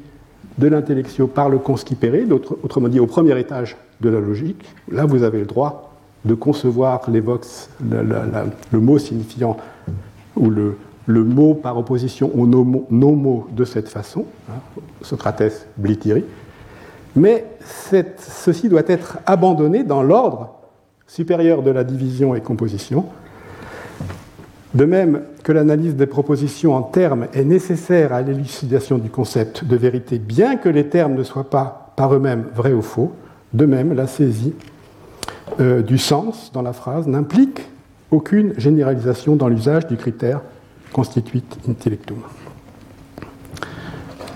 de 0.59 0.69
l'intellectio 0.69 1.27
par 1.27 1.49
le 1.49 1.59
conscipere, 1.59 2.27
autrement 2.63 2.89
dit 2.89 3.01
au 3.01 3.07
premier 3.07 3.39
étage 3.39 3.77
de 4.01 4.09
la 4.09 4.21
logique. 4.21 4.65
Là, 4.91 5.07
vous 5.07 5.23
avez 5.23 5.41
le 5.41 5.47
droit 5.47 5.91
de 6.25 6.35
concevoir 6.35 7.11
l'évox, 7.11 7.71
le, 7.91 8.79
mot 8.79 8.99
signifiant, 8.99 9.57
ou 10.37 10.51
le, 10.51 10.77
mot 11.09 11.55
par 11.55 11.79
opposition 11.79 12.31
au 12.35 12.47
non-mot 12.47 13.47
de 13.53 13.65
cette 13.65 13.89
façon, 13.89 14.27
hein, 14.49 14.61
Socrates, 15.03 15.67
Blitiri. 15.77 16.25
Mais 17.17 17.45
ceci 18.19 18.69
doit 18.69 18.83
être 18.87 19.19
abandonné 19.27 19.83
dans 19.83 20.03
l'ordre 20.03 20.55
supérieur 21.07 21.63
de 21.63 21.71
la 21.71 21.83
division 21.83 22.35
et 22.35 22.41
composition, 22.41 23.07
de 24.75 24.85
même 24.85 25.23
que 25.43 25.53
l'analyse 25.53 25.97
des 25.97 26.07
propositions 26.07 26.75
en 26.75 26.83
termes 26.83 27.27
est 27.33 27.45
nécessaire 27.45 28.13
à 28.13 28.23
l'élucidation 28.23 28.99
du 28.99 29.11
concept 29.11 29.65
de 29.65 29.77
vérité, 29.77 30.19
bien 30.19 30.57
que 30.57 30.69
les 30.69 30.89
termes 30.89 31.15
ne 31.15 31.25
soient 31.25 31.51
pas 31.51 31.93
par 31.97 32.15
eux-mêmes 32.15 32.47
vrais 32.55 32.73
ou 32.73 32.83
faux, 32.83 33.13
de 33.53 33.67
même 33.67 33.95
la 33.95 34.07
saisie 34.07 34.55
euh, 35.61 35.83
du 35.83 35.99
sens 35.99 36.53
dans 36.53 36.63
la 36.63 36.73
phrase 36.73 37.09
n'implique 37.09 37.69
aucune 38.11 38.55
généralisation 38.59 39.37
dans 39.37 39.49
l'usage 39.49 39.87
du 39.87 39.97
critère 39.97 40.41
constituit 40.93 41.45
intellectum. 41.69 42.19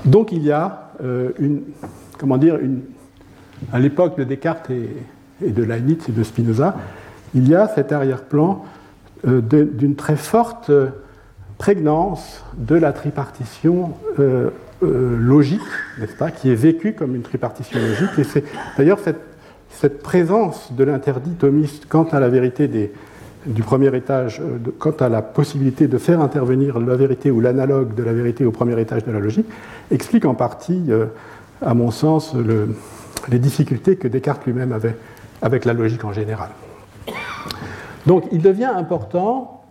Donc 0.04 0.32
il 0.32 0.42
y 0.42 0.52
a 0.52 0.92
euh, 1.02 1.30
une, 1.38 1.62
comment 2.18 2.36
dire, 2.36 2.56
une, 2.56 2.82
à 3.72 3.78
l'époque 3.78 4.18
de 4.18 4.24
Descartes 4.24 4.70
et, 4.70 5.50
de 5.50 5.62
Leibniz 5.62 5.98
et 6.08 6.12
de 6.12 6.22
Spinoza, 6.22 6.76
il 7.34 7.48
y 7.48 7.54
a 7.54 7.68
cet 7.68 7.92
arrière-plan 7.92 8.64
d'une 9.24 9.96
très 9.96 10.16
forte 10.16 10.70
euh, 10.70 10.88
prégnance 11.58 12.44
de 12.56 12.74
la 12.74 12.92
tripartition 12.92 13.92
euh, 14.84 15.16
logique, 15.18 15.60
n'est-ce 15.98 16.16
pas, 16.16 16.30
qui 16.30 16.50
est 16.50 16.54
vécue 16.54 16.92
comme 16.94 17.14
une 17.14 17.22
tripartition 17.22 17.78
logique. 17.78 18.18
Et 18.18 18.24
c'est 18.24 18.44
d'ailleurs 18.76 18.98
cette, 18.98 20.02
présence 20.02 20.72
de 20.72 20.82
l'interdit 20.82 21.32
thomiste 21.32 21.86
quant 21.88 22.04
à 22.04 22.18
la 22.18 22.28
vérité 22.28 22.68
du 23.46 23.62
premier 23.62 23.94
étage 23.94 24.40
euh, 24.40 24.58
quant 24.78 24.92
à 24.92 25.08
la 25.08 25.20
possibilité 25.20 25.88
de 25.88 25.98
faire 25.98 26.20
intervenir 26.20 26.78
la 26.80 26.96
vérité 26.96 27.30
ou 27.30 27.40
l'analogue 27.40 27.94
de 27.94 28.02
la 28.02 28.12
vérité 28.12 28.44
au 28.46 28.50
premier 28.50 28.80
étage 28.80 29.04
de 29.04 29.12
la 29.12 29.20
logique 29.20 29.46
explique 29.90 30.24
en 30.24 30.34
partie, 30.34 30.84
euh, 30.88 31.06
à 31.60 31.74
mon 31.74 31.90
sens, 31.90 32.34
les 33.28 33.38
difficultés 33.38 33.96
que 33.96 34.08
Descartes 34.08 34.46
lui-même 34.46 34.72
avait 34.72 34.96
avec 35.42 35.64
la 35.64 35.72
logique 35.72 36.04
en 36.04 36.12
général. 36.12 36.50
Donc 38.06 38.24
il 38.32 38.42
devient 38.42 38.64
important 38.64 39.62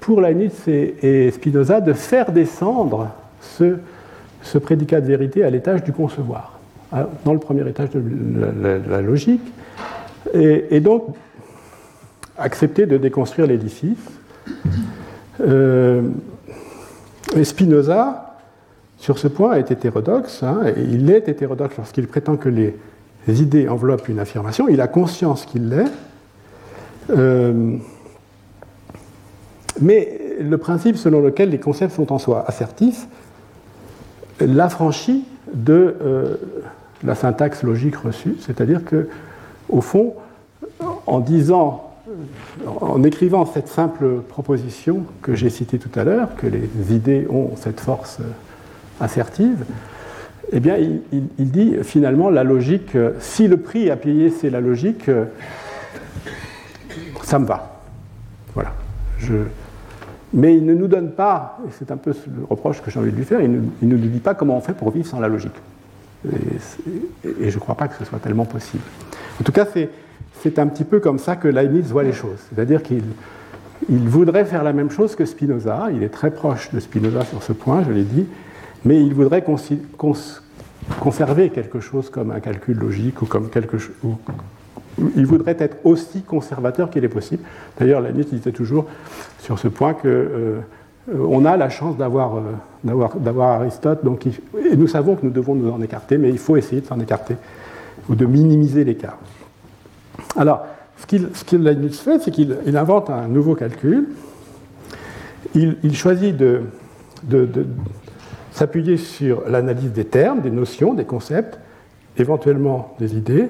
pour 0.00 0.20
Leibniz 0.20 0.52
et, 0.66 1.30
Spinoza 1.30 1.80
de 1.80 1.92
faire 1.92 2.32
descendre 2.32 3.08
ce, 3.40 4.58
prédicat 4.58 5.00
de 5.00 5.06
vérité 5.06 5.44
à 5.44 5.50
l'étage 5.50 5.84
du 5.84 5.92
concevoir, 5.92 6.58
dans 7.24 7.32
le 7.32 7.38
premier 7.38 7.68
étage 7.68 7.90
de 7.90 8.02
la, 8.88 9.02
logique, 9.02 9.42
et, 10.34 10.80
donc 10.80 11.04
accepter 12.36 12.86
de 12.86 12.96
déconstruire 12.96 13.46
l'édifice. 13.46 13.98
Euh, 15.40 16.02
Spinoza, 17.42 18.36
sur 18.96 19.18
ce 19.18 19.28
point, 19.28 19.54
est 19.54 19.70
hétérodoxe, 19.70 20.42
hein, 20.42 20.60
il 20.76 21.10
est 21.10 21.28
hétérodoxe 21.28 21.76
lorsqu'il 21.76 22.06
prétend 22.06 22.36
que 22.36 22.48
les 22.48 22.74
idées 23.28 23.68
enveloppent 23.68 24.08
une 24.08 24.18
affirmation, 24.18 24.68
il 24.68 24.80
a 24.80 24.88
conscience 24.88 25.44
qu'il 25.44 25.68
l'est. 25.68 25.92
Euh, 27.10 27.76
mais 29.80 30.18
le 30.40 30.58
principe 30.58 30.96
selon 30.96 31.20
lequel 31.20 31.50
les 31.50 31.58
concepts 31.58 31.94
sont 31.94 32.12
en 32.12 32.18
soi 32.18 32.44
assertifs 32.46 33.06
l'affranchit 34.40 35.24
de 35.52 35.96
euh, 36.02 36.36
la 37.02 37.14
syntaxe 37.14 37.62
logique 37.62 37.96
reçue, 37.96 38.36
c'est-à-dire 38.40 38.84
que, 38.84 39.08
au 39.68 39.80
fond, 39.80 40.14
en 41.06 41.20
disant, 41.20 41.90
en 42.80 43.02
écrivant 43.02 43.46
cette 43.46 43.68
simple 43.68 44.20
proposition 44.28 45.04
que 45.22 45.34
j'ai 45.34 45.50
citée 45.50 45.78
tout 45.78 45.90
à 45.98 46.04
l'heure, 46.04 46.34
que 46.36 46.46
les 46.46 46.94
idées 46.94 47.26
ont 47.30 47.52
cette 47.56 47.80
force 47.80 48.18
assertive, 49.00 49.64
eh 50.52 50.60
bien, 50.60 50.76
il, 50.76 51.00
il, 51.38 51.50
dit 51.50 51.76
finalement 51.82 52.30
la 52.30 52.42
logique, 52.42 52.96
si 53.18 53.48
le 53.48 53.58
prix 53.58 53.90
à 53.90 53.96
payer 53.96 54.30
c'est 54.30 54.50
la 54.50 54.60
logique, 54.60 55.10
ça 57.28 57.38
me 57.38 57.44
va. 57.44 57.70
Voilà. 58.54 58.72
Mais 60.32 60.56
il 60.56 60.64
ne 60.64 60.72
nous 60.72 60.88
donne 60.88 61.12
pas, 61.12 61.58
et 61.66 61.70
c'est 61.78 61.90
un 61.90 61.98
peu 61.98 62.14
le 62.26 62.44
reproche 62.48 62.80
que 62.80 62.90
j'ai 62.90 62.98
envie 62.98 63.10
de 63.10 63.16
lui 63.16 63.24
faire, 63.24 63.42
il 63.42 63.50
ne, 63.50 63.60
nous 63.82 63.98
dit 63.98 64.20
pas 64.20 64.34
comment 64.34 64.56
on 64.56 64.60
fait 64.62 64.72
pour 64.72 64.90
vivre 64.90 65.06
sans 65.06 65.20
la 65.20 65.28
logique. 65.28 65.52
Et, 66.26 67.50
je 67.50 67.54
ne 67.54 67.60
crois 67.60 67.74
pas 67.74 67.86
que 67.88 67.96
ce 67.96 68.04
soit 68.06 68.18
tellement 68.18 68.46
possible. 68.46 68.82
En 69.40 69.44
tout 69.44 69.52
cas, 69.52 69.66
c'est 70.40 70.58
un 70.58 70.66
petit 70.68 70.84
peu 70.84 71.00
comme 71.00 71.18
ça 71.18 71.36
que 71.36 71.48
Leibniz 71.48 71.90
voit 71.90 72.02
les 72.02 72.14
choses. 72.14 72.38
C'est-à-dire 72.48 72.82
qu'il 72.82 73.04
il 73.90 74.08
voudrait 74.08 74.46
faire 74.46 74.64
la 74.64 74.72
même 74.72 74.90
chose 74.90 75.14
que 75.14 75.24
Spinoza, 75.26 75.88
il 75.92 76.02
est 76.02 76.08
très 76.08 76.30
proche 76.30 76.72
de 76.72 76.80
Spinoza 76.80 77.24
sur 77.26 77.42
ce 77.42 77.52
point, 77.52 77.84
je 77.84 77.92
l'ai 77.92 78.04
dit, 78.04 78.26
mais 78.86 79.02
il 79.02 79.12
voudrait 79.14 79.44
conserver 80.98 81.50
quelque 81.50 81.80
chose 81.80 82.08
comme 82.08 82.30
un 82.30 82.40
calcul 82.40 82.78
logique 82.78 83.20
ou 83.20 83.26
comme 83.26 83.50
quelque 83.50 83.76
chose 83.76 83.94
il 85.16 85.26
voudrait 85.26 85.56
être 85.58 85.76
aussi 85.84 86.22
conservateur 86.22 86.90
qu'il 86.90 87.04
est 87.04 87.08
possible. 87.08 87.42
D'ailleurs, 87.78 88.00
Leibniz 88.00 88.26
disait 88.26 88.52
toujours 88.52 88.86
sur 89.40 89.58
ce 89.58 89.68
point 89.68 89.94
que 89.94 90.08
euh, 90.08 90.60
on 91.08 91.44
a 91.44 91.56
la 91.56 91.70
chance 91.70 91.96
d'avoir, 91.96 92.36
euh, 92.36 93.40
Aristote, 93.40 94.04
donc 94.04 94.26
et 94.26 94.76
nous 94.76 94.86
savons 94.86 95.16
que 95.16 95.24
nous 95.24 95.32
devons 95.32 95.54
nous 95.54 95.70
en 95.70 95.80
écarter, 95.80 96.18
mais 96.18 96.28
il 96.28 96.38
faut 96.38 96.56
essayer 96.56 96.80
de 96.80 96.86
s'en 96.86 97.00
écarter 97.00 97.36
ou 98.08 98.14
de 98.14 98.26
minimiser 98.26 98.84
l'écart. 98.84 99.18
Alors, 100.36 100.66
ce 100.98 101.06
qu'il, 101.06 101.28
ce 101.32 101.56
Leibniz 101.56 101.98
fait, 101.98 102.20
c'est 102.20 102.30
qu'il 102.30 102.56
invente 102.76 103.10
un 103.10 103.28
nouveau 103.28 103.54
calcul. 103.54 104.08
Il, 105.54 105.96
choisit 105.96 106.36
de, 106.36 106.62
de 107.22 107.48
s'appuyer 108.52 108.96
sur 108.96 109.42
l'analyse 109.48 109.92
des 109.92 110.04
termes, 110.04 110.40
des 110.40 110.50
notions, 110.50 110.94
des 110.94 111.04
concepts, 111.04 111.58
éventuellement 112.18 112.94
des 112.98 113.16
idées, 113.16 113.48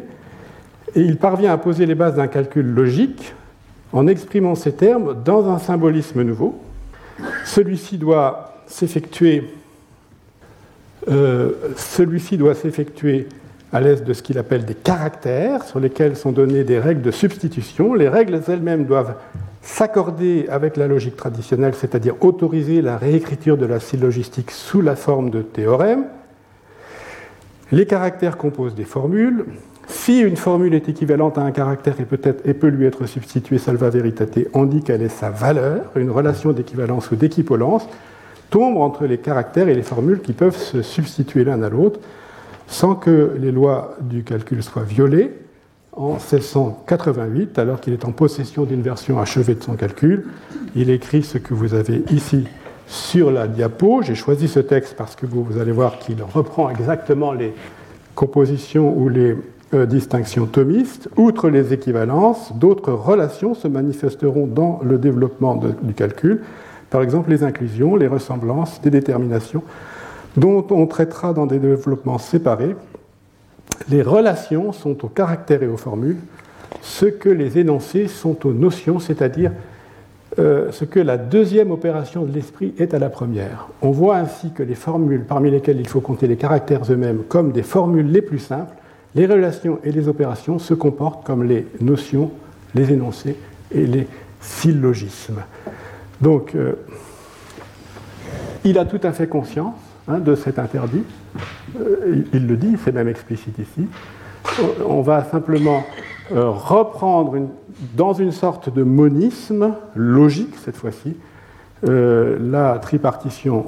et 0.95 1.01
il 1.01 1.17
parvient 1.17 1.53
à 1.53 1.59
poser 1.59 1.87
les 1.87 1.95
bases 1.95 2.17
d'un 2.17 2.27
calcul 2.27 2.67
logique 2.67 3.35
en 3.93 4.07
exprimant 4.07 4.55
ces 4.55 4.73
termes 4.73 5.17
dans 5.25 5.49
un 5.49 5.59
symbolisme 5.59 6.23
nouveau. 6.23 6.61
Celui-ci 7.45 7.99
doit 7.99 8.55
s'effectuer 8.67 9.51
euh, 11.09 11.53
à 13.73 13.81
l'aise 13.81 14.05
de 14.05 14.13
ce 14.13 14.23
qu'il 14.23 14.39
appelle 14.39 14.65
des 14.65 14.75
caractères 14.75 15.65
sur 15.65 15.81
lesquels 15.81 16.17
sont 16.17 16.33
données 16.33 16.65
des 16.65 16.79
règles 16.79 17.03
de 17.03 17.11
substitution. 17.11 17.95
Les 17.95 18.09
règles 18.09 18.41
elles-mêmes 18.47 18.85
doivent 18.85 19.15
s'accorder 19.61 20.47
avec 20.49 20.77
la 20.77 20.87
logique 20.87 21.17
traditionnelle, 21.17 21.75
c'est-à-dire 21.75 22.15
autoriser 22.21 22.81
la 22.81 22.97
réécriture 22.97 23.59
de 23.59 23.67
la 23.67 23.81
syllogistique 23.81 24.51
sous 24.51 24.81
la 24.81 24.97
forme 24.97 25.31
de 25.31 25.43
théorèmes. 25.43 26.05
Les 27.71 27.85
caractères 27.85 28.39
composent 28.39 28.75
des 28.75 28.85
formules. 28.85 29.45
Si 29.89 30.21
une 30.21 30.37
formule 30.37 30.75
est 30.75 30.89
équivalente 30.89 31.39
à 31.39 31.43
un 31.43 31.51
caractère 31.51 31.99
et 31.99 32.05
peut, 32.05 32.21
et 32.45 32.53
peut 32.53 32.69
lui 32.69 32.85
être 32.85 33.07
substituée 33.07 33.57
salva 33.57 33.89
veritate, 33.89 34.39
on 34.53 34.67
dit 34.67 34.83
qu'elle 34.83 35.03
est 35.03 35.09
sa 35.09 35.31
valeur, 35.31 35.85
une 35.97 36.11
relation 36.11 36.53
d'équivalence 36.53 37.11
ou 37.11 37.17
d'équipolence 37.17 37.89
tombe 38.51 38.77
entre 38.77 39.07
les 39.07 39.19
caractères 39.19 39.69
et 39.69 39.75
les 39.75 39.83
formules 39.83 40.21
qui 40.21 40.35
peuvent 40.35 40.57
se 40.57 40.83
substituer 40.83 41.45
l'un 41.45 41.63
à 41.63 41.71
l'autre 41.71 42.01
sans 42.67 42.95
que 42.95 43.35
les 43.41 43.51
lois 43.51 43.97
du 44.01 44.25
calcul 44.25 44.63
soient 44.63 44.83
violées. 44.83 45.33
En 45.93 46.13
1688, 46.13 47.59
alors 47.59 47.81
qu'il 47.81 47.93
est 47.95 48.05
en 48.05 48.13
possession 48.13 48.65
d'une 48.65 48.83
version 48.83 49.19
achevée 49.19 49.55
de 49.55 49.63
son 49.63 49.75
calcul, 49.75 50.27
il 50.77 50.91
écrit 50.91 51.23
ce 51.23 51.39
que 51.39 51.55
vous 51.55 51.75
avez 51.75 52.05
ici 52.11 52.47
sur 52.87 53.31
la 53.31 53.49
diapo. 53.49 54.03
J'ai 54.03 54.15
choisi 54.15 54.49
ce 54.49 54.61
texte 54.61 54.95
parce 54.97 55.17
que 55.17 55.27
vous, 55.27 55.43
vous 55.43 55.59
allez 55.59 55.73
voir 55.73 55.99
qu'il 55.99 56.23
reprend 56.23 56.71
exactement 56.71 57.33
les 57.33 57.53
compositions 58.15 58.97
ou 58.97 59.09
les 59.09 59.35
euh, 59.75 59.85
distinction 59.85 60.47
thomiste, 60.47 61.11
outre 61.17 61.51
les 61.51 61.75
équivalences, 61.75 62.55
d'autres 62.55 62.93
relations 62.93 63.55
se 63.55 63.69
manifesteront 63.69 64.47
dans 64.47 64.81
le 64.83 64.97
développement 64.97 65.61
du 65.83 65.93
calcul, 65.93 66.43
par 66.89 67.03
exemple 67.03 67.29
les 67.29 67.45
inclusions, 67.45 67.95
les 67.95 68.07
ressemblances, 68.07 68.81
des 68.81 68.89
déterminations, 68.89 69.63
dont 70.39 70.67
on 70.71 70.87
traitera 70.87 71.35
dans 71.35 71.45
des 71.45 71.59
développements 71.59 72.17
séparés. 72.17 72.77
Les 73.91 74.01
relations 74.01 74.73
sont 74.73 75.05
aux 75.05 75.09
caractères 75.09 75.63
et 75.63 75.69
aux 75.69 75.77
formules, 75.77 76.17
ce 76.81 77.05
que 77.05 77.29
les 77.29 77.59
énoncés 77.59 78.09
sont 78.09 78.47
aux 78.47 78.55
notions, 78.55 78.99
c'est-à-dire 78.99 79.53
euh, 80.39 80.73
ce 80.73 80.87
que 80.87 81.01
la 81.01 81.19
deuxième 81.19 81.73
opération 81.73 82.25
de 82.25 82.33
l'esprit 82.33 82.73
est 82.79 82.95
à 82.95 82.99
la 82.99 83.11
première. 83.11 83.69
On 83.83 83.91
voit 83.91 84.17
ainsi 84.17 84.51
que 84.51 84.63
les 84.63 84.75
formules 84.75 85.25
parmi 85.25 85.51
lesquelles 85.51 85.81
il 85.81 85.89
faut 85.89 86.01
compter 86.01 86.27
les 86.27 86.37
caractères 86.37 86.91
eux-mêmes 86.91 87.23
comme 87.29 87.53
des 87.53 87.63
formules 87.63 88.11
les 88.11 88.23
plus 88.23 88.39
simples 88.39 88.78
les 89.15 89.27
relations 89.27 89.79
et 89.85 89.93
les 89.93 90.09
opérations 90.09 90.59
se 90.59 90.75
comportent 90.75 91.25
comme 91.25 91.45
les 91.45 91.67
notions, 91.81 92.31
les 92.75 92.93
énoncés 92.93 93.37
et 93.73 93.87
les 93.87 94.07
syllogismes. 94.41 95.43
Donc, 96.21 96.55
euh, 96.55 96.75
il 98.65 98.79
a 98.79 98.85
tout 98.85 99.01
à 99.03 99.13
fait 99.13 99.27
conscience 99.27 99.75
hein, 100.09 100.19
de 100.19 100.35
cet 100.35 100.59
interdit. 100.59 101.05
Euh, 101.79 102.25
il, 102.33 102.47
le 102.47 102.57
dit, 102.57 102.77
c'est 102.85 102.93
même 102.93 103.09
explicite 103.09 103.59
ici. 103.59 103.89
On 104.87 105.03
va 105.03 105.25
simplement 105.25 105.85
euh, 106.33 106.51
reprendre 106.51 107.37
dans 107.97 108.13
une 108.13 108.33
sorte 108.33 108.73
de 108.73 108.83
monisme 108.83 109.75
logique, 109.95 110.55
cette 110.65 110.77
fois-ci, 110.77 111.17
la 111.85 112.81
tripartition 112.83 113.67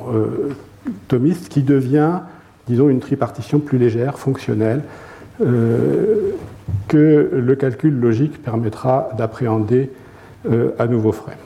thomiste 1.06 1.48
qui 1.48 1.62
devient, 1.62 2.18
disons, 2.66 2.88
une 2.88 2.98
tripartition 2.98 3.60
plus 3.60 3.78
légère, 3.78 4.18
fonctionnelle, 4.18 4.82
euh, 5.40 6.32
que 6.88 7.30
le 7.32 7.54
calcul 7.56 7.98
logique 7.98 8.42
permettra 8.42 9.10
d'appréhender 9.16 9.90
euh, 10.50 10.72
à 10.78 10.86
nouveau 10.86 11.12
frais. 11.12 11.38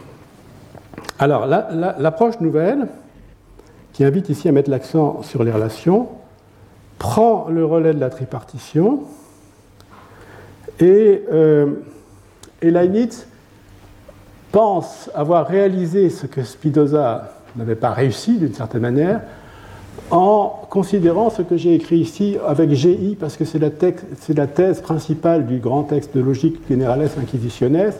Alors, 1.18 1.47
l'approche 1.47 2.41
nouvelle, 2.41 2.89
qui 3.93 4.05
invite 4.05 4.28
ici 4.28 4.49
à 4.49 4.53
mettre 4.53 4.70
l'accent 4.70 5.22
sur 5.22 5.45
les 5.45 5.53
relations, 5.53 6.09
prend 6.99 7.49
le 7.49 7.64
relais 7.64 7.95
de 7.95 8.01
la 8.01 8.11
tripartition 8.11 9.03
et, 10.80 11.22
euh, 11.32 11.74
et 12.62 12.70
Leibniz 12.70 13.26
pense 14.51 15.11
avoir 15.14 15.47
réalisé 15.47 16.11
ce 16.11 16.26
que 16.26 16.43
Spinoza 16.43 17.32
n'avait 17.57 17.74
pas 17.74 17.91
réussi 17.91 18.39
d'une 18.39 18.55
certaine 18.55 18.82
manière, 18.82 19.20
en 20.11 20.67
considérant 20.71 21.31
ce 21.31 21.43
que 21.43 21.57
j'ai 21.57 21.75
écrit 21.75 21.99
ici 21.99 22.37
avec 22.47 22.71
GI, 22.71 23.17
parce 23.19 23.37
que 23.37 23.45
c'est 23.45 23.59
la, 23.59 24.47
thèse 24.47 24.81
principale 24.81 25.47
du 25.47 25.59
grand 25.59 25.85
texte 25.85 26.17
de 26.17 26.23
logique 26.23 26.61
Generales 26.69 27.09
Inquisitiones, 27.21 27.93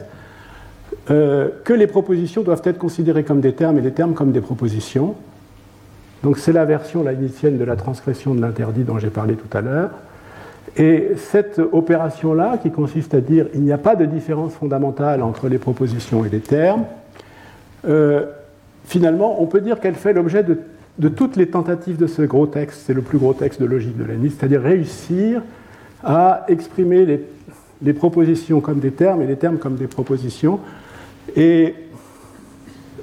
euh, 1.09 1.49
que 1.63 1.73
les 1.73 1.87
propositions 1.87 2.41
doivent 2.41 2.61
être 2.65 2.77
considérées 2.77 3.23
comme 3.23 3.41
des 3.41 3.53
termes 3.53 3.77
et 3.77 3.81
les 3.81 3.91
termes 3.91 4.13
comme 4.13 4.31
des 4.31 4.41
propositions. 4.41 5.15
Donc 6.23 6.37
c'est 6.37 6.53
la 6.53 6.65
version 6.65 7.03
laïnicienne 7.03 7.57
de 7.57 7.63
la 7.63 7.75
transgression 7.75 8.33
de 8.33 8.41
l'interdit 8.41 8.83
dont 8.83 8.97
j'ai 8.97 9.09
parlé 9.09 9.35
tout 9.35 9.57
à 9.57 9.61
l'heure. 9.61 9.91
Et 10.77 11.11
cette 11.17 11.59
opération-là, 11.59 12.57
qui 12.61 12.71
consiste 12.71 13.13
à 13.13 13.21
dire 13.21 13.47
il 13.53 13.61
n'y 13.61 13.71
a 13.71 13.77
pas 13.77 13.95
de 13.95 14.05
différence 14.05 14.53
fondamentale 14.53 15.21
entre 15.21 15.47
les 15.47 15.57
propositions 15.57 16.25
et 16.25 16.29
les 16.29 16.39
termes, 16.39 16.85
euh, 17.87 18.25
finalement, 18.85 19.41
on 19.41 19.45
peut 19.45 19.61
dire 19.61 19.79
qu'elle 19.79 19.95
fait 19.95 20.13
l'objet 20.13 20.43
de, 20.43 20.59
toutes 21.09 21.35
les 21.35 21.47
tentatives 21.47 21.97
de 21.97 22.07
ce 22.07 22.21
gros 22.21 22.47
texte, 22.47 22.83
c'est 22.85 22.93
le 22.93 23.01
plus 23.01 23.17
gros 23.17 23.33
texte 23.33 23.61
de 23.61 23.65
logique 23.65 23.97
de 23.97 24.03
Leibniz, 24.03 24.35
c'est-à-dire 24.37 24.61
réussir 24.61 25.41
à 26.03 26.45
exprimer 26.47 27.05
les, 27.81 27.93
propositions 27.93 28.61
comme 28.61 28.79
des 28.79 28.91
termes 28.91 29.21
et 29.21 29.27
les 29.27 29.35
termes 29.35 29.57
comme 29.57 29.75
des 29.75 29.87
propositions. 29.87 30.59
Et 31.35 31.75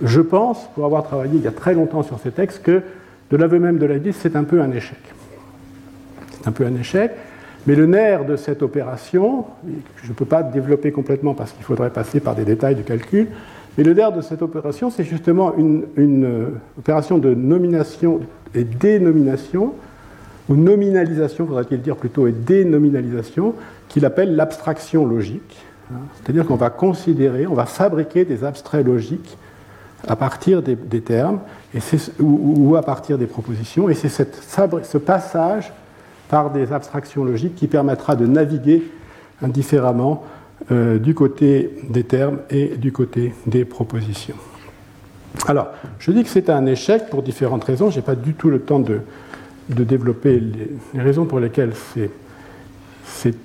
je 0.02 0.20
pense, 0.20 0.68
pour 0.74 0.84
avoir 0.84 1.04
travaillé 1.04 1.34
il 1.34 1.42
y 1.42 1.48
a 1.48 1.52
très 1.52 1.74
longtemps 1.74 2.02
sur 2.02 2.18
ces 2.20 2.30
textes, 2.30 2.62
que 2.62 2.82
de 3.30 3.36
l'aveu 3.36 3.58
même 3.58 3.78
de 3.78 3.86
Leibniz, 3.86 4.16
c'est 4.18 4.36
un 4.36 4.44
peu 4.44 4.60
un 4.60 4.70
échec. 4.72 4.98
C'est 6.30 6.48
un 6.48 6.52
peu 6.52 6.64
un 6.64 6.74
échec. 6.76 7.12
Mais 7.66 7.76
le 7.76 7.86
nerf 7.86 8.24
de 8.24 8.36
cette 8.36 8.62
opération, 8.62 9.44
je 10.02 10.08
ne 10.08 10.14
peux 10.14 10.24
pas 10.24 10.42
développer 10.42 10.90
complètement 10.90 11.34
parce 11.34 11.52
qu'il 11.52 11.64
faudrait 11.64 11.90
passer 11.90 12.18
par 12.18 12.34
des 12.34 12.44
détails 12.44 12.74
du 12.74 12.82
calcul, 12.82 13.28
mais 13.76 13.84
le 13.84 13.94
nerf 13.94 14.12
de 14.12 14.20
cette 14.20 14.42
opération, 14.42 14.90
c'est 14.90 15.04
justement 15.04 15.54
une, 15.56 15.86
euh, 15.98 16.46
opération 16.78 17.18
de 17.18 17.34
nomination 17.34 18.20
et 18.54 18.64
dénomination, 18.64 19.74
ou 20.48 20.56
nominalisation, 20.56 21.46
faudrait-il 21.46 21.80
dire 21.80 21.96
plutôt, 21.96 22.26
et 22.26 22.32
dénominalisation, 22.32 23.54
qu'il 23.88 24.04
appelle 24.04 24.36
l'abstraction 24.36 25.06
logique. 25.06 25.56
C'est-à-dire 26.14 26.46
qu'on 26.46 26.56
va 26.56 26.70
considérer, 26.70 27.46
on 27.46 27.54
va 27.54 27.66
fabriquer 27.66 28.24
des 28.24 28.44
abstraits 28.44 28.86
logiques 28.86 29.36
à 30.08 30.16
partir 30.16 30.62
des, 30.62 30.76
termes 31.00 31.40
et 31.74 31.78
ou, 32.18 32.76
à 32.76 32.82
partir 32.82 33.18
des 33.18 33.26
propositions, 33.26 33.88
et 33.88 33.94
c'est 33.94 34.08
ce 34.08 34.98
passage 34.98 35.72
par 36.28 36.50
des 36.50 36.72
abstractions 36.72 37.24
logiques 37.24 37.54
qui 37.54 37.66
permettra 37.66 38.16
de 38.16 38.26
naviguer 38.26 38.82
indifféremment 39.42 40.24
euh, 40.70 40.98
du 40.98 41.14
côté 41.14 41.70
des 41.88 42.04
termes 42.04 42.38
et 42.50 42.68
du 42.76 42.92
côté 42.92 43.34
des 43.46 43.64
propositions. 43.64 44.36
Alors, 45.46 45.68
je 45.98 46.12
dis 46.12 46.22
que 46.22 46.28
c'est 46.28 46.50
un 46.50 46.66
échec 46.66 47.08
pour 47.10 47.22
différentes 47.22 47.64
raisons. 47.64 47.90
Je 47.90 47.96
n'ai 47.96 48.02
pas 48.02 48.14
du 48.14 48.34
tout 48.34 48.50
le 48.50 48.60
temps 48.60 48.78
de, 48.78 49.00
développer 49.68 50.38
les, 50.38 51.00
raisons 51.00 51.24
pour 51.24 51.40
lesquelles 51.40 51.72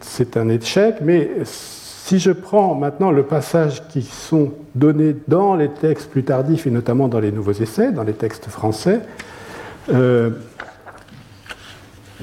c'est 0.01 0.37
un 0.37 0.49
échec, 0.49 0.97
mais 1.01 1.31
si 1.43 2.19
je 2.19 2.31
prends 2.31 2.75
maintenant 2.75 3.11
le 3.11 3.23
passage 3.23 3.87
qui 3.87 4.01
sont 4.01 4.53
donnés 4.75 5.15
dans 5.27 5.55
les 5.55 5.69
textes 5.69 6.11
plus 6.11 6.23
tardifs, 6.23 6.67
et 6.67 6.71
notamment 6.71 7.07
dans 7.07 7.19
les 7.19 7.31
nouveaux 7.31 7.53
essais, 7.53 7.91
dans 7.91 8.03
les 8.03 8.13
textes 8.13 8.47
français, 8.47 8.99
euh, 9.89 10.31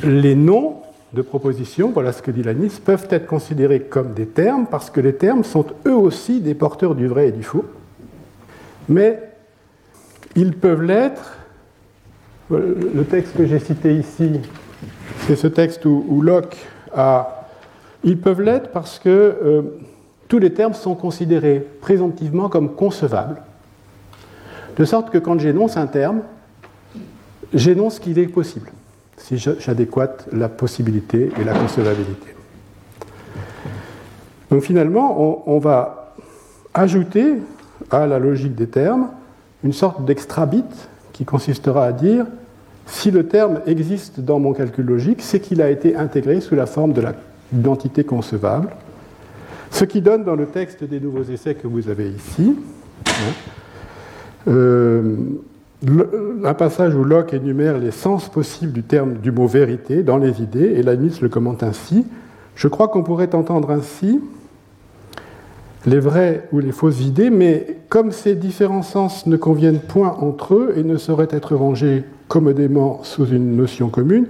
les 0.02 0.34
noms 0.34 0.83
de 1.14 1.22
propositions, 1.22 1.90
voilà 1.90 2.12
ce 2.12 2.20
que 2.20 2.30
dit 2.30 2.42
Lanis, 2.42 2.80
peuvent 2.84 3.06
être 3.10 3.26
considérés 3.26 3.80
comme 3.80 4.12
des 4.12 4.26
termes 4.26 4.66
parce 4.66 4.90
que 4.90 5.00
les 5.00 5.14
termes 5.14 5.44
sont 5.44 5.66
eux 5.86 5.94
aussi 5.94 6.40
des 6.40 6.54
porteurs 6.54 6.94
du 6.94 7.06
vrai 7.06 7.28
et 7.28 7.32
du 7.32 7.42
faux. 7.42 7.64
Mais 8.88 9.20
ils 10.36 10.54
peuvent 10.54 10.82
l'être. 10.82 11.38
Le 12.50 13.04
texte 13.04 13.36
que 13.36 13.46
j'ai 13.46 13.58
cité 13.58 13.94
ici, 13.94 14.40
c'est 15.26 15.36
ce 15.36 15.46
texte 15.46 15.86
où, 15.86 16.20
Locke 16.20 16.56
a. 16.92 17.40
Ils 18.06 18.18
peuvent 18.18 18.42
l'être 18.42 18.70
parce 18.70 18.98
que 18.98 19.08
euh, 19.08 19.62
tous 20.28 20.38
les 20.38 20.52
termes 20.52 20.74
sont 20.74 20.94
considérés 20.94 21.66
présomptivement 21.80 22.50
comme 22.50 22.74
concevables. 22.74 23.40
De 24.76 24.84
sorte 24.84 25.08
que 25.08 25.16
quand 25.16 25.38
j'énonce 25.38 25.78
un 25.78 25.86
terme, 25.86 26.20
j'énonce 27.54 27.98
qu'il 27.98 28.18
est 28.18 28.26
possible 28.26 28.70
si 29.16 29.38
j'adéquate 29.38 30.28
la 30.32 30.48
possibilité 30.48 31.30
et 31.40 31.44
la 31.44 31.54
concevabilité. 31.54 32.34
Donc 34.50 34.62
finalement, 34.62 35.42
on, 35.48 35.58
va 35.58 36.14
ajouter 36.74 37.34
à 37.90 38.06
la 38.06 38.18
logique 38.18 38.54
des 38.54 38.68
termes 38.68 39.08
une 39.64 39.72
sorte 39.72 40.04
d'extra 40.04 40.46
bit 40.46 40.88
qui 41.12 41.24
consistera 41.24 41.86
à 41.86 41.92
dire 41.92 42.26
si 42.86 43.10
le 43.10 43.26
terme 43.26 43.60
existe 43.66 44.20
dans 44.20 44.38
mon 44.38 44.52
calcul 44.52 44.84
logique, 44.84 45.22
c'est 45.22 45.40
qu'il 45.40 45.62
a 45.62 45.70
été 45.70 45.96
intégré 45.96 46.40
sous 46.40 46.54
la 46.54 46.66
forme 46.66 46.92
de 46.92 47.02
l'identité 47.52 48.04
concevable. 48.04 48.68
Ce 49.70 49.84
qui 49.84 50.02
donne 50.02 50.22
dans 50.22 50.36
le 50.36 50.46
texte 50.46 50.84
des 50.84 51.00
nouveaux 51.00 51.24
essais 51.24 51.54
que 51.54 51.66
vous 51.66 51.88
avez 51.88 52.10
ici, 52.10 52.56
hein, 54.46 54.52
un 56.44 56.54
passage 56.54 56.94
où 56.94 57.04
Locke 57.04 57.34
énumère 57.34 57.78
les 57.78 57.90
sens 57.90 58.28
possibles 58.28 58.72
du 58.72 58.82
terme 58.82 59.14
du 59.14 59.30
mot 59.30 59.46
vérité 59.46 60.02
dans 60.02 60.18
les 60.18 60.42
idées, 60.42 60.74
et 60.76 60.82
Leibniz 60.82 61.20
le 61.20 61.28
commente 61.28 61.62
ainsi. 61.62 62.06
Je 62.54 62.68
crois 62.68 62.88
qu'on 62.88 63.02
pourrait 63.02 63.34
entendre 63.34 63.70
ainsi 63.70 64.20
les 65.86 66.00
vraies 66.00 66.48
ou 66.52 66.60
les 66.60 66.72
fausses 66.72 67.00
idées, 67.00 67.30
mais 67.30 67.78
comme 67.88 68.10
ces 68.10 68.34
différents 68.34 68.82
sens 68.82 69.26
ne 69.26 69.36
conviennent 69.36 69.80
point 69.80 70.16
entre 70.20 70.54
eux 70.54 70.74
et 70.76 70.82
ne 70.82 70.96
sauraient 70.96 71.28
être 71.30 71.54
rangés 71.54 72.04
commodément 72.28 73.00
sous 73.02 73.26
une 73.26 73.56
notion 73.56 73.90
commune, 73.90 74.26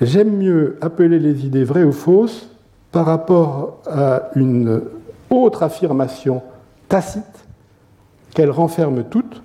j'aime 0.00 0.36
mieux 0.36 0.78
appeler 0.80 1.18
les 1.18 1.44
idées 1.44 1.64
vraies 1.64 1.84
ou 1.84 1.92
fausses 1.92 2.48
par 2.92 3.04
rapport 3.04 3.82
à 3.86 4.30
une 4.34 4.80
autre 5.28 5.62
affirmation 5.62 6.42
tacite 6.88 7.24
qu'elles 8.34 8.50
renferment 8.50 9.04
toutes 9.04 9.42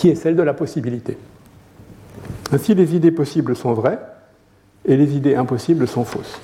qui 0.00 0.08
est 0.08 0.14
celle 0.14 0.34
de 0.34 0.42
la 0.42 0.54
possibilité. 0.54 1.18
Ainsi, 2.52 2.74
les 2.74 2.96
idées 2.96 3.10
possibles 3.10 3.54
sont 3.54 3.74
vraies 3.74 3.98
et 4.86 4.96
les 4.96 5.14
idées 5.14 5.34
impossibles 5.34 5.86
sont 5.86 6.04
fausses. 6.04 6.40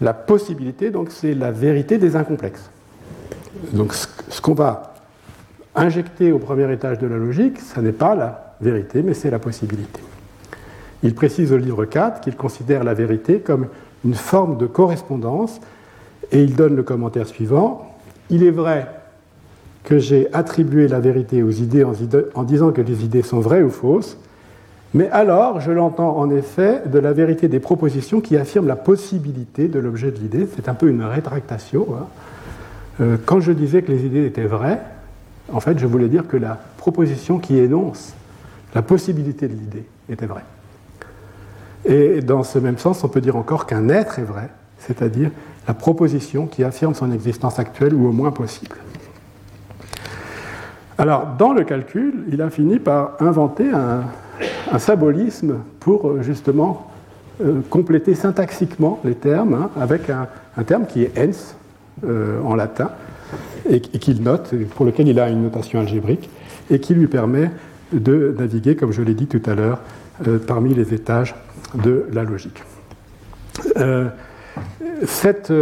La 0.00 0.14
possibilité, 0.14 0.92
donc, 0.92 1.10
c'est 1.10 1.34
la 1.34 1.50
vérité 1.50 1.98
des 1.98 2.14
incomplexes. 2.14 2.70
Donc, 3.72 3.94
ce 3.94 4.40
qu'on 4.40 4.54
va 4.54 4.94
injecter 5.74 6.30
au 6.30 6.38
premier 6.38 6.72
étage 6.72 7.00
de 7.00 7.08
la 7.08 7.16
logique, 7.16 7.58
ce 7.58 7.80
n'est 7.80 7.90
pas 7.90 8.14
la 8.14 8.54
vérité, 8.60 9.02
mais 9.02 9.12
c'est 9.14 9.30
la 9.30 9.40
possibilité. 9.40 10.00
Il 11.02 11.16
précise 11.16 11.52
au 11.52 11.56
livre 11.56 11.84
4 11.84 12.20
qu'il 12.20 12.36
considère 12.36 12.84
la 12.84 12.94
vérité 12.94 13.40
comme 13.40 13.66
une 14.04 14.14
forme 14.14 14.56
de 14.56 14.66
correspondance 14.66 15.58
et 16.30 16.44
il 16.44 16.54
donne 16.54 16.76
le 16.76 16.84
commentaire 16.84 17.26
suivant. 17.26 17.92
Il 18.30 18.44
est 18.44 18.52
vrai 18.52 18.86
que 19.84 19.98
j'ai 19.98 20.32
attribué 20.32 20.88
la 20.88 20.98
vérité 20.98 21.42
aux 21.42 21.50
idées 21.50 21.84
en 22.34 22.42
disant 22.42 22.72
que 22.72 22.80
les 22.80 23.04
idées 23.04 23.22
sont 23.22 23.40
vraies 23.40 23.62
ou 23.62 23.70
fausses, 23.70 24.16
mais 24.94 25.10
alors 25.10 25.60
je 25.60 25.70
l'entends 25.72 26.16
en 26.16 26.30
effet 26.30 26.82
de 26.86 26.98
la 26.98 27.12
vérité 27.12 27.48
des 27.48 27.60
propositions 27.60 28.20
qui 28.20 28.36
affirment 28.36 28.68
la 28.68 28.76
possibilité 28.76 29.68
de 29.68 29.78
l'objet 29.78 30.10
de 30.10 30.18
l'idée. 30.18 30.48
C'est 30.56 30.68
un 30.68 30.74
peu 30.74 30.88
une 30.88 31.02
rétractation. 31.02 31.86
Hein. 31.94 32.06
Euh, 33.00 33.16
quand 33.26 33.40
je 33.40 33.52
disais 33.52 33.82
que 33.82 33.92
les 33.92 34.06
idées 34.06 34.24
étaient 34.24 34.46
vraies, 34.46 34.80
en 35.52 35.60
fait, 35.60 35.78
je 35.78 35.86
voulais 35.86 36.08
dire 36.08 36.26
que 36.26 36.36
la 36.36 36.58
proposition 36.78 37.38
qui 37.38 37.58
énonce 37.58 38.14
la 38.74 38.82
possibilité 38.82 39.48
de 39.48 39.52
l'idée 39.52 39.84
était 40.08 40.26
vraie. 40.26 40.44
Et 41.84 42.20
dans 42.22 42.44
ce 42.44 42.58
même 42.58 42.78
sens, 42.78 43.04
on 43.04 43.08
peut 43.08 43.20
dire 43.20 43.36
encore 43.36 43.66
qu'un 43.66 43.88
être 43.88 44.18
est 44.18 44.24
vrai, 44.24 44.48
c'est-à-dire 44.78 45.30
la 45.68 45.74
proposition 45.74 46.46
qui 46.46 46.64
affirme 46.64 46.94
son 46.94 47.12
existence 47.12 47.58
actuelle 47.58 47.94
ou 47.94 48.08
au 48.08 48.12
moins 48.12 48.30
possible. 48.30 48.76
Alors, 50.96 51.26
dans 51.38 51.52
le 51.52 51.64
calcul, 51.64 52.24
il 52.30 52.40
a 52.40 52.50
fini 52.50 52.78
par 52.78 53.16
inventer 53.20 53.68
un, 53.70 54.78
symbolisme 54.78 55.58
pour 55.80 56.08
euh, 56.08 56.22
justement 56.22 56.90
euh, 57.40 57.60
compléter 57.70 58.14
syntaxiquement 58.14 59.00
les 59.04 59.14
termes 59.14 59.54
hein, 59.54 59.70
avec 59.80 60.10
un, 60.10 60.26
terme 60.64 60.86
qui 60.86 61.02
est 61.02 61.18
ens 61.18 61.56
euh, 62.04 62.40
en 62.42 62.54
latin 62.54 62.90
et, 63.68 63.80
qu'il 63.80 64.22
note, 64.22 64.54
pour 64.74 64.86
lequel 64.86 65.08
il 65.08 65.18
a 65.18 65.28
une 65.28 65.42
notation 65.42 65.80
algébrique 65.80 66.28
et 66.70 66.78
qui 66.78 66.94
lui 66.94 67.06
permet 67.06 67.50
de 67.92 68.34
naviguer, 68.38 68.76
comme 68.76 68.92
je 68.92 69.02
l'ai 69.02 69.14
dit 69.14 69.26
tout 69.26 69.42
à 69.46 69.54
l'heure, 69.54 69.80
parmi 70.46 70.74
les 70.74 70.94
étages 70.94 71.34
de 71.74 72.06
la 72.12 72.22
logique. 72.24 72.62
cette 75.04 75.52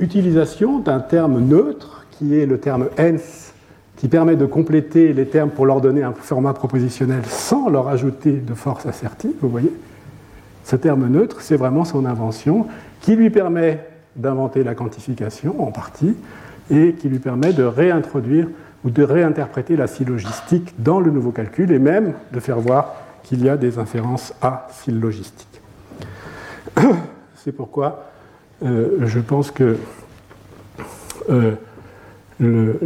utilisation 0.00 0.78
d'un 0.78 1.00
terme 1.00 1.40
neutre, 1.40 2.06
qui 2.12 2.38
est 2.38 2.46
le 2.46 2.58
terme 2.58 2.88
ens 2.98 3.43
qui 3.96 4.08
permet 4.08 4.36
de 4.36 4.46
compléter 4.46 5.12
les 5.12 5.26
termes 5.26 5.50
pour 5.50 5.66
leur 5.66 5.80
donner 5.80 6.02
un 6.02 6.12
format 6.12 6.52
propositionnel 6.52 7.22
sans 7.26 7.68
leur 7.68 7.88
ajouter 7.88 8.32
de 8.32 8.54
force 8.54 8.86
assertive, 8.86 9.32
vous 9.40 9.48
voyez. 9.48 9.72
Ce 10.64 10.76
terme 10.76 11.06
neutre, 11.08 11.42
c'est 11.42 11.56
vraiment 11.56 11.84
son 11.84 12.06
invention 12.06 12.66
qui 13.00 13.16
lui 13.16 13.30
permet 13.30 13.86
d'inventer 14.16 14.64
la 14.64 14.74
quantification 14.74 15.62
en 15.62 15.70
partie 15.70 16.16
et 16.70 16.94
qui 16.94 17.08
lui 17.08 17.18
permet 17.18 17.52
de 17.52 17.64
réintroduire 17.64 18.48
ou 18.84 18.90
de 18.90 19.02
réinterpréter 19.02 19.76
la 19.76 19.86
syllogistique 19.86 20.74
dans 20.78 21.00
le 21.00 21.10
nouveau 21.10 21.30
calcul 21.30 21.70
et 21.72 21.78
même 21.78 22.14
de 22.32 22.40
faire 22.40 22.60
voir 22.60 22.94
qu'il 23.22 23.44
y 23.44 23.48
a 23.48 23.56
des 23.56 23.78
inférences 23.78 24.34
asyllogistiques. 24.42 25.60
C'est 27.36 27.52
pourquoi 27.52 28.10
euh, 28.64 28.98
je 29.02 29.20
pense 29.20 29.50
que 29.50 29.76
euh, 31.30 31.52
le, 32.38 32.78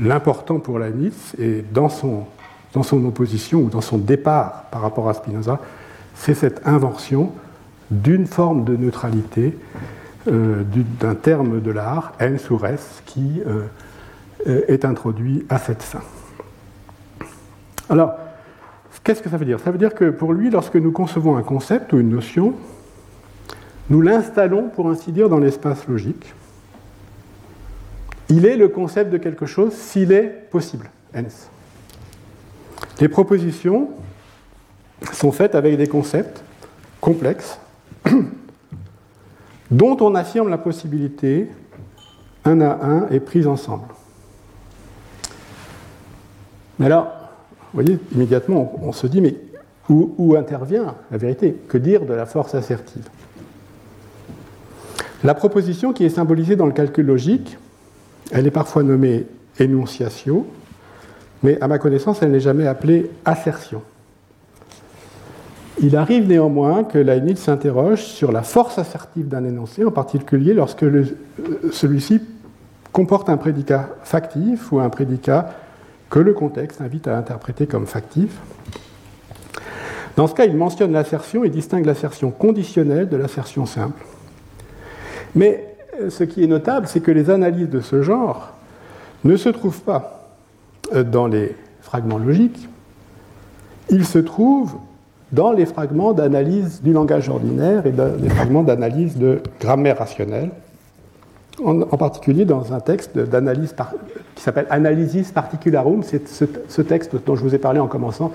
l'important 0.00 0.58
pour 0.58 0.78
Leibniz, 0.78 1.34
et 1.38 1.64
dans 1.72 1.88
son, 1.88 2.26
opposition 3.06 3.60
ou 3.60 3.68
dans 3.68 3.80
son 3.80 3.98
départ 3.98 4.64
par 4.70 4.82
rapport 4.82 5.08
à 5.08 5.14
Spinoza, 5.14 5.60
c'est 6.14 6.34
cette 6.34 6.66
invention 6.66 7.32
d'une 7.90 8.26
forme 8.26 8.64
de 8.64 8.76
neutralité, 8.76 9.56
euh, 10.28 10.62
d'un 11.00 11.14
terme 11.14 11.60
de 11.60 11.70
l'art, 11.70 12.12
ens 12.20 12.50
ou 12.50 12.56
res, 12.56 13.02
qui 13.06 13.42
euh, 13.46 14.62
est 14.68 14.84
introduit 14.84 15.46
à 15.48 15.58
cette 15.58 15.82
fin. 15.82 16.02
Alors, 17.88 18.14
qu'est-ce 19.04 19.22
que 19.22 19.30
ça 19.30 19.36
veut 19.36 19.44
dire? 19.44 19.60
Ça 19.60 19.70
veut 19.70 19.78
dire 19.78 19.94
que 19.94 20.10
pour 20.10 20.32
lui, 20.32 20.50
lorsque 20.50 20.76
nous 20.76 20.90
concevons 20.90 21.36
un 21.36 21.42
concept 21.42 21.92
ou 21.92 21.98
une 21.98 22.10
notion, 22.10 22.54
nous 23.88 24.00
l'installons, 24.00 24.68
pour 24.68 24.90
ainsi 24.90 25.12
dire, 25.12 25.28
dans 25.28 25.38
l'espace 25.38 25.86
logique. 25.86 26.34
Il 28.28 28.44
est 28.44 28.56
le 28.56 28.68
concept 28.68 29.10
de 29.10 29.18
quelque 29.18 29.46
chose 29.46 29.72
s'il 29.72 30.12
est 30.12 30.48
possible, 30.50 30.90
hence. 31.14 31.48
Les 33.00 33.08
propositions 33.08 33.90
sont 35.12 35.32
faites 35.32 35.54
avec 35.54 35.76
des 35.76 35.86
concepts 35.86 36.42
complexes 37.00 37.58
dont 39.70 39.96
on 40.00 40.14
affirme 40.14 40.48
la 40.48 40.58
possibilité 40.58 41.48
un 42.44 42.60
à 42.60 42.84
un 42.84 43.08
et 43.10 43.20
prise 43.20 43.46
ensemble. 43.46 43.88
Mais 46.78 46.86
alors, 46.86 47.08
vous 47.72 47.82
voyez, 47.82 47.98
immédiatement, 48.14 48.78
on, 48.82 48.92
se 48.92 49.06
dit, 49.06 49.20
mais 49.20 49.36
où, 49.88 50.34
intervient 50.36 50.94
la 51.10 51.18
vérité? 51.18 51.56
Que 51.68 51.78
dire 51.78 52.04
de 52.06 52.14
la 52.14 52.26
force 52.26 52.54
assertive? 52.54 53.08
La 55.24 55.34
proposition 55.34 55.92
qui 55.92 56.04
est 56.04 56.10
symbolisée 56.10 56.56
dans 56.56 56.66
le 56.66 56.72
calcul 56.72 57.06
logique, 57.06 57.58
elle 58.30 58.46
est 58.46 58.50
parfois 58.52 58.82
nommée 58.82 59.26
énonciation, 59.58 60.46
mais 61.42 61.60
à 61.60 61.68
ma 61.68 61.78
connaissance, 61.78 62.22
elle 62.22 62.32
n'est 62.32 62.40
jamais 62.40 62.66
appelée 62.66 63.10
assertion. 63.24 63.82
Il 65.78 65.94
arrive 65.96 66.26
néanmoins 66.26 66.84
que 66.84 66.98
Leibniz 66.98 67.38
s'interroge 67.38 68.02
sur 68.02 68.32
la 68.32 68.42
force 68.42 68.78
assertive 68.78 69.28
d'un 69.28 69.44
énoncé, 69.44 69.84
en 69.84 69.90
particulier 69.90 70.54
lorsque 70.54 70.84
euh, 70.84 71.04
celui-ci 71.70 72.22
comporte 72.92 73.28
un 73.28 73.36
prédicat 73.36 73.90
factif 74.02 74.72
ou 74.72 74.80
un 74.80 74.88
prédicat 74.88 75.50
que 76.08 76.18
le 76.18 76.32
contexte 76.32 76.80
invite 76.80 77.08
à 77.08 77.18
interpréter 77.18 77.66
comme 77.66 77.86
factif. 77.86 78.38
Dans 80.16 80.26
ce 80.26 80.34
cas, 80.34 80.46
il 80.46 80.56
mentionne 80.56 80.92
l'assertion 80.92 81.44
et 81.44 81.50
distingue 81.50 81.84
l'assertion 81.84 82.30
conditionnelle 82.30 83.10
de 83.10 83.16
l'assertion 83.18 83.66
simple. 83.66 84.02
Mais 85.34 85.75
ce 86.08 86.24
qui 86.24 86.44
est 86.44 86.46
notable, 86.46 86.86
c'est 86.86 87.00
que 87.00 87.10
les 87.10 87.30
analyses 87.30 87.68
de 87.68 87.80
ce 87.80 88.02
genre 88.02 88.52
ne 89.24 89.36
se 89.36 89.48
trouvent 89.48 89.80
pas 89.80 90.28
euh, 90.94 91.02
dans 91.02 91.26
les 91.26 91.54
fragments 91.80 92.18
logiques, 92.18 92.68
ils 93.90 94.04
se 94.04 94.18
trouvent 94.18 94.76
dans 95.32 95.52
les 95.52 95.66
fragments 95.66 96.12
d'analyse 96.12 96.82
du 96.82 96.92
langage 96.92 97.28
ordinaire 97.28 97.86
et 97.86 97.92
dans 97.92 98.12
les 98.20 98.28
fragments 98.28 98.62
d'analyse 98.62 99.16
de 99.16 99.40
grammaire 99.60 99.98
rationnelle, 99.98 100.50
en, 101.64 101.84
particulier 101.96 102.44
dans 102.44 102.74
un 102.74 102.80
texte 102.80 103.18
d'analyse 103.18 103.74
qui 104.34 104.42
s'appelle 104.42 104.66
Analysis 104.70 105.32
Particularum, 105.32 106.02
c'est 106.02 106.28
ce, 106.28 106.82
texte 106.82 107.16
dont 107.24 107.34
je 107.34 107.42
vous 107.42 107.54
ai 107.54 107.58
parlé 107.58 107.80
en 107.80 107.86
commençant, 107.86 108.30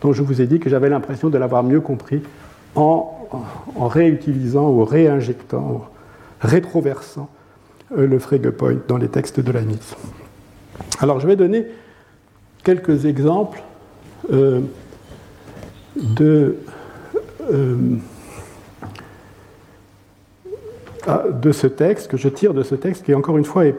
dont 0.00 0.12
je 0.12 0.22
vous 0.22 0.42
ai 0.42 0.46
dit 0.46 0.58
que 0.58 0.68
j'avais 0.68 0.88
l'impression 0.88 1.30
de 1.30 1.38
l'avoir 1.38 1.62
mieux 1.62 1.80
compris 1.80 2.22
en, 2.74 3.10
réutilisant 3.78 4.68
ou 4.68 4.84
réinjectant, 4.84 5.84
rétroversant 6.44 7.28
euh, 7.96 8.06
le 8.06 8.18
Frege 8.18 8.50
Point 8.50 8.76
dans 8.86 8.98
les 8.98 9.08
textes 9.08 9.40
de 9.40 9.50
la. 9.50 9.60
Alors 11.00 11.20
je 11.20 11.26
vais 11.26 11.36
donner 11.36 11.66
quelques 12.62 13.06
exemples 13.06 13.62
euh, 14.32 14.60
de, 15.96 16.56
euh, 17.52 17.76
ah, 21.06 21.24
de 21.30 21.52
ce 21.52 21.66
texte, 21.66 22.08
que 22.08 22.16
je 22.16 22.28
tire 22.28 22.54
de 22.54 22.62
ce 22.62 22.74
texte, 22.74 23.04
qui 23.04 23.14
encore 23.14 23.38
une 23.38 23.44
fois 23.44 23.64
n'est 23.64 23.74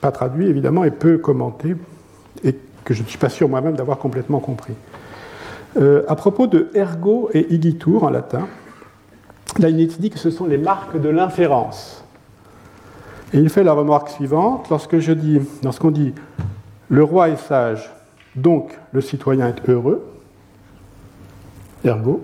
pas 0.00 0.12
traduit 0.12 0.46
évidemment 0.46 0.84
et 0.84 0.90
peu 0.90 1.18
commenté, 1.18 1.76
et 2.44 2.56
que 2.84 2.94
je 2.94 3.02
ne 3.02 3.08
suis 3.08 3.18
pas 3.18 3.28
sûr 3.28 3.48
moi-même 3.48 3.74
d'avoir 3.74 3.98
complètement 3.98 4.40
compris. 4.40 4.74
À 6.06 6.16
propos 6.16 6.46
de 6.46 6.68
ergo 6.74 7.30
et 7.32 7.50
igitur 7.54 8.04
en 8.04 8.10
latin, 8.10 8.46
Leibniz 9.58 9.98
dit 9.98 10.10
que 10.10 10.18
ce 10.18 10.30
sont 10.30 10.44
les 10.44 10.58
marques 10.58 11.00
de 11.00 11.08
l'inférence. 11.08 12.01
Et 13.34 13.38
il 13.38 13.48
fait 13.48 13.64
la 13.64 13.72
remarque 13.72 14.10
suivante 14.10 14.68
lorsque 14.68 14.98
je 14.98 15.12
dis, 15.12 15.40
lorsqu'on 15.62 15.90
dit 15.90 16.14
le 16.88 17.02
roi 17.02 17.30
est 17.30 17.36
sage, 17.36 17.90
donc 18.36 18.78
le 18.92 19.00
citoyen 19.00 19.48
est 19.48 19.68
heureux, 19.68 20.04
ergo. 21.84 22.22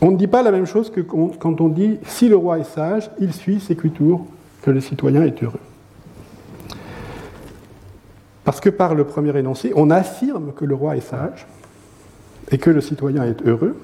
On 0.00 0.10
ne 0.10 0.16
dit 0.16 0.26
pas 0.26 0.42
la 0.42 0.50
même 0.50 0.66
chose 0.66 0.90
que 0.90 1.00
quand 1.00 1.60
on 1.60 1.68
dit 1.68 1.98
si 2.06 2.28
le 2.28 2.36
roi 2.36 2.58
est 2.58 2.64
sage, 2.64 3.10
il 3.20 3.32
suit 3.32 3.60
séquitur 3.60 4.20
que 4.62 4.70
le 4.70 4.80
citoyen 4.80 5.22
est 5.22 5.42
heureux. 5.42 5.60
Parce 8.44 8.60
que 8.60 8.70
par 8.70 8.94
le 8.94 9.04
premier 9.04 9.36
énoncé, 9.38 9.72
on 9.76 9.90
affirme 9.90 10.52
que 10.52 10.64
le 10.64 10.74
roi 10.74 10.96
est 10.96 11.00
sage 11.00 11.46
et 12.50 12.58
que 12.58 12.70
le 12.70 12.80
citoyen 12.80 13.24
est 13.24 13.42
heureux, 13.46 13.76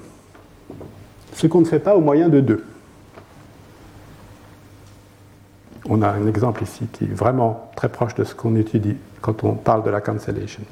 ce 1.33 1.47
qu'on 1.47 1.61
ne 1.61 1.65
fait 1.65 1.79
pas 1.79 1.95
au 1.95 2.01
moyen 2.01 2.29
de 2.29 2.39
deux. 2.39 2.63
On 5.93 6.01
a 6.03 6.07
un 6.07 6.25
exemple 6.25 6.63
ici 6.63 6.87
qui 6.93 7.03
est 7.03 7.13
vraiment 7.13 7.69
très 7.75 7.89
proche 7.89 8.15
de 8.15 8.23
ce 8.23 8.33
qu'on 8.33 8.55
étudie 8.55 8.95
quand 9.19 9.43
on 9.43 9.55
parle 9.55 9.83
de 9.83 9.89
la 9.89 9.99
cancellation. 9.99 10.63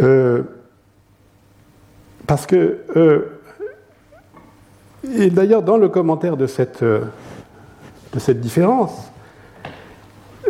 Euh, 0.00 0.42
parce 2.26 2.44
que, 2.44 2.80
euh, 2.94 3.40
et 5.14 5.30
d'ailleurs 5.30 5.62
dans 5.62 5.78
le 5.78 5.88
commentaire 5.88 6.36
de 6.36 6.46
cette, 6.46 6.82
euh, 6.82 7.04
différence, 8.34 9.10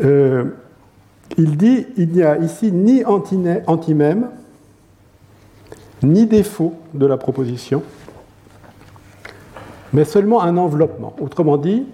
il 0.02 1.56
dit 1.56 1.86
il 1.96 2.08
n'y 2.08 2.24
a 2.24 2.36
ici 2.38 2.72
ni 2.72 3.04
antimème, 3.04 4.28
ni 6.02 6.26
défaut 6.26 6.74
de 6.94 7.06
la 7.06 7.16
proposition, 7.16 7.84
mais 9.92 10.04
seulement 10.04 10.42
un 10.42 10.56
enveloppement. 10.56 11.14
Autrement 11.20 11.56
dit, 11.58 11.86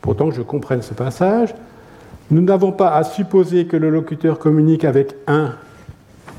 pourtant 0.00 0.30
je 0.30 0.42
comprenne 0.42 0.82
ce 0.82 0.94
passage, 0.94 1.54
nous 2.30 2.42
n'avons 2.42 2.72
pas 2.72 2.94
à 2.94 3.04
supposer 3.04 3.66
que 3.66 3.76
le 3.76 3.90
locuteur 3.90 4.38
communique 4.38 4.84
avec 4.84 5.16
un 5.26 5.54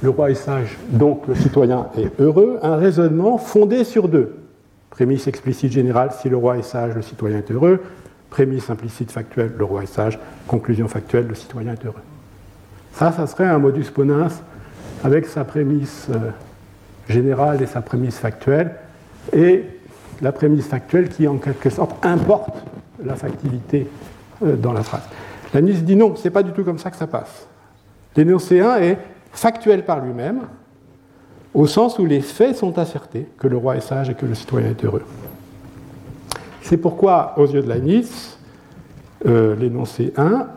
le 0.01 0.09
roi 0.09 0.31
est 0.31 0.35
sage, 0.35 0.77
donc 0.89 1.27
le 1.27 1.35
citoyen 1.35 1.87
est 1.95 2.19
heureux, 2.19 2.57
un 2.63 2.75
raisonnement 2.75 3.37
fondé 3.37 3.83
sur 3.83 4.07
deux. 4.07 4.35
Prémisse 4.89 5.27
explicite 5.27 5.71
générale, 5.71 6.11
si 6.11 6.27
le 6.27 6.37
roi 6.37 6.57
est 6.57 6.63
sage, 6.63 6.95
le 6.95 7.01
citoyen 7.01 7.37
est 7.37 7.51
heureux. 7.51 7.81
Prémisse 8.29 8.69
implicite 8.69 9.11
factuelle, 9.11 9.51
le 9.57 9.63
roi 9.63 9.83
est 9.83 9.93
sage. 9.93 10.17
Conclusion 10.47 10.87
factuelle, 10.87 11.27
le 11.27 11.35
citoyen 11.35 11.73
est 11.73 11.85
heureux. 11.85 12.01
Ça, 12.93 13.11
ça 13.11 13.27
serait 13.27 13.45
un 13.45 13.59
modus 13.59 13.91
ponens 13.93 14.41
avec 15.03 15.27
sa 15.27 15.43
prémisse 15.43 16.07
euh, 16.09 16.31
générale 17.07 17.61
et 17.61 17.67
sa 17.67 17.81
prémisse 17.81 18.17
factuelle, 18.17 18.75
et 19.33 19.65
la 20.21 20.31
prémisse 20.31 20.67
factuelle 20.67 21.09
qui, 21.09 21.27
en 21.27 21.37
quelque 21.37 21.69
sorte, 21.69 22.03
importe 22.05 22.63
la 23.03 23.15
factivité 23.15 23.87
euh, 24.43 24.55
dans 24.55 24.73
la 24.73 24.83
phrase. 24.83 25.03
La 25.53 25.61
Nice 25.61 25.83
dit 25.83 25.95
non, 25.95 26.15
c'est 26.15 26.29
pas 26.29 26.43
du 26.43 26.51
tout 26.51 26.63
comme 26.63 26.77
ça 26.77 26.91
que 26.91 26.97
ça 26.97 27.07
passe. 27.07 27.47
L'énoncé 28.15 28.59
1 28.59 28.77
est 28.77 28.97
factuel 29.31 29.85
par 29.85 29.99
lui-même, 29.99 30.41
au 31.53 31.67
sens 31.67 31.99
où 31.99 32.05
les 32.05 32.21
faits 32.21 32.55
sont 32.55 32.77
assertés, 32.77 33.27
que 33.37 33.47
le 33.47 33.57
roi 33.57 33.77
est 33.77 33.81
sage 33.81 34.09
et 34.09 34.13
que 34.13 34.25
le 34.25 34.35
citoyen 34.35 34.69
est 34.69 34.85
heureux. 34.85 35.03
C'est 36.61 36.77
pourquoi, 36.77 37.33
aux 37.37 37.47
yeux 37.47 37.61
de 37.61 37.67
Leibniz, 37.67 38.37
euh, 39.25 39.55
l'énoncé 39.55 40.13
1 40.17 40.47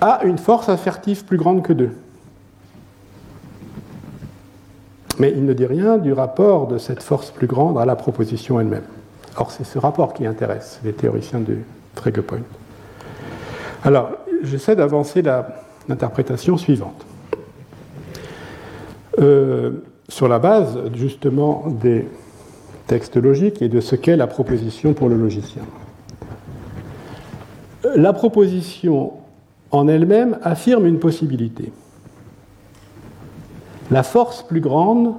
a 0.00 0.24
une 0.24 0.38
force 0.38 0.68
assertive 0.68 1.24
plus 1.24 1.36
grande 1.36 1.62
que 1.62 1.72
2. 1.72 1.90
Mais 5.18 5.32
il 5.32 5.44
ne 5.44 5.52
dit 5.52 5.66
rien 5.66 5.98
du 5.98 6.12
rapport 6.12 6.66
de 6.66 6.78
cette 6.78 7.02
force 7.02 7.30
plus 7.30 7.46
grande 7.46 7.78
à 7.78 7.84
la 7.84 7.96
proposition 7.96 8.60
elle-même. 8.60 8.84
Or, 9.36 9.50
c'est 9.50 9.64
ce 9.64 9.78
rapport 9.78 10.12
qui 10.12 10.26
intéresse 10.26 10.80
les 10.84 10.92
théoriciens 10.92 11.40
du 11.40 11.64
Frege 11.94 12.20
Point. 12.20 12.40
Alors, 13.84 14.10
j'essaie 14.42 14.76
d'avancer 14.76 15.22
l'interprétation 15.88 16.56
suivante. 16.56 17.06
Euh, 19.18 19.82
sur 20.08 20.28
la 20.28 20.38
base 20.38 20.78
justement 20.94 21.64
des 21.68 22.08
textes 22.86 23.16
logiques 23.16 23.62
et 23.62 23.68
de 23.68 23.80
ce 23.80 23.94
qu'est 23.94 24.16
la 24.16 24.26
proposition 24.26 24.92
pour 24.92 25.08
le 25.08 25.16
logicien. 25.16 25.62
La 27.96 28.12
proposition 28.12 29.12
en 29.70 29.88
elle-même 29.88 30.38
affirme 30.42 30.86
une 30.86 30.98
possibilité. 30.98 31.72
La 33.90 34.02
force 34.02 34.42
plus 34.42 34.60
grande 34.60 35.14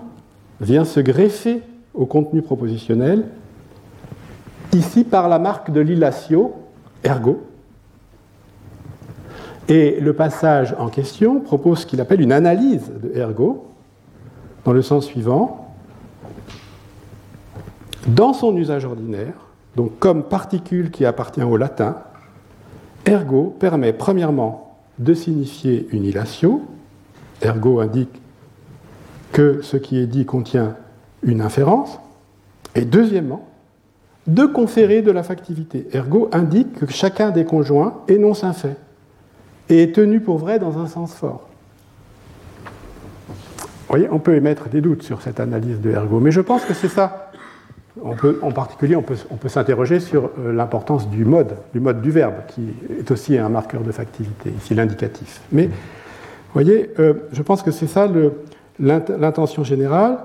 vient 0.59 0.85
se 0.85 0.99
greffer 0.99 1.61
au 1.93 2.05
contenu 2.05 2.41
propositionnel, 2.41 3.25
ici 4.73 5.03
par 5.03 5.29
la 5.29 5.39
marque 5.39 5.71
de 5.71 5.81
l'ilatio, 5.81 6.55
ergo. 7.03 7.43
Et 9.67 9.99
le 9.99 10.13
passage 10.13 10.75
en 10.79 10.89
question 10.89 11.39
propose 11.39 11.79
ce 11.79 11.85
qu'il 11.85 12.01
appelle 12.01 12.21
une 12.21 12.31
analyse 12.31 12.91
de 13.01 13.17
ergo, 13.17 13.67
dans 14.65 14.73
le 14.73 14.81
sens 14.81 15.05
suivant. 15.05 15.73
Dans 18.07 18.33
son 18.33 18.55
usage 18.57 18.85
ordinaire, 18.85 19.33
donc 19.75 19.99
comme 19.99 20.23
particule 20.23 20.91
qui 20.91 21.05
appartient 21.05 21.43
au 21.43 21.55
latin, 21.55 21.97
ergo 23.05 23.55
permet 23.59 23.93
premièrement 23.93 24.75
de 24.99 25.13
signifier 25.13 25.87
une 25.91 26.03
illatio. 26.03 26.61
Ergo 27.41 27.79
indique 27.79 28.21
que 29.31 29.61
ce 29.61 29.77
qui 29.77 29.97
est 29.97 30.07
dit 30.07 30.25
contient 30.25 30.75
une 31.23 31.41
inférence. 31.41 31.99
Et 32.75 32.85
deuxièmement, 32.85 33.47
de 34.27 34.45
conférer 34.45 35.01
de 35.01 35.11
la 35.11 35.23
factivité. 35.23 35.87
Ergo 35.93 36.29
indique 36.31 36.73
que 36.79 36.85
chacun 36.91 37.31
des 37.31 37.45
conjoints 37.45 38.01
énonce 38.07 38.43
un 38.43 38.53
fait 38.53 38.77
et 39.69 39.83
est 39.83 39.95
tenu 39.95 40.19
pour 40.19 40.37
vrai 40.37 40.59
dans 40.59 40.77
un 40.77 40.87
sens 40.87 41.13
fort. 41.13 41.47
Vous 43.37 43.97
voyez, 43.97 44.07
on 44.11 44.19
peut 44.19 44.35
émettre 44.35 44.69
des 44.69 44.79
doutes 44.79 45.03
sur 45.03 45.21
cette 45.21 45.39
analyse 45.39 45.81
de 45.81 45.91
ergo, 45.91 46.19
mais 46.19 46.31
je 46.31 46.41
pense 46.41 46.63
que 46.63 46.73
c'est 46.73 46.87
ça. 46.87 47.31
On 48.01 48.15
peut, 48.15 48.39
en 48.41 48.51
particulier, 48.51 48.95
on 48.95 49.01
peut, 49.01 49.49
s'interroger 49.49 49.99
sur 49.99 50.31
euh, 50.39 50.53
l'importance 50.53 51.09
du 51.09 51.25
mode, 51.25 51.57
du 51.73 51.81
mode 51.81 52.01
du 52.01 52.09
verbe, 52.09 52.35
qui 52.47 52.69
est 52.97 53.11
aussi 53.11 53.37
un 53.37 53.49
marqueur 53.49 53.81
de 53.81 53.91
factivité, 53.91 54.53
ici 54.57 54.75
l'indicatif. 54.75 55.41
Mais, 55.51 55.65
vous 55.65 55.73
voyez, 56.53 56.91
euh, 56.99 57.13
je 57.33 57.41
pense 57.41 57.63
que 57.63 57.71
c'est 57.71 57.87
ça 57.87 58.07
l'intention 58.79 59.65
générale 59.65 60.19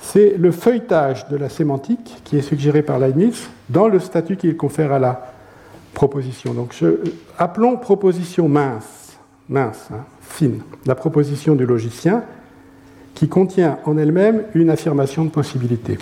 c'est 0.00 0.36
le 0.38 0.52
feuilletage 0.52 1.28
de 1.28 1.36
la 1.36 1.48
sémantique 1.48 2.22
qui 2.24 2.38
est 2.38 2.42
suggéré 2.42 2.82
par 2.82 2.98
Leibniz 2.98 3.48
dans 3.68 3.88
le 3.88 3.98
statut 3.98 4.36
qu'il 4.36 4.56
confère 4.56 4.92
à 4.92 4.98
la 4.98 5.32
proposition. 5.94 6.54
Donc, 6.54 6.74
appelons 7.38 7.76
proposition 7.76 8.48
mince, 8.48 9.18
mince, 9.48 9.88
hein, 9.92 10.04
fine, 10.20 10.60
la 10.86 10.94
proposition 10.94 11.54
du 11.54 11.66
logicien 11.66 12.22
qui 13.14 13.28
contient 13.28 13.78
en 13.84 13.98
elle-même 13.98 14.44
une 14.54 14.70
affirmation 14.70 15.24
de 15.24 15.30
possibilité. 15.30 15.98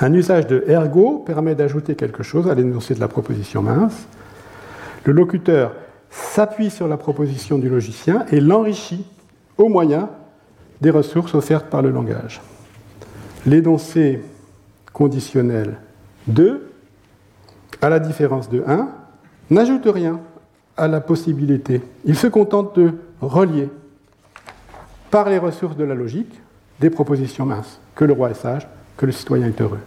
Un 0.00 0.12
usage 0.12 0.46
de 0.46 0.64
ergo 0.68 1.18
permet 1.26 1.54
d'ajouter 1.54 1.96
quelque 1.96 2.22
chose 2.22 2.48
à 2.48 2.54
l'énoncé 2.54 2.94
de 2.94 3.00
la 3.00 3.08
proposition 3.08 3.62
mince. 3.62 4.06
Le 5.04 5.12
locuteur 5.12 5.74
s'appuie 6.10 6.70
sur 6.70 6.86
la 6.86 6.96
proposition 6.96 7.58
du 7.58 7.68
logicien 7.68 8.24
et 8.30 8.40
l'enrichit 8.40 9.04
au 9.58 9.68
moyen 9.68 10.08
des 10.80 10.90
ressources 10.90 11.34
offertes 11.34 11.66
par 11.66 11.82
le 11.82 11.90
langage 11.90 12.40
l'énoncé 13.46 14.22
conditionnel 14.92 15.76
2, 16.28 16.70
à 17.82 17.88
la 17.88 17.98
différence 17.98 18.48
de 18.48 18.62
1, 18.66 18.88
n'ajoute 19.50 19.86
rien 19.86 20.20
à 20.76 20.88
la 20.88 21.00
possibilité. 21.00 21.82
Il 22.04 22.16
se 22.16 22.26
contente 22.26 22.78
de 22.78 22.94
relier 23.20 23.68
par 25.10 25.28
les 25.28 25.38
ressources 25.38 25.76
de 25.76 25.84
la 25.84 25.94
logique 25.94 26.40
des 26.80 26.90
propositions 26.90 27.46
minces, 27.46 27.78
que 27.94 28.04
le 28.04 28.12
roi 28.12 28.30
est 28.30 28.34
sage, 28.34 28.66
que 28.96 29.06
le 29.06 29.12
citoyen 29.12 29.48
est 29.48 29.60
heureux. 29.60 29.80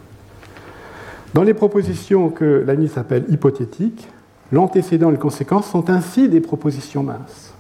Dans 1.33 1.43
les 1.43 1.53
propositions 1.53 2.29
que 2.29 2.63
l'ANI 2.65 2.89
appelle 2.95 3.25
hypothétiques, 3.29 4.07
l'antécédent 4.51 5.09
et 5.09 5.13
les 5.13 5.17
conséquences 5.19 5.69
sont 5.69 5.89
ainsi 5.89 6.29
des 6.29 6.39
propositions 6.39 7.03
minces. 7.03 7.53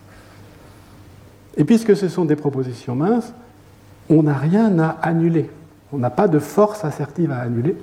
Et 1.57 1.65
puisque 1.65 1.95
ce 1.95 2.07
sont 2.07 2.25
des 2.25 2.35
propositions 2.35 2.95
minces, 2.95 3.33
on 4.09 4.23
n'a 4.23 4.35
rien 4.35 4.79
à 4.79 4.89
annuler. 5.01 5.49
On 5.93 5.97
n'a 5.97 6.09
pas 6.09 6.27
de 6.27 6.39
force 6.39 6.83
assertive 6.83 7.31
à 7.31 7.39
annuler, 7.39 7.75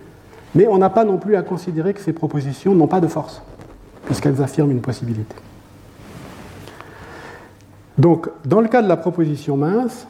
mais 0.55 0.66
on 0.66 0.78
n'a 0.78 0.90
pas 0.90 1.05
non 1.05 1.18
plus 1.18 1.36
à 1.36 1.42
considérer 1.42 1.94
que 1.94 2.00
ces 2.00 2.12
propositions 2.12 2.74
n'ont 2.74 2.86
pas 2.86 3.00
de 3.00 3.07
force, 3.07 3.42
puisqu'elles 4.07 4.42
affirment 4.42 4.70
une 4.70 4.80
possibilité. 4.80 5.34
Donc, 7.98 8.28
dans 8.44 8.61
le 8.61 8.68
cas 8.68 8.82
de 8.82 8.88
la 8.88 8.96
proposition 8.96 9.57
mince, 9.57 10.07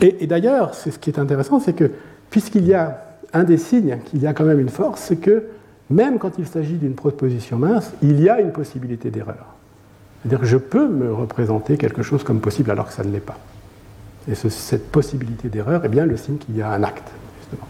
et, 0.00 0.26
d'ailleurs, 0.26 0.74
c'est 0.74 0.92
ce 0.92 0.98
qui 0.98 1.10
est 1.10 1.18
intéressant, 1.18 1.58
c'est 1.58 1.72
que 1.72 1.90
puisqu'il 2.30 2.66
y 2.66 2.74
a 2.74 3.02
un 3.32 3.42
des 3.42 3.58
signes 3.58 3.98
qu'il 4.04 4.22
y 4.22 4.26
a 4.26 4.32
quand 4.32 4.44
même 4.44 4.60
une 4.60 4.68
force, 4.68 5.00
c'est 5.00 5.16
que 5.16 5.46
même 5.90 6.18
quand 6.18 6.38
il 6.38 6.46
s'agit 6.46 6.76
d'une 6.76 6.94
proposition 6.94 7.58
mince, 7.58 7.92
il 8.02 8.20
y 8.20 8.28
a 8.28 8.40
une 8.40 8.52
possibilité 8.52 9.10
d'erreur. 9.10 9.54
C'est-à-dire 10.20 10.40
que 10.40 10.46
je 10.46 10.56
peux 10.56 10.88
me 10.88 11.12
représenter 11.12 11.76
quelque 11.76 12.02
chose 12.02 12.22
comme 12.22 12.40
possible 12.40 12.70
alors 12.70 12.86
que 12.86 12.92
ça 12.92 13.02
ne 13.02 13.10
l'est 13.10 13.20
pas. 13.20 13.38
Et 14.28 14.34
cette 14.34 14.90
possibilité 14.90 15.48
d'erreur 15.48 15.84
est 15.84 15.88
bien 15.88 16.04
le 16.04 16.16
signe 16.16 16.36
qu'il 16.36 16.56
y 16.56 16.62
a 16.62 16.70
un 16.70 16.82
acte, 16.82 17.10
justement. 17.40 17.66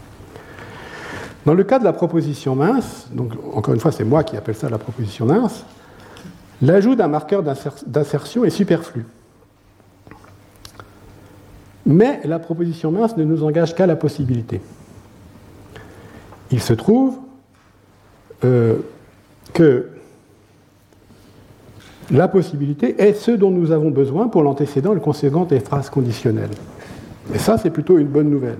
Dans 1.45 1.53
le 1.53 1.63
cas 1.63 1.79
de 1.79 1.85
la 1.85 1.93
proposition 1.93 2.55
mince, 2.55 3.07
donc 3.11 3.31
encore 3.53 3.73
une 3.73 3.79
fois, 3.79 3.91
c'est 3.91 4.03
moi 4.03 4.23
qui 4.23 4.35
appelle 4.35 4.55
ça 4.55 4.69
la 4.69 4.77
proposition 4.77 5.25
mince, 5.25 5.63
l'ajout 6.61 6.95
d'un 6.95 7.07
marqueur 7.07 7.43
d'insertion 7.43 8.43
est 8.43 8.49
superflu. 8.49 9.05
Mais 11.85 12.19
la 12.25 12.39
proposition 12.39 12.91
mince 12.91 13.15
ne 13.15 13.23
nous 13.23 13.43
engage 13.43 13.73
qu'à 13.73 13.87
la 13.87 13.95
possibilité. 13.95 14.61
Il 16.51 16.61
se 16.61 16.73
trouve 16.73 17.17
euh, 18.43 18.75
que 19.53 19.89
la 22.11 22.27
possibilité 22.27 23.01
est 23.01 23.13
ce 23.13 23.31
dont 23.31 23.51
nous 23.51 23.71
avons 23.71 23.91
besoin 23.91 24.27
pour 24.27 24.43
l'antécédent 24.43 24.93
le 24.93 24.99
conséquent 24.99 25.45
des 25.45 25.59
phrases 25.59 25.89
conditionnelles. 25.89 26.49
Et 27.33 27.37
ça, 27.37 27.57
c'est 27.57 27.69
plutôt 27.69 27.97
une 27.97 28.07
bonne 28.07 28.29
nouvelle. 28.29 28.57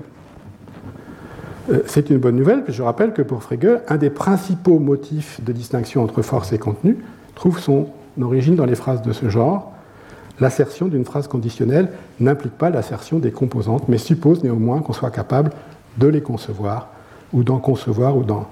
Euh, 1.72 1.82
c'est 1.86 2.10
une 2.10 2.18
bonne 2.18 2.36
nouvelle, 2.36 2.64
puis 2.64 2.74
je 2.74 2.84
rappelle 2.84 3.14
que 3.14 3.22
pour 3.22 3.42
Frege, 3.44 3.80
un 3.88 3.98
des 3.98 4.10
principaux 4.10 4.80
motifs 4.80 5.42
de 5.44 5.52
distinction 5.52 6.04
entre 6.04 6.22
force 6.22 6.54
et 6.54 6.60
contenu 6.60 6.98
trouve 7.36 7.60
son 7.60 7.88
origine 8.22 8.56
dans 8.56 8.66
les 8.66 8.76
phrases 8.76 9.02
de 9.02 9.14
ce 9.14 9.30
genre. 9.30 9.74
L'assertion 10.40 10.88
d'une 10.88 11.06
phrase 11.06 11.28
conditionnelle 11.28 11.90
n'implique 12.20 12.58
pas 12.58 12.70
l'assertion 12.70 13.20
des 13.20 13.32
composantes, 13.32 13.88
mais 13.88 13.98
suppose 13.98 14.44
néanmoins 14.44 14.82
qu'on 14.82 14.94
soit 14.94 15.12
capable 15.12 15.52
de 15.98 16.08
les 16.08 16.22
concevoir, 16.22 16.90
ou 17.34 17.44
d'en 17.44 17.58
concevoir, 17.58 18.16
ou 18.16 18.24
d'en 18.24 18.48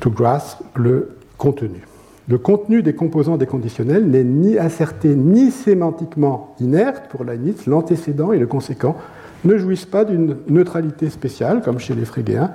to 0.00 0.10
grasp 0.10 0.60
le 0.74 1.16
contenu. 1.38 1.82
Le 2.28 2.38
contenu 2.38 2.82
des 2.82 2.94
composants 2.94 3.36
des 3.36 3.46
conditionnels 3.46 4.06
n'est 4.06 4.24
ni 4.24 4.56
asserté 4.56 5.14
ni 5.16 5.50
sémantiquement 5.50 6.54
inerte 6.60 7.08
pour 7.08 7.24
Leibniz. 7.24 7.66
L'antécédent 7.66 8.32
et 8.32 8.38
le 8.38 8.46
conséquent 8.46 8.96
ne 9.44 9.58
jouissent 9.58 9.86
pas 9.86 10.04
d'une 10.04 10.36
neutralité 10.48 11.10
spéciale, 11.10 11.62
comme 11.62 11.80
chez 11.80 11.94
les 11.94 12.04
Frégéens. 12.04 12.52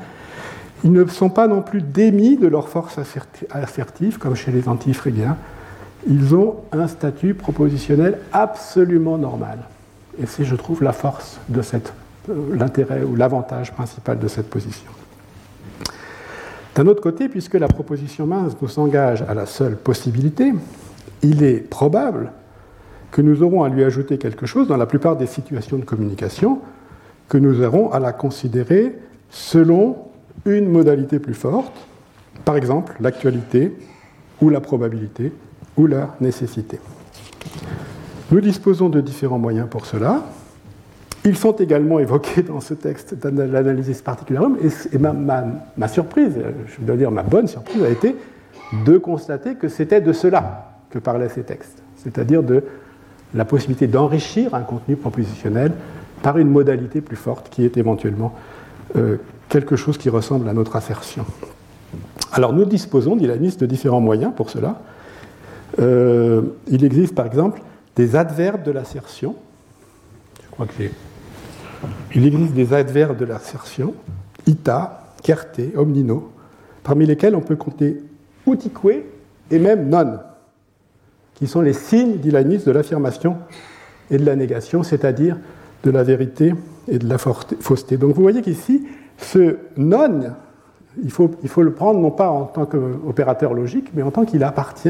Ils 0.83 0.91
ne 0.91 1.05
sont 1.05 1.29
pas 1.29 1.47
non 1.47 1.61
plus 1.61 1.81
démis 1.81 2.37
de 2.37 2.47
leur 2.47 2.69
force 2.69 2.97
assertive, 3.51 4.17
comme 4.19 4.35
chez 4.35 4.51
les 4.51 4.69
anti-frégéens. 4.69 5.37
Ils 6.07 6.33
ont 6.33 6.57
un 6.71 6.87
statut 6.87 7.33
propositionnel 7.33 8.19
absolument 8.31 9.17
normal. 9.17 9.59
Et 10.21 10.25
c'est, 10.27 10.45
je 10.45 10.55
trouve, 10.55 10.83
la 10.83 10.93
force 10.93 11.39
de 11.49 11.61
cette, 11.61 11.93
euh, 12.29 12.55
l'intérêt 12.55 13.03
ou 13.03 13.15
l'avantage 13.15 13.73
principal 13.73 14.17
de 14.17 14.27
cette 14.27 14.49
position. 14.49 14.89
D'un 16.77 16.85
autre 16.85 17.01
côté, 17.01 17.27
puisque 17.27 17.55
la 17.55 17.67
proposition 17.67 18.27
mince 18.27 18.55
nous 18.61 18.67
s'engage 18.67 19.23
à 19.23 19.33
la 19.33 19.47
seule 19.47 19.75
possibilité, 19.75 20.53
il 21.23 21.41
est 21.41 21.57
probable 21.57 22.31
que 23.09 23.23
nous 23.23 23.41
aurons 23.41 23.63
à 23.63 23.69
lui 23.69 23.83
ajouter 23.83 24.19
quelque 24.19 24.45
chose 24.45 24.67
dans 24.67 24.77
la 24.77 24.85
plupart 24.85 25.15
des 25.15 25.25
situations 25.25 25.77
de 25.79 25.85
communication, 25.85 26.59
que 27.29 27.39
nous 27.39 27.63
aurons 27.63 27.91
à 27.91 27.99
la 27.99 28.13
considérer 28.13 28.95
selon 29.31 29.97
une 30.45 30.69
modalité 30.69 31.17
plus 31.17 31.33
forte, 31.33 31.73
par 32.45 32.55
exemple 32.55 32.95
l'actualité 32.99 33.75
ou 34.39 34.51
la 34.51 34.61
probabilité 34.61 35.33
ou 35.77 35.87
la 35.87 36.15
nécessité. 36.21 36.79
Nous 38.29 38.39
disposons 38.39 38.89
de 38.89 39.01
différents 39.01 39.39
moyens 39.39 39.67
pour 39.67 39.87
cela. 39.87 40.21
Ils 41.27 41.35
sont 41.35 41.51
également 41.51 41.99
évoqués 41.99 42.41
dans 42.41 42.61
ce 42.61 42.73
texte 42.73 43.13
de 43.13 43.41
l'analyse 43.41 44.01
particulièrement, 44.01 44.55
et, 44.63 44.97
ma, 44.97 45.87
surprise, 45.89 46.31
je 46.67 46.85
dois 46.85 46.95
dire 46.95 47.11
ma 47.11 47.23
bonne 47.23 47.49
surprise, 47.49 47.83
a 47.83 47.89
été 47.89 48.15
de 48.85 48.97
constater 48.97 49.55
que 49.55 49.67
c'était 49.67 49.99
de 49.99 50.13
cela 50.13 50.71
que 50.89 50.99
parlaient 50.99 51.27
ces 51.27 51.43
textes, 51.43 51.83
c'est-à-dire 51.97 52.43
de 52.43 52.63
la 53.33 53.43
possibilité 53.43 53.87
d'enrichir 53.87 54.55
un 54.55 54.61
contenu 54.61 54.95
propositionnel 54.95 55.73
par 56.23 56.37
une 56.37 56.49
modalité 56.49 57.01
plus 57.01 57.17
forte 57.17 57.49
qui 57.49 57.65
est 57.65 57.75
éventuellement 57.75 58.33
euh, 58.95 59.17
quelque 59.49 59.75
chose 59.75 59.97
qui 59.97 60.09
ressemble 60.09 60.47
à 60.47 60.53
notre 60.53 60.77
assertion. 60.77 61.25
Alors 62.31 62.53
nous 62.53 62.63
disposons, 62.63 63.17
dit 63.17 63.27
la 63.27 63.35
de 63.35 63.65
différents 63.65 63.99
moyens 63.99 64.31
pour 64.33 64.49
cela. 64.49 64.79
Euh, 65.79 66.41
il 66.67 66.85
existe 66.85 67.13
par 67.13 67.25
exemple 67.25 67.61
des 67.97 68.15
adverbes 68.15 68.63
de 68.63 68.71
l'assertion. 68.71 69.35
Je 70.41 70.51
crois 70.51 70.67
que 70.67 70.73
j'ai 70.79 70.91
il 72.15 72.25
existe 72.25 72.53
des 72.53 72.73
adverbes 72.73 73.17
de 73.17 73.25
l'assertion, 73.25 73.93
ita, 74.45 75.13
kerte, 75.23 75.61
omnino, 75.75 76.31
parmi 76.83 77.05
lesquels 77.05 77.35
on 77.35 77.41
peut 77.41 77.55
compter 77.55 78.01
utique 78.47 78.77
et 79.51 79.59
même 79.59 79.89
non, 79.89 80.19
qui 81.35 81.47
sont 81.47 81.61
les 81.61 81.73
signes, 81.73 82.17
dit 82.17 82.31
de 82.31 82.71
l'affirmation 82.71 83.37
et 84.09 84.17
de 84.17 84.25
la 84.25 84.35
négation, 84.35 84.83
c'est-à-dire 84.83 85.37
de 85.83 85.91
la 85.91 86.03
vérité 86.03 86.53
et 86.87 86.97
de 86.97 87.07
la 87.07 87.17
fausseté. 87.17 87.97
Donc 87.97 88.15
vous 88.15 88.21
voyez 88.21 88.41
qu'ici, 88.41 88.87
ce 89.17 89.57
non, 89.75 90.21
il 91.03 91.11
faut, 91.11 91.31
il 91.43 91.49
faut 91.49 91.61
le 91.61 91.73
prendre 91.73 91.99
non 91.99 92.11
pas 92.11 92.29
en 92.29 92.45
tant 92.45 92.65
qu'opérateur 92.65 93.53
logique, 93.53 93.91
mais 93.93 94.01
en 94.01 94.11
tant 94.11 94.25
qu'il 94.25 94.43
appartient 94.43 94.89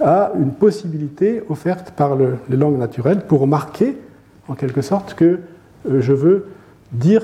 à 0.00 0.32
une 0.38 0.52
possibilité 0.52 1.42
offerte 1.48 1.92
par 1.92 2.16
les 2.16 2.56
langues 2.56 2.78
naturelles 2.78 3.26
pour 3.26 3.46
marquer, 3.46 3.96
en 4.48 4.54
quelque 4.54 4.82
sorte, 4.82 5.14
que 5.14 5.40
je 5.88 6.12
veux 6.12 6.46
dire 6.92 7.22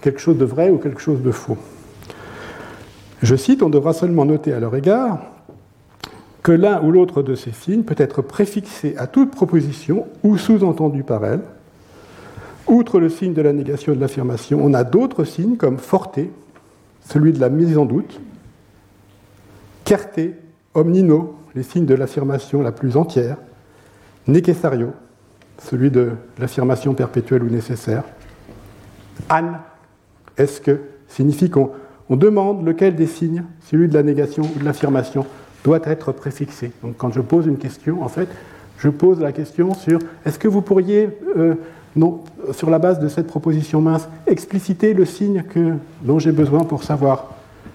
quelque 0.00 0.20
chose 0.20 0.38
de 0.38 0.44
vrai 0.44 0.70
ou 0.70 0.78
quelque 0.78 1.00
chose 1.00 1.22
de 1.22 1.30
faux. 1.30 1.58
Je 3.22 3.36
cite, 3.36 3.62
on 3.62 3.70
devra 3.70 3.92
seulement 3.92 4.24
noter 4.24 4.52
à 4.52 4.60
leur 4.60 4.74
égard 4.74 5.20
que 6.42 6.52
l'un 6.52 6.82
ou 6.82 6.90
l'autre 6.90 7.22
de 7.22 7.34
ces 7.34 7.52
signes 7.52 7.82
peut 7.82 7.96
être 7.98 8.22
préfixé 8.22 8.94
à 8.96 9.06
toute 9.06 9.30
proposition 9.30 10.06
ou 10.22 10.38
sous-entendu 10.38 11.02
par 11.02 11.24
elle. 11.24 11.42
Outre 12.66 12.98
le 12.98 13.08
signe 13.08 13.34
de 13.34 13.42
la 13.42 13.52
négation 13.52 13.94
de 13.94 14.00
l'affirmation, 14.00 14.60
on 14.62 14.72
a 14.72 14.84
d'autres 14.84 15.24
signes 15.24 15.56
comme 15.56 15.78
forte, 15.78 16.20
celui 17.08 17.32
de 17.32 17.40
la 17.40 17.50
mise 17.50 17.76
en 17.76 17.84
doute, 17.84 18.20
certe, 19.84 20.20
omnino, 20.72 21.34
les 21.56 21.64
signes 21.64 21.84
de 21.84 21.94
l'affirmation 21.94 22.62
la 22.62 22.70
plus 22.70 22.96
entière, 22.96 23.38
necessario, 24.28 24.92
celui 25.60 25.90
de 25.90 26.12
l'affirmation 26.38 26.94
perpétuelle 26.94 27.42
ou 27.42 27.50
nécessaire, 27.50 28.04
an, 29.30 29.52
est-ce 30.36 30.60
que, 30.60 30.80
signifie 31.08 31.50
qu'on 31.50 31.70
demande 32.10 32.64
lequel 32.64 32.94
des 32.96 33.06
signes, 33.06 33.44
celui 33.70 33.88
de 33.88 33.94
la 33.94 34.02
négation 34.02 34.42
ou 34.42 34.58
de 34.58 34.64
l'affirmation, 34.64 35.26
doit 35.64 35.80
être 35.84 36.12
préfixé? 36.12 36.72
Donc 36.82 36.96
quand 36.96 37.12
je 37.12 37.20
pose 37.20 37.46
une 37.46 37.58
question, 37.58 38.02
en 38.02 38.08
fait, 38.08 38.28
je 38.78 38.88
pose 38.88 39.20
la 39.20 39.32
question 39.32 39.74
sur 39.74 39.98
est-ce 40.24 40.38
que 40.38 40.48
vous 40.48 40.62
pourriez, 40.62 41.10
euh, 41.36 41.54
non, 41.94 42.20
sur 42.52 42.70
la 42.70 42.78
base 42.78 42.98
de 42.98 43.08
cette 43.08 43.26
proposition 43.26 43.80
mince, 43.80 44.08
expliciter 44.26 44.94
le 44.94 45.04
signe 45.04 45.42
que, 45.42 45.74
dont 46.02 46.18
j'ai 46.18 46.32
besoin 46.32 46.64
pour 46.64 46.82
savoir 46.82 47.34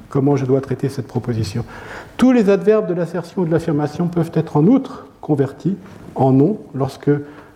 comment 0.10 0.36
je 0.36 0.46
dois 0.46 0.62
traiter 0.62 0.90
cette 0.90 1.08
proposition? 1.08 1.64
Tous 2.18 2.32
les 2.32 2.50
adverbes 2.50 2.88
de 2.88 2.96
l'assertion 2.96 3.44
ou 3.44 3.46
de 3.46 3.52
l'affirmation 3.52 4.08
peuvent 4.08 4.32
être 4.34 4.58
en 4.58 4.66
outre 4.66 5.08
convertis 5.22 5.78
en 6.16 6.32
nom 6.32 6.58
lorsque 6.74 7.12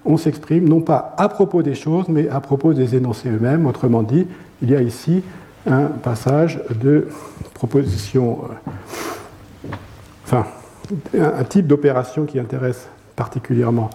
on 0.05 0.17
s'exprime 0.17 0.67
non 0.67 0.81
pas 0.81 1.13
à 1.17 1.29
propos 1.29 1.61
des 1.61 1.75
choses, 1.75 2.07
mais 2.09 2.29
à 2.29 2.39
propos 2.39 2.73
des 2.73 2.95
énoncés 2.95 3.29
eux-mêmes. 3.29 3.65
Autrement 3.65 4.03
dit, 4.03 4.27
il 4.61 4.71
y 4.71 4.75
a 4.75 4.81
ici 4.81 5.23
un 5.67 5.85
passage 5.85 6.61
de 6.81 7.07
proposition, 7.53 8.39
euh, 8.43 9.69
enfin, 10.25 10.45
un 11.13 11.43
type 11.43 11.67
d'opération 11.67 12.25
qui 12.25 12.39
intéresse 12.39 12.87
particulièrement 13.15 13.89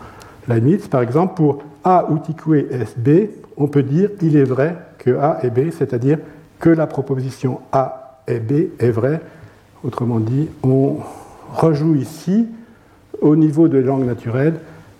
Leibniz. 0.49 0.87
Par 0.89 1.03
exemple, 1.03 1.35
pour 1.35 1.63
A 1.83 2.07
utique 2.15 2.41
est 2.71 2.99
B, 2.99 3.31
on 3.57 3.67
peut 3.67 3.83
dire 3.83 4.11
il 4.21 4.37
est 4.37 4.45
vrai 4.45 4.77
que 4.99 5.17
A 5.17 5.39
est 5.43 5.51
B, 5.51 5.71
c'est-à-dire 5.71 6.19
que 6.61 6.71
la 6.71 6.87
proposition 6.87 7.61
A 7.73 8.21
est 8.27 8.41
B 8.41 8.71
est 8.79 8.91
vraie. 8.91 9.21
Autrement 9.83 10.21
dit, 10.21 10.49
on 10.63 10.97
rejoue 11.53 11.97
ici, 11.97 12.47
au 13.21 13.37
niveau 13.37 13.69
de 13.69 13.79
langue 13.79 14.07
naturelle, 14.07 14.55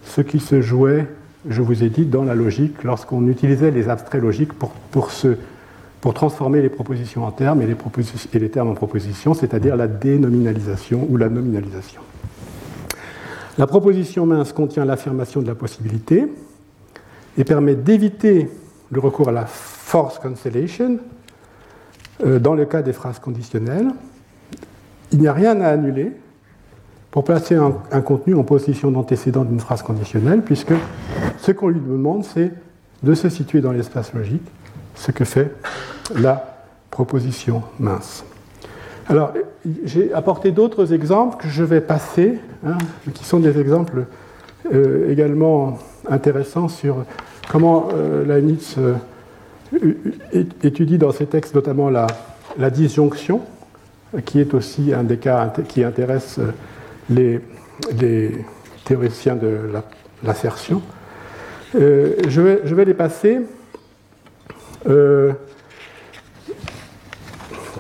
ce 0.05 0.21
qui 0.21 0.41
se 0.41 0.61
jouait, 0.61 1.07
je 1.49 1.63
vous 1.63 1.83
ai 1.83 1.89
dit, 1.89 2.07
dans 2.07 2.25
la 2.25 2.35
logique, 2.35 2.83
lorsqu'on 2.85 3.27
utilisait 3.29 3.71
les 3.71 3.89
abstraits 3.89 4.23
logiques 4.23 4.53
pour, 4.53 4.71
pour, 4.71 5.11
pour 6.01 6.15
transformer 6.15 6.63
les 6.63 6.69
propositions 6.69 7.25
en 7.25 7.33
termes 7.33 7.63
et 7.63 7.67
les, 7.67 7.77
et 8.33 8.39
les 8.39 8.51
termes 8.51 8.69
en 8.69 8.75
propositions, 8.75 9.35
c'est-à-dire 9.35 9.77
la 9.77 9.89
dénominalisation 9.89 11.07
ou 11.11 11.17
la 11.17 11.29
nominalisation. 11.29 12.01
La 13.57 13.67
proposition 13.67 14.27
mince 14.27 14.53
contient 14.53 14.85
l'affirmation 14.85 15.41
de 15.41 15.47
la 15.47 15.55
possibilité 15.55 16.27
et 17.39 17.45
permet 17.45 17.75
d'éviter 17.75 18.49
le 18.91 19.01
recours 19.01 19.29
à 19.29 19.33
la 19.33 19.47
force 19.47 20.19
cancellation 20.19 20.99
euh, 22.25 22.39
dans 22.39 22.55
le 22.55 22.65
cas 22.65 22.83
des 22.83 22.93
phrases 22.93 23.19
conditionnelles. 23.19 23.89
Il 25.13 25.21
n'y 25.21 25.29
a 25.29 25.33
rien 25.33 25.61
à 25.61 25.69
annuler, 25.69 26.13
pour 27.15 27.23
placer 27.23 27.55
un, 27.55 28.01
contenu 28.01 28.35
en 28.35 28.43
position 28.43 28.91
d'antécédent 28.91 29.45
d'une 29.45 29.61
phrase 29.61 29.83
conditionnelle, 29.83 30.43
puisque 30.43 30.73
ce 31.39 31.53
qu'on 31.53 31.69
lui 31.69 31.79
demande, 31.79 32.25
c'est 32.25 32.51
de 33.05 33.15
se 33.15 33.29
situer 33.29 33.61
dans 33.61 33.71
l'espace 33.71 34.13
logique, 34.15 34.43
ce 34.97 35.13
que 35.13 35.25
fait 35.25 35.55
la 36.17 36.57
proposition 36.91 37.63
mince. 37.79 38.25
Alors, 39.07 39.33
j'ai 39.85 40.13
apporté 40.13 40.51
d'autres 40.51 40.93
exemples 40.93 41.37
que 41.41 41.47
je 41.47 41.63
vais 41.63 41.81
passer, 41.81 42.41
hein, 42.67 42.79
qui 43.15 43.25
sont 43.25 43.39
des 43.39 43.61
exemples 43.61 44.07
euh, 44.73 45.09
également 45.09 45.79
intéressants 46.11 46.67
sur 46.67 47.05
comment 47.49 47.91
euh, 47.95 48.25
Leibniz 48.25 48.75
euh, 48.77 48.95
étudie 50.65 50.99
dans 50.99 51.13
ses 51.13 51.27
textes 51.27 51.55
notamment 51.55 51.91
la, 51.91 52.09
la, 52.59 52.71
disjonction, 52.71 53.41
qui 54.25 54.41
est 54.41 54.53
aussi 54.53 54.93
un 54.93 55.05
des 55.05 55.19
cas 55.19 55.53
qui 55.69 55.85
intéresse 55.85 56.41
les, 57.11 57.41
théoriciens 58.85 59.37
de 59.37 59.71
l'assertion. 60.23 60.83
Euh, 61.75 62.15
je, 62.29 62.41
vais, 62.41 62.85
les 62.85 62.95
passer 62.95 63.41
euh, 64.89 65.33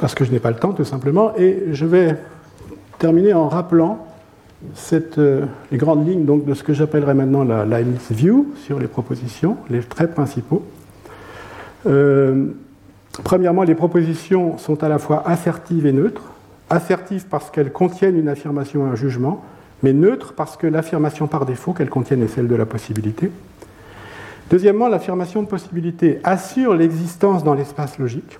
parce 0.01 0.15
que 0.15 0.25
je 0.25 0.33
n'ai 0.33 0.41
pas 0.41 0.51
le 0.51 0.57
temps 0.57 0.73
tout 0.73 0.85
simplement, 0.85 1.37
et 1.37 1.67
je 1.73 1.87
vais 1.87 2.17
terminer 2.99 3.35
en 3.35 3.49
rappelant 3.49 4.07
euh, 5.19 5.45
les 5.71 5.79
grandes 5.79 6.09
lignes 6.09 6.25
donc, 6.25 6.45
de 6.45 6.55
ce 6.55 6.65
que 6.65 6.73
j'appellerais 6.73 7.15
maintenant 7.15 7.45
la 7.45 7.65
Leibniz 7.65 8.11
View 8.11 8.53
sur 8.65 8.81
les 8.81 8.89
propositions, 8.89 9.59
les 9.71 9.81
traits 9.81 10.15
principaux. 10.15 10.65
premièrement, 13.23 13.63
les 13.63 13.75
propositions 13.77 14.59
sont 14.59 14.83
à 14.83 14.89
la 14.89 14.99
fois 14.99 15.23
assertives 15.29 15.87
et 15.87 15.93
neutres 15.93 16.34
assertive 16.71 17.27
parce 17.29 17.51
qu'elles 17.51 17.73
contiennent 17.73 18.19
une 18.19 18.29
affirmation 18.29 18.87
et 18.87 18.91
un 18.91 18.95
jugement, 18.95 19.45
mais 19.83 19.93
neutre 19.93 20.35
parce 20.35 20.57
que 20.57 20.67
l'affirmation 20.67 21.27
par 21.27 21.47
défaut 21.47 21.73
qu'elles 21.73 21.91
contiennent 21.91 22.23
est 22.23 22.29
celle 22.29 22.49
de 22.49 22.55
la 22.55 22.67
possibilité. 22.67 23.31
Deuxièmement, 24.51 24.89
l'affirmation 24.89 25.43
de 25.43 25.49
possibilité 25.49 26.21
assure 26.25 26.75
l'existence 26.75 27.45
dans 27.45 27.55
l'espace 27.55 27.99
logique. 27.99 28.39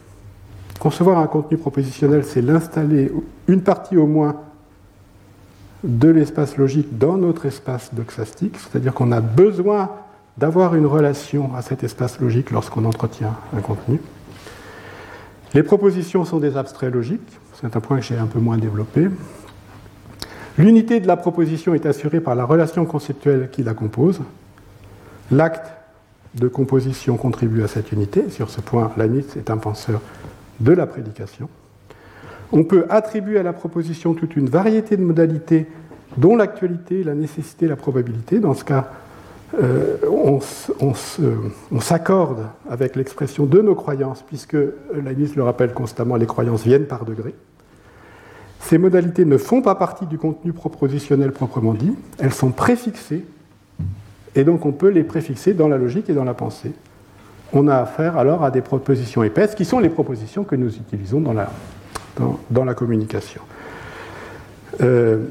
Concevoir 0.79 1.19
un 1.19 1.27
contenu 1.27 1.57
propositionnel, 1.57 2.25
c'est 2.25 2.43
l'installer 2.43 3.13
une 3.49 3.63
partie 3.63 3.97
au 3.97 4.07
moins 4.07 4.37
de 5.83 6.09
l'espace 6.09 6.57
logique 6.57 6.99
dans 6.99 7.17
notre 7.17 7.47
espace 7.47 7.93
doxastique, 7.95 8.57
c'est-à-dire 8.59 8.95
qu'on 8.95 9.13
a 9.13 9.21
besoin 9.21 9.91
d'avoir 10.39 10.75
une 10.75 10.87
relation 10.87 11.55
à 11.55 11.63
cet 11.63 11.85
espace 11.85 12.21
logique 12.21 12.51
lorsqu'on 12.51 12.85
entretient 12.85 13.37
un 13.57 13.61
contenu. 13.61 14.01
Les 15.53 15.63
propositions 15.63 16.25
sont 16.25 16.39
des 16.39 16.57
abstraits 16.57 16.93
logiques, 16.93 17.39
c'est 17.65 17.79
un 17.79 17.81
point 17.81 17.97
que 17.97 18.05
j'ai 18.05 18.19
un 18.19 18.27
peu 18.27 18.41
moins 18.41 18.59
développé. 18.59 19.09
L'unité 20.59 21.01
de 21.01 21.07
la 21.07 21.17
proposition 21.17 21.73
est 21.73 21.87
assurée 21.87 22.21
par 22.21 22.35
la 22.35 22.45
relation 22.45 22.85
conceptuelle 22.85 23.49
qui 23.51 23.63
la 23.63 23.73
compose. 23.73 24.21
L'acte 25.31 25.73
de 26.35 26.47
composition 26.47 27.17
contribue 27.17 27.63
à 27.63 27.69
cette 27.69 27.91
unité. 27.91 28.29
Sur 28.29 28.51
ce 28.51 28.61
point, 28.61 28.93
Leibniz 28.99 29.35
est 29.39 29.49
un 29.49 29.57
penseur 29.57 30.03
de 30.61 30.73
la 30.73 30.87
prédication. 30.87 31.49
On 32.53 32.65
peut 32.65 32.85
attribuer 32.91 33.39
à 33.39 33.43
la 33.43 33.55
proposition 33.55 34.13
toute 34.13 34.37
une 34.37 34.51
variété 34.51 34.99
de 34.99 35.03
modalités, 35.03 35.67
dont 36.19 36.37
l'actualité, 36.37 37.03
la 37.03 37.15
nécessité, 37.15 37.67
la 37.67 37.77
probabilité. 37.77 38.41
Dans 38.41 38.53
ce 38.53 38.65
cas, 38.65 38.91
euh, 39.55 39.97
on, 40.11 41.81
s'accorde 41.81 42.47
avec 42.69 42.95
l'expression 42.95 43.47
de 43.47 43.63
nos 43.63 43.75
croyances, 43.75 44.23
puisque 44.23 44.57
Leibniz 44.93 45.35
le 45.35 45.45
rappelle 45.45 45.73
constamment, 45.73 46.17
les 46.17 46.27
croyances 46.27 46.65
viennent 46.65 46.87
par 46.87 47.07
degrés. 47.07 47.35
Ces 48.65 48.79
modalités 48.79 49.25
ne 49.25 49.37
font 49.37 49.63
pas 49.63 49.75
partie 49.75 50.07
du 50.07 50.19
contenu 50.19 50.53
propositionnel 50.53 51.33
proprement 51.33 51.75
dit, 51.75 51.95
elles 52.19 52.33
sont 52.33 52.51
préfixées, 52.51 53.25
et 54.35 54.45
donc 54.45 54.65
on 54.65 54.73
peut 54.73 54.89
les 54.89 55.05
préfixer 55.05 55.55
dans 55.55 55.69
la 55.69 55.77
logique 55.77 56.09
et 56.09 56.15
dans 56.15 56.25
la 56.25 56.35
pensée. 56.35 56.73
On 57.53 57.69
a 57.69 57.77
affaire 57.77 58.17
alors 58.17 58.43
à 58.43 58.51
des 58.51 58.63
propositions 58.63 59.23
épaisses, 59.23 59.55
qui 59.55 59.65
sont 59.65 59.81
les 59.81 59.91
propositions 59.91 60.45
que 60.45 60.57
nous 60.57 60.75
utilisons 60.77 61.21
dans 61.21 61.35
la, 61.35 61.51
dans, 62.51 62.65
la 62.65 62.75
communication. 62.75 63.43
Euh, 64.81 65.25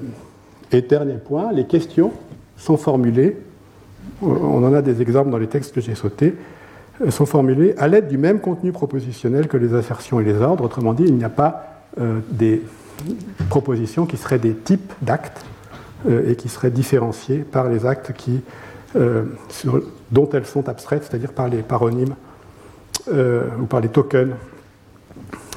et 0.71 0.81
dernier 0.81 1.15
point, 1.15 1.51
les 1.51 1.65
questions 1.65 2.11
sont 2.55 2.77
formulées 2.77 3.37
on 4.21 4.63
en 4.63 4.73
a 4.73 4.81
des 4.81 5.01
exemples 5.01 5.29
dans 5.29 5.37
les 5.37 5.47
textes 5.47 5.73
que 5.73 5.81
j'ai 5.81 5.95
sautés, 5.95 6.35
euh, 7.01 7.11
sont 7.11 7.25
formulés 7.25 7.73
à 7.77 7.87
l'aide 7.87 8.07
du 8.07 8.17
même 8.17 8.39
contenu 8.39 8.71
propositionnel 8.71 9.47
que 9.47 9.57
les 9.57 9.73
assertions 9.73 10.19
et 10.19 10.23
les 10.23 10.35
ordres. 10.35 10.63
Autrement 10.63 10.93
dit, 10.93 11.03
il 11.05 11.15
n'y 11.15 11.23
a 11.23 11.29
pas 11.29 11.83
euh, 11.99 12.19
des 12.29 12.61
propositions 13.49 14.05
qui 14.05 14.17
seraient 14.17 14.39
des 14.39 14.55
types 14.55 14.93
d'actes 15.01 15.45
euh, 16.07 16.29
et 16.29 16.35
qui 16.35 16.49
seraient 16.49 16.71
différenciés 16.71 17.39
par 17.39 17.69
les 17.69 17.85
actes 17.85 18.13
qui, 18.13 18.41
dont 20.11 20.29
elles 20.33 20.45
sont 20.45 20.69
abstraites, 20.69 21.03
c'est-à-dire 21.03 21.33
par 21.33 21.47
les 21.49 21.63
paronymes 21.63 22.15
ou 23.09 23.65
par 23.65 23.81
les 23.81 23.89
tokens 23.89 24.35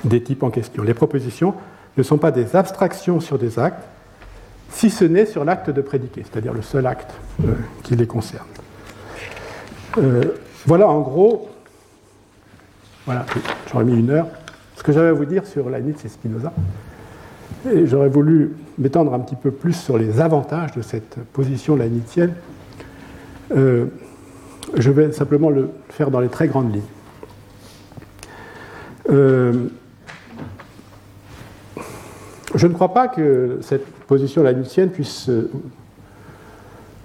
des 0.05 0.23
types 0.23 0.43
en 0.43 0.51
question. 0.51 0.83
Les 0.83 0.95
propositions 0.95 1.55
ne 1.97 2.03
sont 2.03 2.19
pas 2.19 2.31
des 2.31 2.57
abstractions 2.57 3.21
sur 3.21 3.39
des 3.39 3.59
actes, 3.59 3.83
si 4.71 4.91
ce 4.91 5.05
n'est 5.05 5.27
sur 5.27 5.45
l'acte 5.45 5.71
de 5.71 5.81
prédiquer, 5.81 6.23
c'est-à-dire 6.25 6.53
le 6.53 6.63
seul 6.63 6.87
acte 6.87 7.13
euh, 7.45 7.55
qui 7.83 7.97
les 7.97 8.07
concerne. 8.07 8.47
Euh, 9.99 10.35
voilà 10.67 10.89
en 10.89 11.01
gros, 11.01 11.49
voilà, 13.07 13.25
j'aurais 13.71 13.85
mis 13.85 13.99
une 13.99 14.11
heure, 14.11 14.27
ce 14.77 14.83
que 14.83 14.93
j'avais 14.93 15.09
à 15.09 15.13
vous 15.13 15.25
dire 15.25 15.47
sur 15.47 15.71
Leibniz 15.71 16.05
et 16.05 16.09
Spinoza. 16.09 16.53
J'aurais 17.85 18.09
voulu 18.09 18.53
m'étendre 18.79 19.13
un 19.15 19.21
petit 19.21 19.37
peu 19.37 19.51
plus 19.51 19.73
sur 19.73 19.99
les 19.99 20.21
avantages 20.21 20.73
de 20.73 20.83
cette 20.83 21.17
position 21.33 21.77
leibnizienne. 21.77 22.35
Euh, 23.57 23.87
je 24.75 24.91
vais 24.91 25.13
simplement 25.13 25.51
le 25.51 25.71
faire 25.89 26.11
dans 26.11 26.21
les 26.21 26.29
très 26.29 26.49
grandes 26.49 26.73
lignes. 26.73 26.83
Euh, 29.11 29.69
je 32.55 32.67
ne 32.67 32.73
crois 32.73 32.93
pas 32.93 33.09
que 33.09 33.59
cette 33.63 33.87
position 34.07 34.43
leibnizienne 34.43 34.91
puisse 34.91 35.29
euh, 35.29 35.51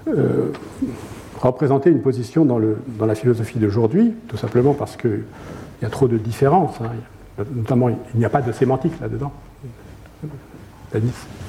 euh, 0.08 0.52
représenter 1.40 1.90
une 1.90 2.02
position 2.02 2.46
dans 2.46 2.60
la 3.06 3.16
philosophie 3.16 3.60
d'aujourd'hui, 3.60 4.14
tout 4.28 4.38
simplement 4.38 4.74
parce 4.74 4.96
qu'il 4.96 5.24
y 5.82 5.86
a 5.86 5.90
trop 5.90 6.08
de 6.08 6.18
différences. 6.18 6.76
Hein. 6.82 7.44
Notamment, 7.56 7.90
il 7.90 7.98
n'y 8.16 8.26
a 8.26 8.30
pas 8.30 8.42
de 8.42 8.52
sémantique 8.52 8.94
là-dedans. 9.02 9.32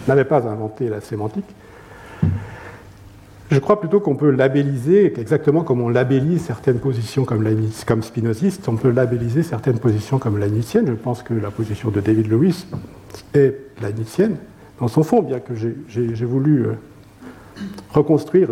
N'avait 0.08 0.24
pas 0.24 0.46
inventé 0.46 0.88
la 0.88 1.00
sémantique. 1.00 1.44
Je 3.52 3.58
crois 3.58 3.78
plutôt 3.80 4.00
qu'on 4.00 4.16
peut 4.16 4.30
labelliser, 4.30 5.12
exactement 5.20 5.62
comme 5.62 5.82
on 5.82 5.90
labellise 5.90 6.42
certaines 6.42 6.78
positions 6.78 7.26
comme, 7.26 7.46
comme 7.86 8.02
spinoziste, 8.02 8.66
on 8.66 8.76
peut 8.76 8.90
labelliser 8.90 9.42
certaines 9.42 9.78
positions 9.78 10.18
comme 10.18 10.38
leibnizienne. 10.38 10.86
Je 10.86 10.94
pense 10.94 11.22
que 11.22 11.34
la 11.34 11.50
position 11.50 11.90
de 11.90 12.00
David 12.00 12.28
Lewis 12.28 12.66
est 13.34 13.54
leibnizienne, 13.82 14.36
dans 14.80 14.88
son 14.88 15.02
fond, 15.02 15.20
bien 15.20 15.38
que 15.38 15.54
j'ai 15.54 16.24
voulu 16.24 16.64
euh, 16.64 16.72
reconstruire 17.92 18.48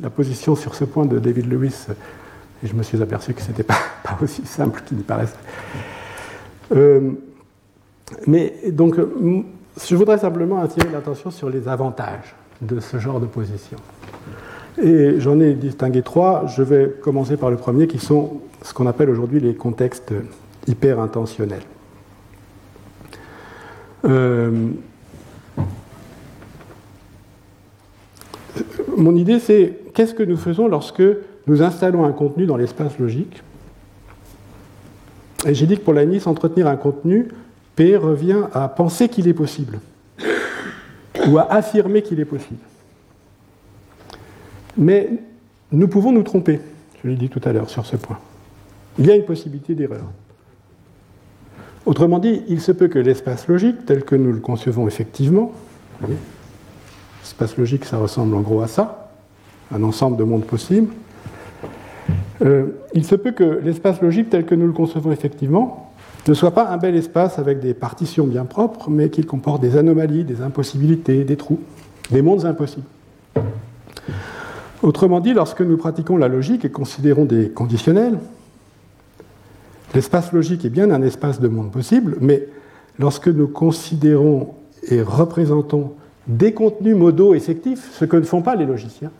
la 0.00 0.08
position 0.08 0.56
sur 0.56 0.74
ce 0.74 0.84
point 0.84 1.04
de 1.04 1.18
David 1.18 1.52
Lewis, 1.52 1.86
et 2.64 2.66
je 2.66 2.74
me 2.74 2.82
suis 2.82 3.02
aperçu 3.02 3.34
que 3.34 3.42
ce 3.42 3.48
n'était 3.48 3.62
pas, 3.64 3.76
aussi 4.22 4.46
simple 4.46 4.80
qu'il 4.86 4.96
ne 4.96 5.02
paraissait. 5.02 5.36
Euh, 6.74 7.10
mais 8.26 8.54
donc, 8.70 8.96
je 9.86 9.96
voudrais 9.96 10.18
simplement 10.18 10.60
attirer 10.60 10.88
l'attention 10.90 11.30
sur 11.30 11.50
les 11.50 11.68
avantages 11.68 12.34
de 12.60 12.80
ce 12.80 12.98
genre 12.98 13.20
de 13.20 13.26
position. 13.26 13.78
Et 14.82 15.18
j'en 15.18 15.40
ai 15.40 15.54
distingué 15.54 16.02
trois. 16.02 16.46
Je 16.46 16.62
vais 16.62 16.94
commencer 17.02 17.36
par 17.36 17.50
le 17.50 17.56
premier, 17.56 17.86
qui 17.86 17.98
sont 17.98 18.40
ce 18.62 18.72
qu'on 18.72 18.86
appelle 18.86 19.10
aujourd'hui 19.10 19.40
les 19.40 19.54
contextes 19.54 20.12
hyper 20.66 21.00
intentionnels. 21.00 21.62
Euh, 24.04 24.68
mon 28.96 29.14
idée, 29.16 29.40
c'est 29.40 29.78
qu'est-ce 29.94 30.14
que 30.14 30.22
nous 30.22 30.36
faisons 30.36 30.68
lorsque 30.68 31.02
nous 31.46 31.62
installons 31.62 32.04
un 32.04 32.12
contenu 32.12 32.46
dans 32.46 32.56
l'espace 32.56 32.98
logique? 32.98 33.42
Et 35.46 35.54
j'ai 35.54 35.66
dit 35.66 35.76
que 35.76 35.82
pour 35.82 35.94
la 35.94 36.04
Nice, 36.04 36.26
entretenir 36.26 36.66
un 36.66 36.76
contenu, 36.76 37.28
P 37.78 37.96
revient 37.96 38.42
à 38.54 38.66
penser 38.66 39.08
qu'il 39.08 39.28
est 39.28 39.34
possible, 39.34 39.78
ou 41.28 41.38
à 41.38 41.52
affirmer 41.52 42.02
qu'il 42.02 42.18
est 42.18 42.24
possible. 42.24 42.58
Mais 44.76 45.10
nous 45.70 45.86
pouvons 45.86 46.10
nous 46.10 46.24
tromper, 46.24 46.60
je 47.04 47.08
l'ai 47.08 47.14
dit 47.14 47.28
tout 47.28 47.40
à 47.44 47.52
l'heure 47.52 47.70
sur 47.70 47.86
ce 47.86 47.94
point. 47.94 48.18
Il 48.98 49.06
y 49.06 49.12
a 49.12 49.14
une 49.14 49.24
possibilité 49.24 49.76
d'erreur. 49.76 50.06
Autrement 51.86 52.18
dit, 52.18 52.42
il 52.48 52.60
se 52.60 52.72
peut 52.72 52.88
que 52.88 52.98
l'espace 52.98 53.46
logique, 53.46 53.86
tel 53.86 54.02
que 54.02 54.16
nous 54.16 54.32
le 54.32 54.40
concevons 54.40 54.88
effectivement, 54.88 55.52
l'espace 57.22 57.56
logique, 57.58 57.84
ça 57.84 57.98
ressemble 57.98 58.34
en 58.34 58.40
gros 58.40 58.60
à 58.60 58.66
ça, 58.66 59.12
un 59.70 59.84
ensemble 59.84 60.16
de 60.16 60.24
mondes 60.24 60.46
possibles, 60.46 60.92
euh, 62.42 62.70
il 62.92 63.04
se 63.04 63.14
peut 63.14 63.30
que 63.30 63.60
l'espace 63.62 64.02
logique, 64.02 64.30
tel 64.30 64.46
que 64.46 64.56
nous 64.56 64.66
le 64.66 64.72
concevons 64.72 65.12
effectivement, 65.12 65.87
ne 66.28 66.34
soit 66.34 66.50
pas 66.50 66.68
un 66.68 66.76
bel 66.76 66.94
espace 66.94 67.38
avec 67.38 67.60
des 67.60 67.74
partitions 67.74 68.26
bien 68.26 68.44
propres, 68.44 68.90
mais 68.90 69.08
qu'il 69.08 69.26
comporte 69.26 69.62
des 69.62 69.76
anomalies, 69.76 70.24
des 70.24 70.42
impossibilités, 70.42 71.24
des 71.24 71.36
trous, 71.36 71.60
des 72.10 72.22
mondes 72.22 72.44
impossibles. 72.44 72.86
Autrement 74.82 75.20
dit, 75.20 75.32
lorsque 75.32 75.62
nous 75.62 75.76
pratiquons 75.76 76.16
la 76.16 76.28
logique 76.28 76.64
et 76.64 76.70
considérons 76.70 77.24
des 77.24 77.48
conditionnels, 77.48 78.18
l'espace 79.94 80.32
logique 80.32 80.64
est 80.64 80.70
bien 80.70 80.90
un 80.90 81.02
espace 81.02 81.40
de 81.40 81.48
monde 81.48 81.72
possible, 81.72 82.16
mais 82.20 82.46
lorsque 82.98 83.28
nous 83.28 83.48
considérons 83.48 84.54
et 84.88 85.02
représentons 85.02 85.94
des 86.26 86.52
contenus 86.52 86.94
modaux 86.94 87.34
effectifs, 87.34 87.90
ce 87.92 88.04
que 88.04 88.16
ne 88.16 88.22
font 88.22 88.42
pas 88.42 88.54
les 88.54 88.66
logiciens, 88.66 89.10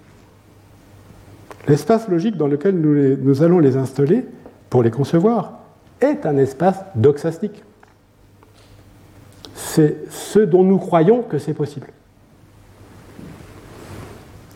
l'espace 1.67 2.09
logique 2.09 2.37
dans 2.37 2.47
lequel 2.47 2.79
nous, 2.79 3.17
nous, 3.17 3.43
allons 3.43 3.59
les 3.59 3.77
installer 3.77 4.25
pour 4.71 4.83
les 4.83 4.91
concevoir 4.91 5.58
est 6.01 6.27
un 6.27 6.37
espace 6.37 6.77
doxastique. 6.95 7.63
C'est 9.55 10.11
ce 10.11 10.39
dont 10.39 10.63
nous 10.63 10.79
croyons 10.79 11.23
que 11.23 11.39
c'est 11.39 11.55
possible. 11.55 11.89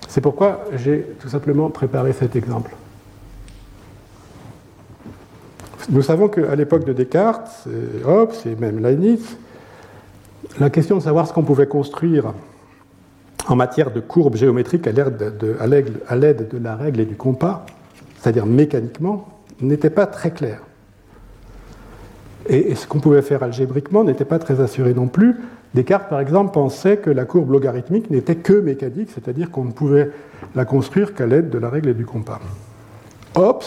C'est 0.08 0.20
pourquoi 0.20 0.64
j'ai 0.76 1.06
tout 1.20 1.28
simplement 1.28 1.70
préparé 1.70 2.12
cet 2.12 2.36
exemple. 2.36 2.76
Nous 5.88 6.02
savons 6.02 6.28
qu'à 6.28 6.54
l'époque 6.54 6.84
de 6.84 6.92
Descartes, 6.92 7.66
Hobbes 8.06 8.34
et 8.46 8.54
même 8.54 8.80
Leibniz, 8.80 9.36
la 10.60 10.70
question 10.70 10.96
de 10.96 11.02
savoir 11.02 11.26
ce 11.26 11.32
qu'on 11.32 11.42
pouvait 11.42 11.66
construire 11.66 12.34
en 13.48 13.56
matière 13.56 13.90
de 13.90 14.00
courbes 14.00 14.36
géométriques 14.36 14.86
à 14.86 14.92
l'aide 14.92 15.16
de, 15.16 15.30
de, 15.40 16.58
la 16.58 16.76
règle 16.76 17.00
et 17.00 17.04
du 17.04 17.16
compas, 17.16 17.66
c'est-à-dire 18.18 18.46
mécaniquement, 18.46 19.28
n'était 19.60 19.90
pas 19.90 20.06
très 20.06 20.30
claire. 20.30 20.60
Et, 22.48 22.74
ce 22.74 22.86
qu'on 22.86 23.00
pouvait 23.00 23.22
faire 23.22 23.42
algébriquement 23.42 24.04
n'était 24.04 24.24
pas 24.24 24.38
très 24.38 24.60
assuré 24.60 24.94
non 24.94 25.06
plus. 25.06 25.36
Descartes, 25.74 26.08
par 26.08 26.20
exemple, 26.20 26.52
pensait 26.52 26.98
que 26.98 27.10
la 27.10 27.24
courbe 27.24 27.50
logarithmique 27.50 28.10
n'était 28.10 28.36
que 28.36 28.52
mécanique, 28.52 29.10
c'est-à-dire 29.14 29.50
qu'on 29.50 29.64
ne 29.64 29.72
pouvait 29.72 30.10
la 30.54 30.64
construire 30.64 31.14
qu'à 31.14 31.26
l'aide 31.26 31.50
de 31.50 31.58
la 31.58 31.70
règle 31.70 31.90
et 31.90 31.94
du 31.94 32.04
compas. 32.04 32.40
Hobbes 33.34 33.62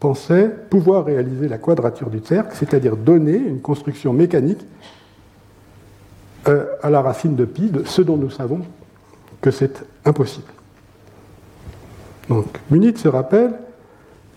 pensait 0.00 0.48
pouvoir 0.70 1.04
réaliser 1.04 1.48
la 1.48 1.58
quadrature 1.58 2.10
du 2.10 2.20
cercle, 2.24 2.54
c'est-à-dire 2.54 2.96
donner 2.96 3.36
une 3.36 3.60
construction 3.60 4.12
mécanique 4.12 4.64
euh, 6.48 6.66
à 6.82 6.90
la 6.90 7.02
racine 7.02 7.36
de 7.36 7.44
pi, 7.44 7.70
de 7.70 7.84
ce 7.84 8.02
dont 8.02 8.16
nous 8.16 8.30
savons 8.30 8.62
que 9.40 9.50
c'est 9.50 9.84
impossible. 10.04 10.50
Donc, 12.28 12.46
Munich 12.70 12.98
se 12.98 13.08
rappelle, 13.08 13.52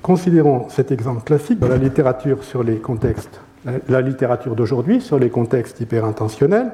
considérons 0.01 0.67
cet 0.69 0.91
exemple 0.91 1.23
classique 1.23 1.59
dans 1.59 1.67
la 1.67 1.77
littérature 1.77 2.43
sur 2.43 2.63
les 2.63 2.77
contextes 2.77 3.39
la 3.87 4.01
littérature 4.01 4.55
d'aujourd'hui 4.55 5.01
sur 5.01 5.19
les 5.19 5.29
contextes 5.29 5.79
hyperintentionnels. 5.81 6.71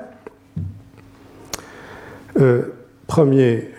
Euh, 2.40 2.64
premier 3.08 3.70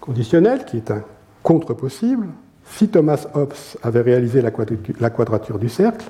conditionnel, 0.00 0.64
qui 0.64 0.78
est 0.78 0.90
un 0.90 1.02
contre-possible. 1.42 2.26
Si 2.64 2.88
Thomas 2.88 3.26
Hobbes 3.34 3.54
avait 3.82 4.02
réalisé 4.02 4.42
la 4.42 5.10
quadrature 5.10 5.58
du 5.58 5.68
cercle, 5.68 6.06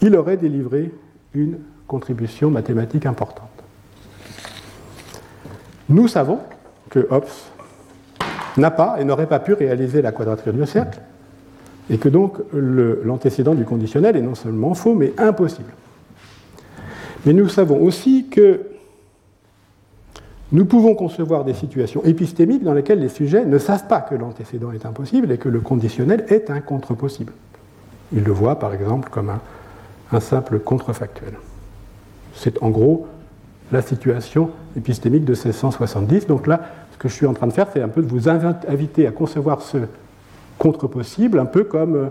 il 0.00 0.14
aurait 0.14 0.36
délivré 0.36 0.92
une 1.34 1.58
contribution 1.86 2.50
mathématique 2.50 3.06
importante. 3.06 3.48
Nous 5.88 6.06
savons 6.06 6.38
que 6.90 7.06
Hobbes 7.10 7.24
n'a 8.56 8.70
pas 8.70 8.96
et 9.00 9.04
n'aurait 9.04 9.26
pas 9.26 9.40
pu 9.40 9.54
réaliser 9.54 10.02
la 10.02 10.12
quadrature 10.12 10.52
du 10.52 10.64
cercle, 10.66 11.00
et 11.90 11.98
que 11.98 12.08
donc 12.08 12.38
l'antécédent 12.52 13.54
du 13.54 13.64
conditionnel 13.64 14.16
est 14.16 14.22
non 14.22 14.34
seulement 14.34 14.74
faux, 14.74 14.94
mais 14.94 15.12
impossible. 15.18 15.72
Mais 17.24 17.32
nous 17.32 17.48
savons 17.48 17.82
aussi 17.82 18.26
que 18.30 18.60
nous 20.50 20.64
pouvons 20.64 20.94
concevoir 20.94 21.44
des 21.44 21.52
situations 21.52 22.02
épistémiques 22.04 22.62
dans 22.62 22.72
lesquelles 22.72 23.00
les 23.00 23.10
sujets 23.10 23.44
ne 23.44 23.58
savent 23.58 23.86
pas 23.86 24.00
que 24.00 24.14
l'antécédent 24.14 24.72
est 24.72 24.86
impossible 24.86 25.30
et 25.30 25.38
que 25.38 25.48
le 25.48 25.60
conditionnel 25.60 26.24
est 26.28 26.50
un 26.50 26.60
contre-possible. 26.60 27.32
Ils 28.12 28.24
le 28.24 28.32
voient 28.32 28.58
par 28.58 28.72
exemple 28.72 29.10
comme 29.10 29.30
un, 29.30 30.20
simple 30.20 30.58
contrefactuel. 30.58 31.34
C'est 32.34 32.62
en 32.62 32.70
gros 32.70 33.06
la 33.72 33.82
situation 33.82 34.50
épistémique 34.74 35.26
de 35.26 35.32
1670. 35.32 36.26
Donc 36.26 36.46
là, 36.46 36.62
ce 36.92 36.96
que 36.96 37.10
je 37.10 37.14
suis 37.14 37.26
en 37.26 37.34
train 37.34 37.46
de 37.46 37.52
faire, 37.52 37.66
c'est 37.70 37.82
un 37.82 37.88
peu 37.88 38.00
de 38.00 38.08
vous 38.08 38.30
inviter 38.30 39.06
à 39.06 39.10
concevoir 39.10 39.60
ce 39.60 39.78
contre-possible, 40.58 41.38
un 41.38 41.46
peu 41.46 41.64
comme 41.64 42.10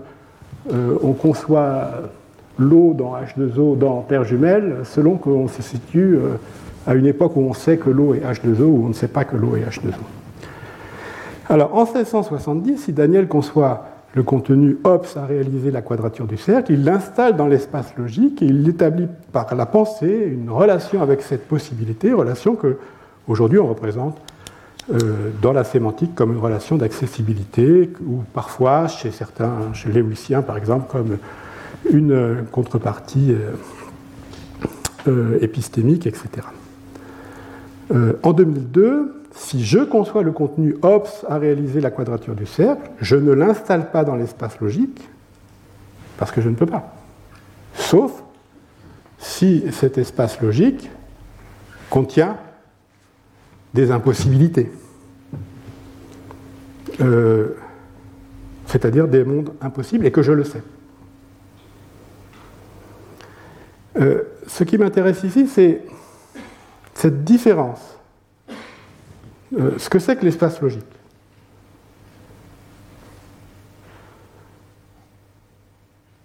euh, 0.72 0.98
on 1.02 1.12
conçoit 1.12 1.90
l'eau 2.58 2.94
dans 2.94 3.14
H2O 3.14 3.78
dans 3.78 4.02
Terre 4.02 4.24
jumelle, 4.24 4.78
selon 4.84 5.16
qu'on 5.16 5.48
se 5.48 5.62
situe 5.62 6.16
euh, 6.16 6.36
à 6.86 6.94
une 6.94 7.06
époque 7.06 7.36
où 7.36 7.40
on 7.40 7.54
sait 7.54 7.76
que 7.76 7.90
l'eau 7.90 8.14
est 8.14 8.20
H2O 8.20 8.62
ou 8.62 8.84
on 8.86 8.88
ne 8.88 8.94
sait 8.94 9.08
pas 9.08 9.24
que 9.24 9.36
l'eau 9.36 9.56
est 9.56 9.62
H2O. 9.62 9.92
Alors 11.48 11.74
en 11.74 11.84
1670, 11.84 12.78
si 12.78 12.92
Daniel 12.92 13.28
conçoit 13.28 13.86
le 14.14 14.22
contenu 14.22 14.78
Hobbes 14.84 15.06
a 15.16 15.26
réalisé 15.26 15.70
la 15.70 15.82
quadrature 15.82 16.26
du 16.26 16.36
cercle, 16.36 16.72
il 16.72 16.84
l'installe 16.84 17.36
dans 17.36 17.46
l'espace 17.46 17.94
logique 17.96 18.42
et 18.42 18.46
il 18.46 18.68
établit 18.68 19.06
par 19.32 19.54
la 19.54 19.66
pensée 19.66 20.28
une 20.32 20.50
relation 20.50 21.02
avec 21.02 21.22
cette 21.22 21.46
possibilité, 21.46 22.12
relation 22.12 22.56
que 22.56 22.78
aujourd'hui 23.28 23.58
on 23.58 23.66
représente 23.66 24.16
euh, 24.16 24.22
dans 25.42 25.52
la 25.52 25.64
sémantique 25.64 26.14
comme 26.14 26.32
une 26.32 26.38
relation 26.38 26.76
d'accessibilité, 26.76 27.90
ou 28.06 28.22
parfois 28.32 28.88
chez 28.88 29.10
certains, 29.10 29.72
chez 29.74 29.90
les 29.90 30.00
Lewisiens 30.00 30.42
par 30.42 30.56
exemple, 30.56 30.90
comme 30.90 31.18
une 31.90 32.44
contrepartie 32.50 33.32
euh, 33.32 33.52
euh, 35.08 35.38
épistémique, 35.40 36.06
etc. 36.06 36.46
en 38.22 38.32
2002, 38.32 39.22
si 39.32 39.64
je 39.64 39.78
conçois 39.78 40.22
le 40.22 40.32
contenu 40.32 40.76
Hobbes 40.82 41.08
à 41.28 41.38
réaliser 41.38 41.80
la 41.80 41.90
quadrature 41.90 42.34
du 42.34 42.44
cercle, 42.44 42.90
je 43.00 43.16
ne 43.16 43.32
l'installe 43.32 43.90
pas 43.90 44.04
dans 44.04 44.16
l'espace 44.16 44.58
logique, 44.60 45.08
parce 46.18 46.32
que 46.32 46.40
je 46.40 46.48
ne 46.48 46.54
peux 46.54 46.66
pas. 46.66 46.94
Sauf 47.74 48.22
si 49.18 49.64
cet 49.72 49.98
espace 49.98 50.40
logique 50.40 50.90
contient 51.88 52.36
des 53.74 53.90
impossibilités, 53.90 54.70
euh, 57.00 57.54
c'est-à-dire 58.66 59.08
des 59.08 59.24
mondes 59.24 59.52
impossibles, 59.60 60.06
et 60.06 60.10
que 60.10 60.22
je 60.22 60.32
le 60.32 60.44
sais. 60.44 60.62
Euh, 63.98 64.22
ce 64.46 64.64
qui 64.64 64.78
m'intéresse 64.78 65.22
ici, 65.24 65.46
c'est 65.46 65.82
cette 66.94 67.24
différence. 67.24 67.98
Euh, 69.58 69.78
ce 69.78 69.88
que 69.88 69.98
c'est 69.98 70.16
que 70.16 70.24
l'espace 70.24 70.60
logique. 70.60 70.84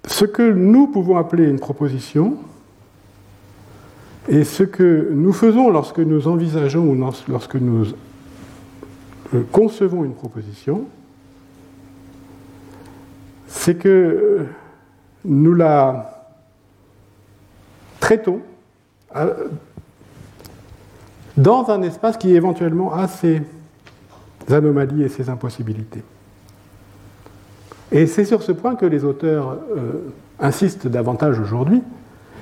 Ce 0.06 0.26
que 0.26 0.52
nous 0.52 0.88
pouvons 0.88 1.18
appeler 1.18 1.46
une 1.46 1.60
proposition, 1.60 2.38
et 4.30 4.44
ce 4.44 4.64
que 4.64 5.10
nous 5.12 5.34
faisons 5.34 5.70
lorsque 5.70 6.00
nous 6.00 6.28
envisageons 6.28 6.86
ou 6.86 6.96
lorsque 7.28 7.56
nous 7.56 7.88
euh, 9.34 9.44
concevons 9.52 10.04
une 10.04 10.14
proposition, 10.14 10.86
c'est 13.48 13.76
que 13.76 14.46
nous 15.26 15.54
la 15.54 16.30
traitons 18.00 18.42
euh, 19.16 19.48
dans 21.38 21.70
un 21.70 21.82
espace 21.82 22.18
qui 22.18 22.36
éventuellement 22.36 22.94
a 22.94 23.08
ses 23.08 23.42
anomalies 24.50 25.04
et 25.04 25.10
ses 25.10 25.30
impossibilités. 25.30 26.04
Et 27.92 28.08
c'est 28.08 28.26
sur 28.26 28.44
ce 28.44 28.52
point 28.52 28.76
que 28.76 28.86
les 28.86 29.04
auteurs 29.04 29.58
euh, 29.76 30.12
insistent 30.40 30.88
davantage 30.88 31.40
aujourd'hui, 31.40 31.82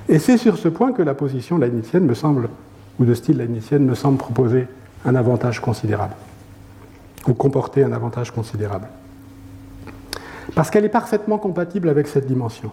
et 0.08 0.18
c'est 0.18 0.36
sur 0.36 0.58
ce 0.58 0.68
point 0.68 0.92
que 0.92 1.02
la 1.02 1.14
position 1.14 1.58
leibnizienne 1.58 2.04
me 2.04 2.14
semble, 2.14 2.48
ou 2.98 3.04
de 3.04 3.14
style 3.14 3.38
leibnizienne, 3.38 3.84
me 3.84 3.94
semble 3.94 4.18
proposer 4.18 4.66
un 5.04 5.14
avantage 5.14 5.60
considérable, 5.60 6.14
ou 7.26 7.34
comporter 7.34 7.84
un 7.84 7.92
avantage 7.92 8.30
considérable. 8.30 8.88
Parce 10.54 10.70
qu'elle 10.70 10.84
est 10.84 10.90
parfaitement 10.90 11.38
compatible 11.38 11.88
avec 11.88 12.08
cette 12.08 12.26
dimension. 12.26 12.70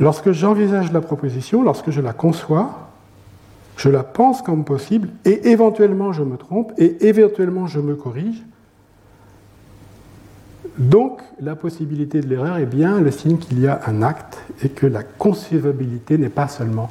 Lorsque 0.00 0.32
j'envisage 0.32 0.90
la 0.92 1.00
proposition, 1.00 1.62
lorsque 1.62 1.90
je 1.90 2.00
la 2.00 2.12
conçois, 2.12 2.90
je 3.76 3.88
la 3.88 4.02
pense 4.02 4.42
comme 4.42 4.64
possible, 4.64 5.10
et 5.24 5.50
éventuellement 5.50 6.12
je 6.12 6.22
me 6.22 6.36
trompe, 6.36 6.72
et 6.78 7.06
éventuellement 7.06 7.66
je 7.66 7.80
me 7.80 7.94
corrige, 7.94 8.42
donc, 10.78 11.20
la 11.40 11.54
possibilité 11.54 12.20
de 12.20 12.26
l'erreur 12.26 12.56
est 12.56 12.66
bien 12.66 13.00
le 13.00 13.12
signe 13.12 13.38
qu'il 13.38 13.60
y 13.60 13.68
a 13.68 13.80
un 13.86 14.02
acte 14.02 14.38
et 14.62 14.68
que 14.68 14.86
la 14.86 15.04
concevabilité 15.04 16.18
n'est 16.18 16.28
pas 16.28 16.48
seulement 16.48 16.90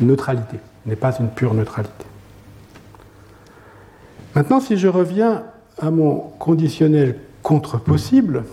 neutralité, 0.00 0.58
n'est 0.86 0.96
pas 0.96 1.16
une 1.18 1.28
pure 1.28 1.54
neutralité. 1.54 2.04
Maintenant, 4.36 4.60
si 4.60 4.76
je 4.76 4.86
reviens 4.86 5.42
à 5.78 5.90
mon 5.90 6.18
conditionnel 6.38 7.18
contre 7.42 7.78
possible, 7.78 8.44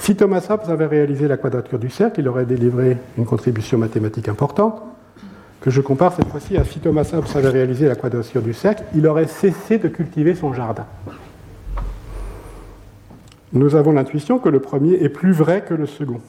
si 0.00 0.16
Thomas 0.16 0.46
Hobbes 0.50 0.68
avait 0.68 0.86
réalisé 0.86 1.28
la 1.28 1.38
quadrature 1.38 1.78
du 1.78 1.88
cercle, 1.88 2.20
il 2.20 2.28
aurait 2.28 2.44
délivré 2.44 2.98
une 3.16 3.24
contribution 3.24 3.78
mathématique 3.78 4.28
importante 4.28 4.82
que 5.60 5.70
je 5.70 5.80
compare 5.80 6.14
cette 6.14 6.28
fois-ci 6.28 6.56
à 6.56 6.64
si 6.64 6.78
Thomas 6.78 7.10
Hobbes 7.12 7.26
avait 7.34 7.48
réalisé 7.48 7.88
la 7.88 7.96
quadrature 7.96 8.42
du 8.42 8.54
cercle, 8.54 8.84
il 8.94 9.06
aurait 9.06 9.26
cessé 9.26 9.78
de 9.78 9.88
cultiver 9.88 10.34
son 10.34 10.52
jardin. 10.52 10.86
Nous 13.52 13.74
avons 13.74 13.92
l'intuition 13.92 14.38
que 14.38 14.48
le 14.48 14.60
premier 14.60 14.94
est 14.94 15.08
plus 15.08 15.32
vrai 15.32 15.64
que 15.66 15.74
le 15.74 15.86
second. 15.86 16.20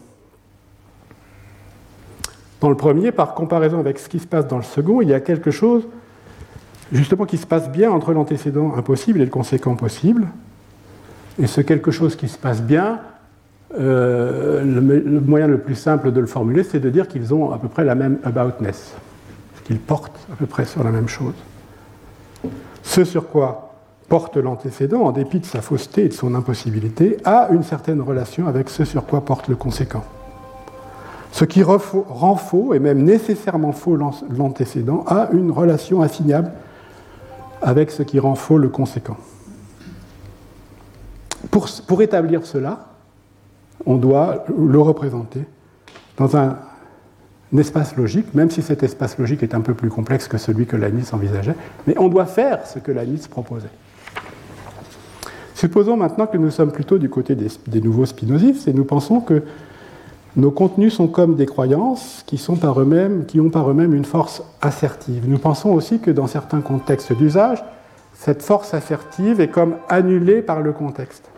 Dans 2.62 2.70
le 2.70 2.76
premier, 2.76 3.12
par 3.12 3.36
comparaison 3.36 3.80
avec 3.80 4.00
ce 4.00 4.10
qui 4.10 4.20
se 4.20 4.28
passe 4.28 4.48
dans 4.48 4.58
le 4.58 4.64
second, 4.64 5.02
il 5.02 5.10
y 5.10 5.14
a 5.14 5.20
quelque 5.20 5.52
chose 5.52 5.88
justement 6.92 7.26
qui 7.26 7.38
se 7.38 7.46
passe 7.46 7.70
bien 7.70 7.92
entre 7.92 8.14
l'antécédent 8.14 8.74
impossible 8.76 9.22
et 9.22 9.26
le 9.26 9.32
conséquent 9.32 9.76
possible. 9.76 10.28
Et 11.42 11.48
ce 11.48 11.62
quelque 11.62 11.92
chose 11.92 12.16
qui 12.16 12.28
se 12.28 12.38
passe 12.38 12.62
bien, 12.62 13.00
euh, 13.78 14.64
le, 14.64 15.22
moyen 15.22 15.48
le 15.48 15.60
plus 15.60 15.76
simple 15.76 16.12
de 16.12 16.20
le 16.20 16.26
formuler, 16.26 16.64
c'est 16.64 16.80
de 16.80 16.90
dire 16.90 17.08
qu'ils 17.08 17.34
ont 17.34 17.52
à 17.52 17.60
peu 17.60 17.68
près 17.68 17.86
la 17.86 17.96
même 17.96 18.18
aboutness 18.24 18.96
qu'ils 19.70 19.80
portent 19.80 20.20
à 20.34 20.36
peu 20.36 20.48
près 20.48 20.66
sur 20.66 20.84
la 20.84 20.90
même 20.90 21.08
chose. 21.08 21.36
Ce 22.82 23.04
sur 23.04 23.30
quoi 23.30 23.76
porte 24.08 24.36
l'antécédent, 24.38 25.02
en 25.02 25.12
dépit 25.12 25.40
de 25.40 25.46
sa 25.46 25.62
fausseté 25.62 26.06
et 26.06 26.08
de 26.08 26.14
son 26.14 26.34
impossibilité, 26.34 27.18
a 27.24 27.50
une 27.52 27.62
certaine 27.62 28.02
relation 28.02 28.48
avec 28.48 28.68
ce 28.68 28.84
sur 28.84 29.06
quoi 29.06 29.24
porte 29.24 29.48
le 29.48 29.56
conséquent. 29.56 30.04
Ce 31.32 31.46
qui 31.46 31.62
rend 31.62 31.78
faux, 32.36 32.74
et 32.74 32.80
même 32.80 33.04
nécessairement 33.04 33.72
faux 33.72 33.96
l'antécédent, 33.96 35.04
a 35.06 35.30
une 35.34 35.52
relation 35.52 36.02
assignable 36.02 36.52
avec 37.62 37.92
ce 37.92 38.02
qui 38.02 38.18
rend 38.18 38.34
faux 38.34 38.58
le 38.58 38.70
conséquent. 38.70 39.18
Pour, 41.52 41.68
pour 41.86 42.02
établir 42.02 42.44
cela, 42.44 42.88
on 43.86 43.98
doit 43.98 44.46
le 44.48 44.80
représenter 44.80 45.46
dans 46.18 46.36
un 46.36 46.58
espace 47.58 47.96
logique, 47.96 48.34
même 48.34 48.52
si 48.52 48.62
cet 48.62 48.84
espace 48.84 49.18
logique 49.18 49.42
est 49.42 49.56
un 49.56 49.62
peu 49.62 49.74
plus 49.74 49.90
complexe 49.90 50.28
que 50.28 50.38
celui 50.38 50.66
que 50.66 50.76
Leibniz 50.76 51.14
envisageait, 51.14 51.56
mais 51.88 51.98
on 51.98 52.08
doit 52.08 52.26
faire 52.26 52.66
ce 52.68 52.80
que 52.80 52.92
Leibniz 52.92 53.28
proposait. 53.28 53.72
Supposons 55.56 55.98
maintenant 55.98 56.28
que 56.28 56.38
nous 56.38 56.52
sommes 56.52 56.72
plutôt 56.72 56.98
du 56.98 57.10
côté 57.10 57.36
des, 57.36 57.82
nouveaux 57.82 58.06
spinozistes 58.06 58.68
et 58.68 58.74
nous 58.74 58.86
pensons 58.86 59.20
que 59.20 59.44
nos 60.38 60.52
contenus 60.52 60.94
sont 60.94 61.08
comme 61.08 61.36
des 61.36 61.48
croyances 61.48 62.24
qui, 62.28 62.38
sont 62.38 62.56
par 62.56 62.80
eux-mêmes, 62.80 63.26
qui 63.26 63.42
ont 63.42 63.50
par 63.50 63.70
eux-mêmes 63.70 63.94
une 63.94 64.06
force 64.06 64.42
assertive. 64.62 65.28
Nous 65.28 65.40
pensons 65.40 65.72
aussi 65.72 66.00
que 66.00 66.12
dans 66.12 66.28
certains 66.28 66.62
contextes 66.62 67.12
d'usage, 67.12 67.62
cette 68.14 68.42
force 68.42 68.74
assertive 68.74 69.42
est 69.42 69.50
comme 69.50 69.76
annulée 69.90 70.42
par 70.42 70.62
le 70.62 70.72
contexte. 70.72 71.30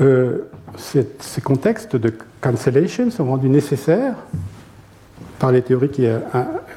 Euh, 0.00 0.50
ces 0.76 1.40
contextes 1.42 1.96
de 1.96 2.12
cancellation 2.40 3.10
sont 3.10 3.24
rendus 3.26 3.48
nécessaires 3.48 4.14
par 5.38 5.52
les 5.52 5.62
théories 5.62 5.90
qui 5.90 6.06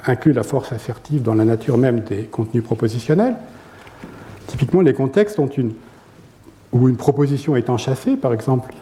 incluent 0.05 0.33
la 0.33 0.43
force 0.43 0.71
assertive 0.71 1.21
dans 1.21 1.35
la 1.35 1.45
nature 1.45 1.77
même 1.77 2.01
des 2.01 2.23
contenus 2.23 2.63
propositionnels. 2.63 3.35
Typiquement, 4.47 4.81
les 4.81 4.93
contextes 4.93 5.39
où 6.71 6.89
une 6.89 6.97
proposition 6.97 7.55
est 7.55 7.69
enchâssée, 7.69 8.17
par 8.17 8.33
exemple, 8.33 8.73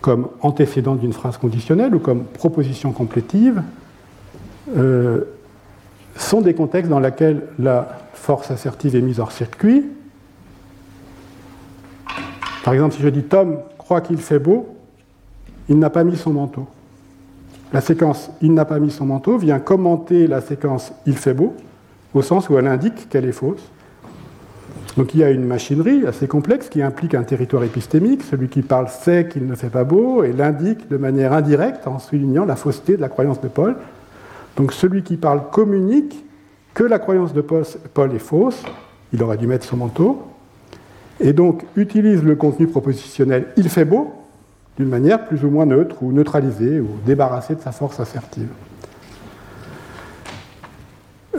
comme 0.00 0.28
antécédent 0.40 0.96
d'une 0.96 1.12
phrase 1.12 1.38
conditionnelle 1.38 1.94
ou 1.94 1.98
comme 1.98 2.24
proposition 2.24 2.92
complétive, 2.92 3.62
euh, 4.76 5.24
sont 6.16 6.40
des 6.40 6.54
contextes 6.54 6.90
dans 6.90 7.00
lesquels 7.00 7.42
la 7.58 7.98
force 8.12 8.50
assertive 8.50 8.96
est 8.96 9.00
mise 9.00 9.20
hors 9.20 9.32
circuit. 9.32 9.84
Par 12.64 12.74
exemple, 12.74 12.94
si 12.94 13.02
je 13.02 13.08
dis 13.08 13.22
Tom 13.22 13.58
croit 13.82 14.00
qu'il 14.00 14.18
fait 14.18 14.38
beau, 14.38 14.68
il 15.68 15.78
n'a 15.78 15.90
pas 15.90 16.04
mis 16.04 16.16
son 16.16 16.32
manteau. 16.32 16.66
La 17.72 17.80
séquence 17.80 18.30
il 18.40 18.52
n'a 18.52 18.64
pas 18.64 18.78
mis 18.78 18.90
son 18.90 19.06
manteau 19.06 19.38
vient 19.38 19.58
commenter 19.58 20.26
la 20.26 20.40
séquence 20.40 20.92
il 21.06 21.16
fait 21.16 21.34
beau, 21.34 21.54
au 22.14 22.22
sens 22.22 22.48
où 22.48 22.58
elle 22.58 22.66
indique 22.66 23.08
qu'elle 23.08 23.24
est 23.24 23.32
fausse. 23.32 23.70
Donc 24.96 25.14
il 25.14 25.20
y 25.20 25.24
a 25.24 25.30
une 25.30 25.46
machinerie 25.46 26.06
assez 26.06 26.26
complexe 26.28 26.68
qui 26.68 26.82
implique 26.82 27.14
un 27.14 27.22
territoire 27.22 27.64
épistémique. 27.64 28.22
Celui 28.22 28.48
qui 28.48 28.60
parle 28.60 28.88
sait 28.88 29.26
qu'il 29.26 29.46
ne 29.46 29.54
fait 29.54 29.70
pas 29.70 29.84
beau 29.84 30.22
et 30.22 30.32
l'indique 30.32 30.90
de 30.90 30.98
manière 30.98 31.32
indirecte 31.32 31.86
en 31.86 31.98
soulignant 31.98 32.44
la 32.44 32.56
fausseté 32.56 32.96
de 32.96 33.00
la 33.00 33.08
croyance 33.08 33.40
de 33.40 33.48
Paul. 33.48 33.76
Donc 34.56 34.72
celui 34.72 35.02
qui 35.02 35.16
parle 35.16 35.48
communique 35.50 36.24
que 36.74 36.84
la 36.84 36.98
croyance 36.98 37.32
de 37.32 37.40
Paul 37.40 38.14
est 38.14 38.18
fausse. 38.18 38.62
Il 39.14 39.22
aurait 39.22 39.38
dû 39.38 39.46
mettre 39.46 39.64
son 39.64 39.78
manteau 39.78 40.22
et 41.20 41.32
donc 41.32 41.64
utilise 41.76 42.22
le 42.22 42.36
contenu 42.36 42.66
propositionnel 42.66 43.46
il 43.56 43.68
fait 43.68 43.84
beau 43.84 44.12
d'une 44.78 44.88
manière 44.88 45.26
plus 45.26 45.44
ou 45.44 45.50
moins 45.50 45.66
neutre 45.66 46.02
ou 46.02 46.12
neutralisée 46.12 46.80
ou 46.80 46.88
débarrassée 47.04 47.54
de 47.54 47.60
sa 47.60 47.72
force 47.72 48.00
assertive. 48.00 48.48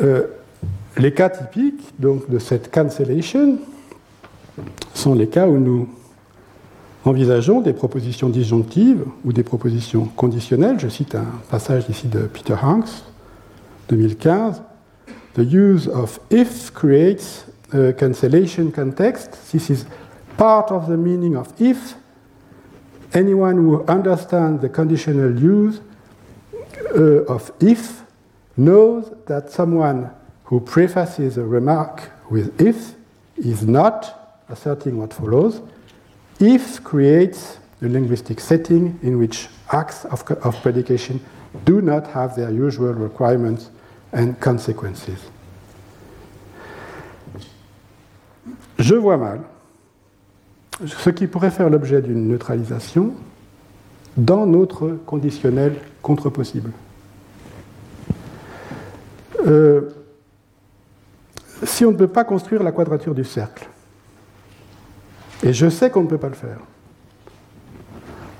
Euh, 0.02 0.28
les 0.98 1.14
cas 1.14 1.30
typiques 1.30 1.94
donc, 2.00 2.30
de 2.30 2.40
cette 2.40 2.72
cancellation 2.72 3.58
sont 4.94 5.16
les 5.16 5.28
cas 5.28 5.48
où 5.48 5.58
nous 5.58 5.88
envisageons 7.06 7.62
des 7.62 7.74
propositions 7.74 8.30
disjonctives 8.30 9.04
ou 9.26 9.34
des 9.34 9.44
propositions 9.44 10.06
conditionnelles. 10.06 10.80
Je 10.80 10.88
cite 10.88 11.16
un 11.16 11.26
passage 11.50 11.86
ici 11.90 12.08
de 12.08 12.20
Peter 12.20 12.56
Hanks, 12.62 13.04
2015. 13.90 14.62
The 15.34 15.40
use 15.40 15.88
of 15.88 16.20
if 16.30 16.72
creates 16.74 17.48
uh, 17.74 17.92
cancellation 17.94 18.72
context. 18.72 19.52
This 19.52 19.70
is 19.70 19.86
part 20.38 20.72
of 20.72 20.88
the 20.88 20.98
meaning 20.98 21.36
of 21.36 21.54
if. 21.62 21.96
Anyone 23.14 23.58
who 23.58 23.84
understands 23.86 24.62
the 24.62 24.70
conditional 24.70 25.40
use 25.40 25.80
uh, 26.96 27.24
of 27.26 27.52
if 27.60 28.02
knows 28.58 29.14
that 29.28 29.52
someone 29.52 30.10
who 30.46 30.60
prefaces 30.60 31.38
a 31.38 31.44
remark 31.44 32.12
with 32.30 32.60
if 32.62 32.96
is 33.38 33.66
not 33.68 34.42
asserting 34.50 34.98
what 34.98 35.14
follows, 35.14 35.62
if 36.40 36.84
creates 36.84 37.58
a 37.82 37.88
linguistic 37.88 38.40
setting 38.40 39.00
in 39.04 39.18
which 39.18 39.48
acts 39.72 40.06
of, 40.06 40.24
of 40.32 40.56
predication 40.62 41.20
do 41.66 41.82
not 41.82 42.08
have 42.08 42.36
their 42.36 42.52
usual 42.52 42.94
requirements 42.94 43.70
and 44.12 44.40
consequences. 44.40 45.20
Je 48.84 48.96
vois 48.96 49.16
mal 49.16 49.40
ce 50.86 51.10
qui 51.10 51.28
pourrait 51.28 51.52
faire 51.52 51.70
l'objet 51.70 52.02
d'une 52.02 52.28
neutralisation 52.28 53.14
dans 54.18 54.46
notre 54.46 54.90
conditionnel 55.06 55.76
contre-possible. 56.02 56.72
Euh, 59.48 59.90
si 61.64 61.86
on 61.86 61.92
ne 61.92 61.96
peut 61.96 62.10
pas 62.10 62.26
construire 62.26 62.62
la 62.62 62.74
quadrature 62.74 63.16
du 63.16 63.24
cercle, 63.24 63.70
et 65.44 65.54
je 65.54 65.70
sais 65.70 65.90
qu'on 65.90 66.04
ne 66.04 66.10
peut 66.10 66.18
pas 66.18 66.28
le 66.28 66.36
faire, 66.36 66.60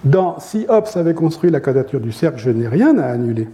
dans, 0.04 0.42
si 0.42 0.66
Hobbes 0.68 0.90
avait 0.96 1.14
construit 1.14 1.52
la 1.52 1.62
quadrature 1.62 2.02
du 2.02 2.12
cercle, 2.12 2.40
je 2.40 2.50
n'ai 2.50 2.68
rien 2.68 2.98
à 2.98 3.06
annuler. 3.06 3.48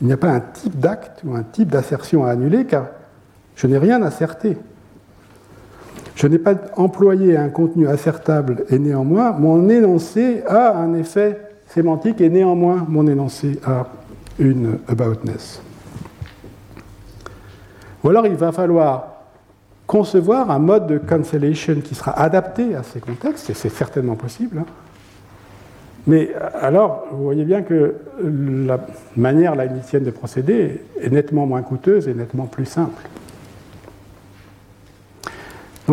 Il 0.00 0.06
n'y 0.06 0.14
a 0.14 0.16
pas 0.16 0.30
un 0.30 0.40
type 0.40 0.78
d'acte 0.78 1.20
ou 1.22 1.34
un 1.34 1.42
type 1.42 1.68
d'assertion 1.68 2.24
à 2.24 2.30
annuler, 2.30 2.64
car 2.64 2.86
je 3.56 3.66
n'ai 3.66 3.76
rien 3.76 4.02
asserté. 4.02 4.56
Je 6.22 6.28
n'ai 6.28 6.38
pas 6.38 6.54
employé 6.76 7.36
un 7.36 7.48
contenu 7.48 7.88
assertable 7.88 8.64
et 8.70 8.78
néanmoins 8.78 9.32
mon 9.32 9.68
énoncé 9.68 10.44
a 10.46 10.72
un 10.78 10.94
effet 10.94 11.36
sémantique 11.66 12.20
et 12.20 12.28
néanmoins 12.28 12.86
mon 12.88 13.08
énoncé 13.08 13.58
a 13.66 13.88
une 14.38 14.78
aboutness. 14.86 15.60
Ou 18.04 18.10
alors 18.10 18.24
il 18.28 18.36
va 18.36 18.52
falloir 18.52 19.24
concevoir 19.88 20.52
un 20.52 20.60
mode 20.60 20.86
de 20.86 20.98
cancellation 20.98 21.80
qui 21.82 21.96
sera 21.96 22.12
adapté 22.12 22.76
à 22.76 22.84
ces 22.84 23.00
contextes, 23.00 23.50
et 23.50 23.54
c'est 23.54 23.68
certainement 23.68 24.14
possible. 24.14 24.58
Hein. 24.60 24.66
Mais 26.06 26.30
alors, 26.60 27.08
vous 27.10 27.24
voyez 27.24 27.44
bien 27.44 27.62
que 27.62 27.96
la 28.22 28.78
manière 29.16 29.56
leibnizienne 29.56 30.04
de 30.04 30.12
procéder 30.12 30.82
est 31.00 31.10
nettement 31.10 31.46
moins 31.46 31.62
coûteuse 31.62 32.06
et 32.06 32.14
nettement 32.14 32.46
plus 32.46 32.66
simple. 32.66 33.02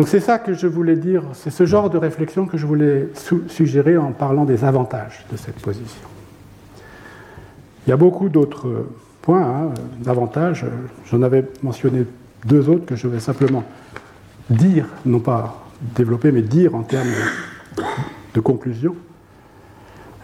Donc 0.00 0.08
c'est 0.08 0.20
ça 0.20 0.38
que 0.38 0.54
je 0.54 0.66
voulais 0.66 0.96
dire, 0.96 1.24
c'est 1.34 1.50
ce 1.50 1.66
genre 1.66 1.90
de 1.90 1.98
réflexion 1.98 2.46
que 2.46 2.56
je 2.56 2.64
voulais 2.64 3.10
suggérer 3.48 3.98
en 3.98 4.12
parlant 4.12 4.46
des 4.46 4.64
avantages 4.64 5.26
de 5.30 5.36
cette 5.36 5.56
position. 5.56 6.08
Il 7.86 7.90
y 7.90 7.92
a 7.92 7.98
beaucoup 7.98 8.30
d'autres 8.30 8.86
points 9.20 9.42
hein, 9.42 9.74
d'avantages. 9.98 10.64
J'en 11.10 11.20
avais 11.20 11.44
mentionné 11.62 12.06
deux 12.46 12.70
autres 12.70 12.86
que 12.86 12.96
je 12.96 13.08
vais 13.08 13.20
simplement 13.20 13.62
dire, 14.48 14.86
non 15.04 15.20
pas 15.20 15.66
développer, 15.94 16.32
mais 16.32 16.40
dire 16.40 16.74
en 16.74 16.82
termes 16.82 17.12
de, 18.32 18.40
conclusion. 18.40 18.96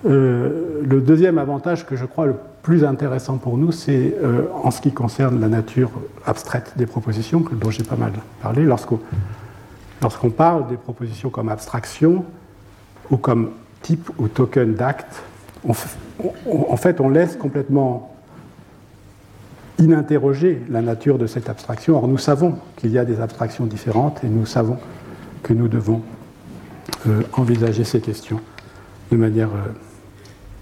Euh, 0.06 0.80
le 0.88 1.02
deuxième 1.02 1.36
avantage 1.36 1.84
que 1.84 1.96
je 1.96 2.06
crois 2.06 2.24
le 2.24 2.36
plus 2.62 2.82
intéressant 2.82 3.36
pour 3.36 3.58
nous, 3.58 3.72
c'est 3.72 4.16
euh, 4.22 4.44
en 4.54 4.70
ce 4.70 4.80
qui 4.80 4.92
concerne 4.92 5.38
la 5.38 5.48
nature 5.48 5.90
abstraite 6.24 6.72
des 6.78 6.86
propositions, 6.86 7.44
dont 7.52 7.70
j'ai 7.70 7.84
pas 7.84 7.96
mal 7.96 8.12
parlé. 8.40 8.64
Lorsqu'on 8.64 9.00
Lorsqu'on 10.06 10.30
parle 10.30 10.68
des 10.68 10.76
propositions 10.76 11.30
comme 11.30 11.48
abstraction 11.48 12.24
ou 13.10 13.16
comme 13.16 13.50
type 13.82 14.08
ou 14.18 14.28
token 14.28 14.74
d'acte, 14.74 15.20
en 15.68 16.76
fait, 16.76 17.00
on 17.00 17.08
laisse 17.08 17.34
complètement 17.34 18.14
ininterrogée 19.80 20.62
la 20.68 20.80
nature 20.80 21.18
de 21.18 21.26
cette 21.26 21.48
abstraction. 21.48 21.96
Or, 21.96 22.06
nous 22.06 22.18
savons 22.18 22.56
qu'il 22.76 22.92
y 22.92 22.98
a 22.98 23.04
des 23.04 23.20
abstractions 23.20 23.66
différentes 23.66 24.22
et 24.22 24.28
nous 24.28 24.46
savons 24.46 24.78
que 25.42 25.52
nous 25.52 25.66
devons 25.66 26.02
euh, 27.08 27.22
envisager 27.32 27.82
ces 27.82 28.00
questions 28.00 28.38
de 29.10 29.16
manière 29.16 29.48
euh, 29.48 29.72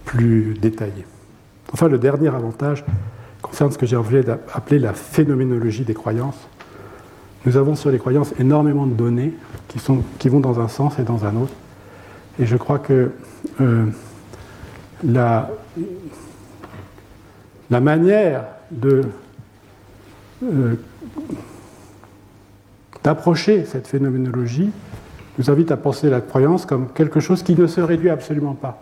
plus 0.07 0.55
détaillée. 0.55 1.05
Enfin, 1.71 1.89
le 1.89 1.99
dernier 1.99 2.29
avantage 2.29 2.83
concerne 3.43 3.71
ce 3.73 3.77
que 3.77 3.85
j'ai 3.85 3.99
d'appeler 4.23 4.79
la 4.79 4.95
phénoménologie 4.95 5.85
des 5.85 5.93
croyances. 5.93 6.49
Nous 7.47 7.57
avons 7.57 7.75
sur 7.75 7.91
les 7.91 7.99
croyances 7.99 8.33
énormément 8.39 8.87
de 8.87 8.95
données 8.95 9.35
qui, 10.19 10.29
vont 10.29 10.41
dans 10.41 10.61
un 10.61 10.69
sens 10.69 10.99
et 10.99 11.03
dans 11.03 11.25
un 11.25 11.37
autre. 11.37 11.53
Et 12.39 12.47
je 12.47 12.57
crois 12.57 12.79
que 12.79 13.11
euh, 13.61 13.87
la, 15.05 15.51
la, 17.71 17.81
manière 17.81 18.45
euh, 18.85 19.03
d'approcher 23.03 23.65
cette 23.67 23.87
phénoménologie 23.87 24.71
nous 25.39 25.51
invite 25.51 25.71
à 25.71 25.77
penser 25.77 26.09
la 26.09 26.21
croyance 26.21 26.65
comme 26.65 26.89
quelque 26.93 27.21
chose 27.21 27.43
qui 27.43 27.55
ne 27.55 27.67
se 27.67 27.81
réduit 27.81 28.11
absolument 28.11 28.55
pas 28.55 28.81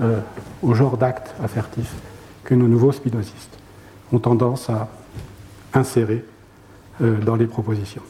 euh, 0.00 0.20
au 0.62 0.74
genre 0.74 0.96
d'acte 0.96 1.34
affertif 1.42 1.92
que 2.44 2.54
nos 2.54 2.68
nouveaux 2.68 2.92
spinozistes 2.92 3.58
ont 4.12 4.18
tendance 4.18 4.68
à 4.68 4.88
insérer 5.72 6.24
dans 7.00 7.36
les 7.36 7.46
propositions. 7.46 8.02